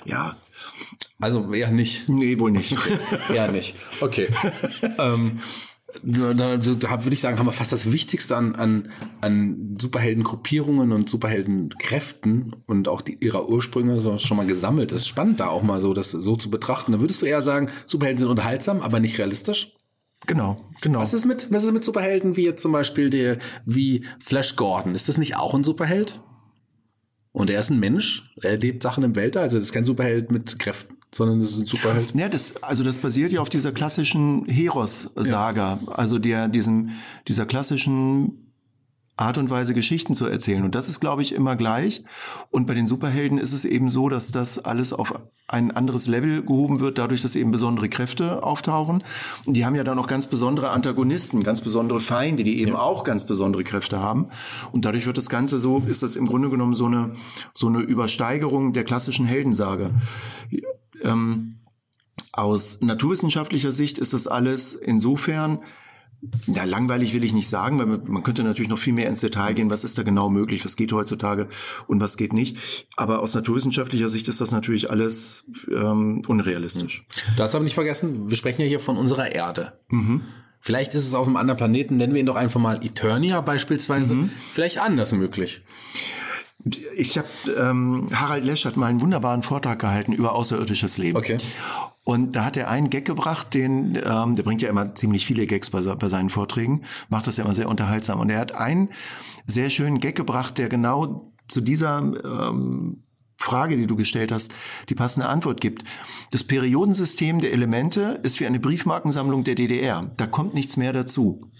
Ja. 0.04 0.36
Also 1.20 1.52
eher 1.52 1.70
nicht. 1.70 2.08
Nee, 2.08 2.38
wohl 2.38 2.50
nicht. 2.50 2.76
eher 3.32 3.50
nicht. 3.50 3.76
Okay. 4.00 4.28
ähm, 4.98 5.38
also, 6.04 6.74
da 6.74 7.04
würde 7.04 7.14
ich 7.14 7.20
sagen, 7.20 7.38
haben 7.38 7.46
wir 7.46 7.52
fast 7.52 7.72
das 7.72 7.92
Wichtigste 7.92 8.36
an, 8.36 8.54
an, 8.54 8.90
an 9.20 9.76
Superheldengruppierungen 9.78 10.90
und 10.92 11.08
Superheldenkräften 11.08 12.56
und 12.66 12.88
auch 12.88 13.02
die, 13.02 13.18
ihrer 13.20 13.48
Ursprünge 13.48 14.00
so 14.00 14.16
schon 14.18 14.38
mal 14.38 14.46
gesammelt. 14.46 14.92
Das 14.92 15.02
ist 15.02 15.08
spannend, 15.08 15.40
da 15.40 15.48
auch 15.48 15.62
mal 15.62 15.80
so 15.80 15.92
das 15.92 16.10
so 16.10 16.36
zu 16.36 16.50
betrachten. 16.50 16.92
Da 16.92 17.00
würdest 17.00 17.22
du 17.22 17.26
eher 17.26 17.42
sagen, 17.42 17.68
Superhelden 17.86 18.18
sind 18.18 18.30
unterhaltsam, 18.30 18.80
aber 18.80 19.00
nicht 19.00 19.18
realistisch? 19.18 19.74
Genau, 20.26 20.64
genau. 20.80 21.00
Was 21.00 21.14
ist 21.14 21.24
mit, 21.24 21.50
was 21.50 21.64
ist 21.64 21.72
mit 21.72 21.84
Superhelden 21.84 22.36
wie 22.36 22.44
jetzt 22.44 22.62
zum 22.62 22.72
Beispiel 22.72 23.10
der, 23.10 23.38
wie 23.66 24.06
Flash 24.20 24.56
Gordon? 24.56 24.94
Ist 24.94 25.08
das 25.08 25.18
nicht 25.18 25.36
auch 25.36 25.54
ein 25.54 25.64
Superheld? 25.64 26.20
Und 27.32 27.48
er 27.50 27.60
ist 27.60 27.70
ein 27.70 27.80
Mensch, 27.80 28.30
er 28.40 28.50
erlebt 28.52 28.82
Sachen 28.82 29.04
im 29.04 29.16
Weltall, 29.16 29.44
also 29.44 29.56
das 29.56 29.66
ist 29.66 29.72
kein 29.72 29.84
Superheld 29.86 30.30
mit 30.30 30.58
Kräften, 30.58 30.98
sondern 31.14 31.40
das 31.40 31.52
ist 31.52 31.60
ein 31.60 31.66
Superheld. 31.66 32.14
Ja, 32.14 32.28
das, 32.28 32.62
also 32.62 32.84
das 32.84 32.98
basiert 32.98 33.32
ja 33.32 33.40
auf 33.40 33.48
dieser 33.48 33.72
klassischen 33.72 34.44
Heros-Saga, 34.46 35.78
ja. 35.84 35.92
also 35.92 36.18
der, 36.18 36.48
diesem, 36.48 36.90
dieser 37.26 37.46
klassischen 37.46 38.51
Art 39.16 39.36
und 39.36 39.50
Weise, 39.50 39.74
Geschichten 39.74 40.14
zu 40.14 40.26
erzählen. 40.26 40.64
Und 40.64 40.74
das 40.74 40.88
ist, 40.88 41.00
glaube 41.00 41.22
ich, 41.22 41.32
immer 41.32 41.54
gleich. 41.54 42.02
Und 42.50 42.66
bei 42.66 42.74
den 42.74 42.86
Superhelden 42.86 43.38
ist 43.38 43.52
es 43.52 43.64
eben 43.64 43.90
so, 43.90 44.08
dass 44.08 44.32
das 44.32 44.58
alles 44.58 44.92
auf 44.92 45.14
ein 45.48 45.70
anderes 45.70 46.06
Level 46.06 46.42
gehoben 46.42 46.80
wird, 46.80 46.96
dadurch, 46.96 47.20
dass 47.20 47.36
eben 47.36 47.50
besondere 47.50 47.90
Kräfte 47.90 48.42
auftauchen. 48.42 49.04
Und 49.44 49.54
die 49.54 49.66
haben 49.66 49.74
ja 49.74 49.84
dann 49.84 49.98
auch 49.98 50.06
ganz 50.06 50.26
besondere 50.26 50.70
Antagonisten, 50.70 51.42
ganz 51.42 51.60
besondere 51.60 52.00
Feinde, 52.00 52.42
die 52.42 52.60
eben 52.60 52.72
ja. 52.72 52.78
auch 52.78 53.04
ganz 53.04 53.26
besondere 53.26 53.62
Kräfte 53.64 54.00
haben. 54.00 54.28
Und 54.72 54.86
dadurch 54.86 55.06
wird 55.06 55.18
das 55.18 55.28
Ganze 55.28 55.60
so, 55.60 55.82
ist 55.86 56.02
das 56.02 56.16
im 56.16 56.26
Grunde 56.26 56.48
genommen 56.48 56.74
so 56.74 56.86
eine, 56.86 57.14
so 57.54 57.66
eine 57.66 57.80
Übersteigerung 57.80 58.72
der 58.72 58.84
klassischen 58.84 59.26
Heldensage. 59.26 59.90
Ähm, 61.02 61.58
aus 62.32 62.80
naturwissenschaftlicher 62.80 63.72
Sicht 63.72 63.98
ist 63.98 64.14
das 64.14 64.26
alles 64.26 64.74
insofern 64.74 65.60
ja, 66.46 66.64
langweilig 66.64 67.14
will 67.14 67.24
ich 67.24 67.32
nicht 67.32 67.48
sagen, 67.48 67.78
weil 67.78 67.86
man 67.86 68.22
könnte 68.22 68.44
natürlich 68.44 68.68
noch 68.68 68.78
viel 68.78 68.92
mehr 68.92 69.08
ins 69.08 69.20
Detail 69.20 69.54
gehen, 69.54 69.70
was 69.70 69.82
ist 69.82 69.98
da 69.98 70.04
genau 70.04 70.30
möglich, 70.30 70.64
was 70.64 70.76
geht 70.76 70.92
heutzutage 70.92 71.48
und 71.88 72.00
was 72.00 72.16
geht 72.16 72.32
nicht. 72.32 72.56
Aber 72.96 73.20
aus 73.20 73.34
naturwissenschaftlicher 73.34 74.08
Sicht 74.08 74.28
ist 74.28 74.40
das 74.40 74.52
natürlich 74.52 74.90
alles 74.90 75.44
ähm, 75.68 76.22
unrealistisch. 76.28 77.06
Du 77.36 77.42
hast 77.42 77.54
aber 77.54 77.64
nicht 77.64 77.74
vergessen, 77.74 78.30
wir 78.30 78.36
sprechen 78.36 78.62
ja 78.62 78.68
hier 78.68 78.80
von 78.80 78.96
unserer 78.96 79.32
Erde. 79.32 79.72
Mhm. 79.88 80.22
Vielleicht 80.60 80.94
ist 80.94 81.06
es 81.06 81.14
auf 81.14 81.26
einem 81.26 81.36
anderen 81.36 81.58
Planeten, 81.58 81.96
nennen 81.96 82.14
wir 82.14 82.20
ihn 82.20 82.26
doch 82.26 82.36
einfach 82.36 82.60
mal 82.60 82.84
Eternia 82.84 83.40
beispielsweise, 83.40 84.14
mhm. 84.14 84.30
vielleicht 84.52 84.78
anders 84.78 85.12
möglich. 85.12 85.62
Ich 86.96 87.18
habe 87.18 87.28
ähm, 87.58 88.06
Harald 88.14 88.44
Lesch 88.44 88.64
hat 88.64 88.76
mal 88.76 88.86
einen 88.86 89.00
wunderbaren 89.00 89.42
Vortrag 89.42 89.78
gehalten 89.78 90.12
über 90.12 90.34
außerirdisches 90.34 90.98
Leben. 90.98 91.16
Okay. 91.16 91.38
Und 92.04 92.34
da 92.34 92.44
hat 92.44 92.56
er 92.56 92.68
einen 92.68 92.90
Gag 92.90 93.04
gebracht, 93.04 93.54
den, 93.54 93.96
ähm, 93.96 94.34
der 94.34 94.42
bringt 94.42 94.62
ja 94.62 94.68
immer 94.68 94.94
ziemlich 94.94 95.24
viele 95.24 95.46
Gags 95.46 95.70
bei, 95.70 95.80
bei 95.80 96.08
seinen 96.08 96.30
Vorträgen, 96.30 96.82
macht 97.08 97.26
das 97.26 97.36
ja 97.36 97.44
immer 97.44 97.54
sehr 97.54 97.68
unterhaltsam. 97.68 98.18
Und 98.18 98.30
er 98.30 98.38
hat 98.38 98.52
einen 98.52 98.88
sehr 99.46 99.70
schönen 99.70 100.00
Gag 100.00 100.16
gebracht, 100.16 100.58
der 100.58 100.68
genau 100.68 101.32
zu 101.48 101.60
dieser 101.60 101.98
ähm, 101.98 103.04
Frage, 103.36 103.76
die 103.76 103.86
du 103.86 103.96
gestellt 103.96 104.32
hast, 104.32 104.54
die 104.88 104.94
passende 104.94 105.28
Antwort 105.28 105.60
gibt. 105.60 105.84
Das 106.30 106.44
Periodensystem 106.44 107.40
der 107.40 107.52
Elemente 107.52 108.20
ist 108.22 108.40
wie 108.40 108.46
eine 108.46 108.60
Briefmarkensammlung 108.60 109.44
der 109.44 109.54
DDR. 109.54 110.10
Da 110.16 110.26
kommt 110.26 110.54
nichts 110.54 110.76
mehr 110.76 110.92
dazu. 110.92 111.50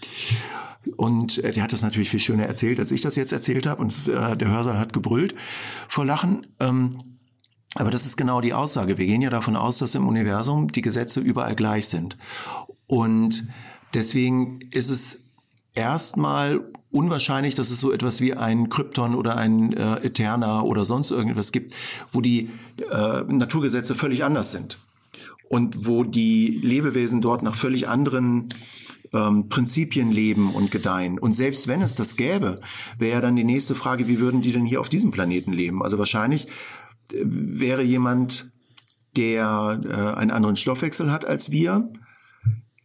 Und 0.97 1.43
äh, 1.43 1.51
der 1.51 1.63
hat 1.63 1.71
das 1.71 1.81
natürlich 1.81 2.09
viel 2.09 2.19
schöner 2.19 2.45
erzählt, 2.45 2.79
als 2.79 2.91
ich 2.91 3.01
das 3.01 3.15
jetzt 3.15 3.31
erzählt 3.31 3.65
habe. 3.65 3.81
Und 3.81 4.07
äh, 4.07 4.35
der 4.37 4.49
Hörsaal 4.49 4.79
hat 4.79 4.93
gebrüllt 4.93 5.35
vor 5.87 6.05
Lachen. 6.05 6.47
Ähm, 6.59 7.17
aber 7.75 7.89
das 7.89 8.05
ist 8.05 8.17
genau 8.17 8.41
die 8.41 8.53
Aussage. 8.53 8.97
Wir 8.97 9.05
gehen 9.05 9.21
ja 9.21 9.29
davon 9.29 9.55
aus, 9.55 9.79
dass 9.79 9.95
im 9.95 10.07
Universum 10.07 10.71
die 10.71 10.81
Gesetze 10.81 11.19
überall 11.19 11.55
gleich 11.55 11.87
sind. 11.87 12.17
Und 12.85 13.47
deswegen 13.93 14.59
ist 14.71 14.89
es 14.89 15.29
erstmal 15.73 16.61
unwahrscheinlich, 16.91 17.55
dass 17.55 17.71
es 17.71 17.79
so 17.79 17.91
etwas 17.91 18.21
wie 18.21 18.35
ein 18.35 18.69
Krypton 18.69 19.15
oder 19.15 19.37
ein 19.37 19.73
äh, 19.73 19.95
Eterna 20.05 20.61
oder 20.61 20.85
sonst 20.85 21.09
irgendetwas 21.09 21.51
gibt, 21.51 21.73
wo 22.11 22.21
die 22.21 22.49
äh, 22.91 23.23
Naturgesetze 23.23 23.95
völlig 23.95 24.23
anders 24.23 24.51
sind. 24.51 24.77
Und 25.49 25.87
wo 25.87 26.03
die 26.03 26.59
Lebewesen 26.63 27.21
dort 27.21 27.43
nach 27.43 27.55
völlig 27.55 27.87
anderen 27.87 28.49
ähm, 29.13 29.49
Prinzipien 29.49 30.11
leben 30.11 30.53
und 30.53 30.71
gedeihen. 30.71 31.19
Und 31.19 31.33
selbst 31.33 31.67
wenn 31.67 31.81
es 31.81 31.95
das 31.95 32.15
gäbe, 32.15 32.61
wäre 32.97 33.21
dann 33.21 33.35
die 33.35 33.43
nächste 33.43 33.75
Frage, 33.75 34.07
wie 34.07 34.19
würden 34.19 34.41
die 34.41 34.51
denn 34.51 34.65
hier 34.65 34.81
auf 34.81 34.89
diesem 34.89 35.11
Planeten 35.11 35.53
leben? 35.53 35.83
Also 35.83 35.97
wahrscheinlich 35.97 36.47
wäre 37.11 37.83
jemand, 37.83 38.51
der 39.15 39.81
äh, 39.83 40.19
einen 40.19 40.31
anderen 40.31 40.55
Stoffwechsel 40.55 41.11
hat 41.11 41.25
als 41.25 41.51
wir, 41.51 41.91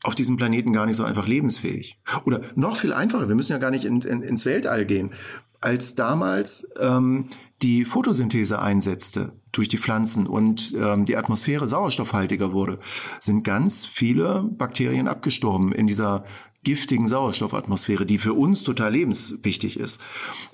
auf 0.02 0.14
diesem 0.14 0.36
Planeten 0.36 0.72
gar 0.72 0.86
nicht 0.86 0.96
so 0.96 1.04
einfach 1.04 1.26
lebensfähig. 1.26 2.00
Oder 2.24 2.42
noch 2.54 2.76
viel 2.76 2.92
einfacher, 2.92 3.28
wir 3.28 3.34
müssen 3.34 3.52
ja 3.52 3.58
gar 3.58 3.70
nicht 3.70 3.84
in, 3.84 4.00
in, 4.02 4.22
ins 4.22 4.46
Weltall 4.46 4.86
gehen. 4.86 5.12
Als 5.60 5.96
damals 5.96 6.72
ähm, 6.78 7.26
die 7.62 7.84
Photosynthese 7.84 8.60
einsetzte 8.60 9.32
durch 9.52 9.68
die 9.68 9.78
Pflanzen 9.78 10.26
und 10.26 10.76
ähm, 10.78 11.04
die 11.04 11.16
Atmosphäre 11.16 11.66
sauerstoffhaltiger 11.66 12.52
wurde, 12.52 12.78
sind 13.18 13.42
ganz 13.42 13.84
viele 13.86 14.44
Bakterien 14.44 15.08
abgestorben 15.08 15.72
in 15.72 15.86
dieser 15.86 16.24
giftigen 16.64 17.08
Sauerstoffatmosphäre, 17.08 18.04
die 18.04 18.18
für 18.18 18.34
uns 18.34 18.62
total 18.62 18.92
lebenswichtig 18.92 19.78
ist. 19.78 20.00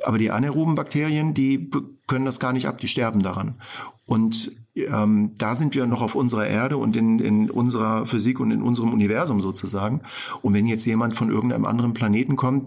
Aber 0.05 0.19
die 0.19 0.31
anaeroben 0.31 0.75
Bakterien, 0.75 1.35
die 1.35 1.71
können 2.07 2.25
das 2.25 2.40
gar 2.40 2.53
nicht 2.53 2.69
ab, 2.69 2.79
die 2.79 2.88
sterben 2.88 3.23
daran. 3.23 3.61
Und 4.07 4.53
ähm, 4.75 5.33
da 5.37 5.55
sind 5.55 5.75
wir 5.75 5.87
noch 5.87 6.03
auf 6.03 6.14
unserer 6.14 6.47
Erde 6.47 6.77
und 6.77 6.97
in, 6.97 7.19
in 7.19 7.51
unserer 7.51 8.07
Physik 8.07 8.40
und 8.40 8.51
in 8.51 8.62
unserem 8.62 8.93
Universum 8.93 9.40
sozusagen. 9.40 10.03
Und 10.43 10.55
wenn 10.55 10.67
jetzt 10.67 10.85
jemand 10.85 11.14
von 11.14 11.31
irgendeinem 11.31 11.64
anderen 11.64 11.95
Planeten 11.95 12.37
kommt, 12.37 12.67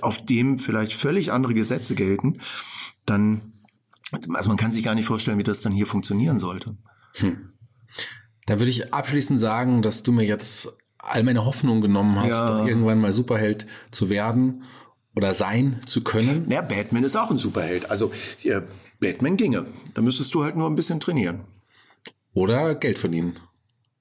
auf 0.00 0.24
dem 0.24 0.58
vielleicht 0.58 0.94
völlig 0.94 1.32
andere 1.32 1.54
Gesetze 1.54 1.94
gelten, 1.94 2.38
dann, 3.06 3.51
also 4.12 4.48
man 4.48 4.56
kann 4.56 4.72
sich 4.72 4.82
gar 4.82 4.94
nicht 4.94 5.06
vorstellen, 5.06 5.38
wie 5.38 5.44
das 5.44 5.62
dann 5.62 5.72
hier 5.72 5.86
funktionieren 5.86 6.38
sollte. 6.38 6.76
Hm. 7.14 7.52
Dann 8.46 8.58
würde 8.58 8.70
ich 8.70 8.92
abschließend 8.92 9.38
sagen, 9.38 9.82
dass 9.82 10.02
du 10.02 10.12
mir 10.12 10.24
jetzt 10.24 10.68
all 10.98 11.22
meine 11.22 11.44
Hoffnung 11.44 11.80
genommen 11.80 12.18
hast, 12.20 12.30
ja. 12.30 12.66
irgendwann 12.66 13.00
mal 13.00 13.12
Superheld 13.12 13.66
zu 13.90 14.10
werden 14.10 14.64
oder 15.16 15.34
sein 15.34 15.80
zu 15.86 16.02
können. 16.02 16.48
Ja, 16.50 16.62
Batman 16.62 17.04
ist 17.04 17.16
auch 17.16 17.30
ein 17.30 17.38
Superheld. 17.38 17.90
Also 17.90 18.12
ja, 18.42 18.62
Batman 19.00 19.36
ginge. 19.36 19.66
Da 19.94 20.02
müsstest 20.02 20.34
du 20.34 20.44
halt 20.44 20.56
nur 20.56 20.68
ein 20.68 20.76
bisschen 20.76 21.00
trainieren. 21.00 21.44
Oder 22.34 22.74
Geld 22.74 22.98
verdienen. 22.98 23.36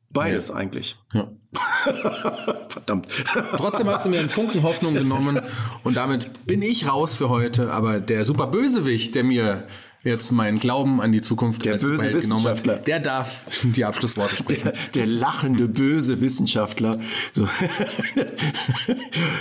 Beides 0.09 0.49
ja. 0.49 0.55
eigentlich. 0.55 0.97
Ja. 1.13 1.31
Verdammt. 2.69 3.07
Trotzdem 3.55 3.87
hast 3.87 4.05
du 4.05 4.09
mir 4.09 4.19
einen 4.19 4.29
Funken 4.29 4.63
Hoffnung 4.63 4.93
genommen 4.93 5.41
und 5.83 5.97
damit 5.97 6.45
bin 6.45 6.61
ich 6.61 6.87
raus 6.87 7.15
für 7.15 7.29
heute. 7.29 7.71
Aber 7.71 7.99
der 7.99 8.25
super 8.25 8.47
Bösewicht, 8.47 9.15
der 9.15 9.23
mir 9.23 9.67
jetzt 10.03 10.31
meinen 10.31 10.59
Glauben 10.59 10.99
an 11.01 11.11
die 11.11 11.21
Zukunft 11.21 11.65
der 11.65 11.77
böse 11.77 12.11
Wissenschaftler. 12.13 12.77
der 12.77 12.99
darf 12.99 13.43
die 13.63 13.85
Abschlussworte 13.85 14.35
sprechen. 14.35 14.71
Der, 14.93 15.03
der 15.03 15.07
lachende 15.07 15.67
böse 15.67 16.21
Wissenschaftler. 16.21 16.99
So. 17.33 17.47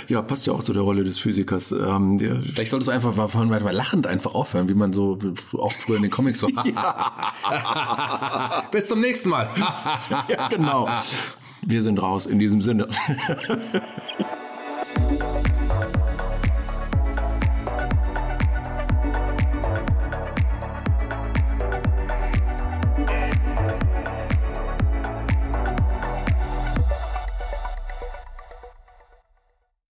ja, 0.07 0.21
passt 0.21 0.45
ja 0.47 0.53
auch 0.53 0.63
zu 0.63 0.73
der 0.73 0.83
Rolle 0.83 1.03
des 1.03 1.19
Physikers. 1.19 1.71
Ähm, 1.71 2.19
der 2.19 2.41
Vielleicht 2.43 2.71
solltest 2.71 2.89
du 2.89 2.91
einfach 2.91 3.29
von 3.29 3.49
mal 3.49 3.59
lachend 3.71 4.07
einfach 4.07 4.33
aufhören, 4.35 4.69
wie 4.69 4.73
man 4.73 4.93
so 4.93 5.17
auch 5.53 5.71
früher 5.71 5.97
in 5.97 6.03
den 6.03 6.11
Comics 6.11 6.39
so. 6.39 6.47
Bis 8.71 8.87
zum 8.87 9.01
nächsten 9.01 9.29
Mal. 9.29 9.49
ja, 10.27 10.47
genau. 10.47 10.87
Wir 11.63 11.81
sind 11.81 12.01
raus 12.01 12.25
in 12.25 12.39
diesem 12.39 12.61
Sinne. 12.61 12.87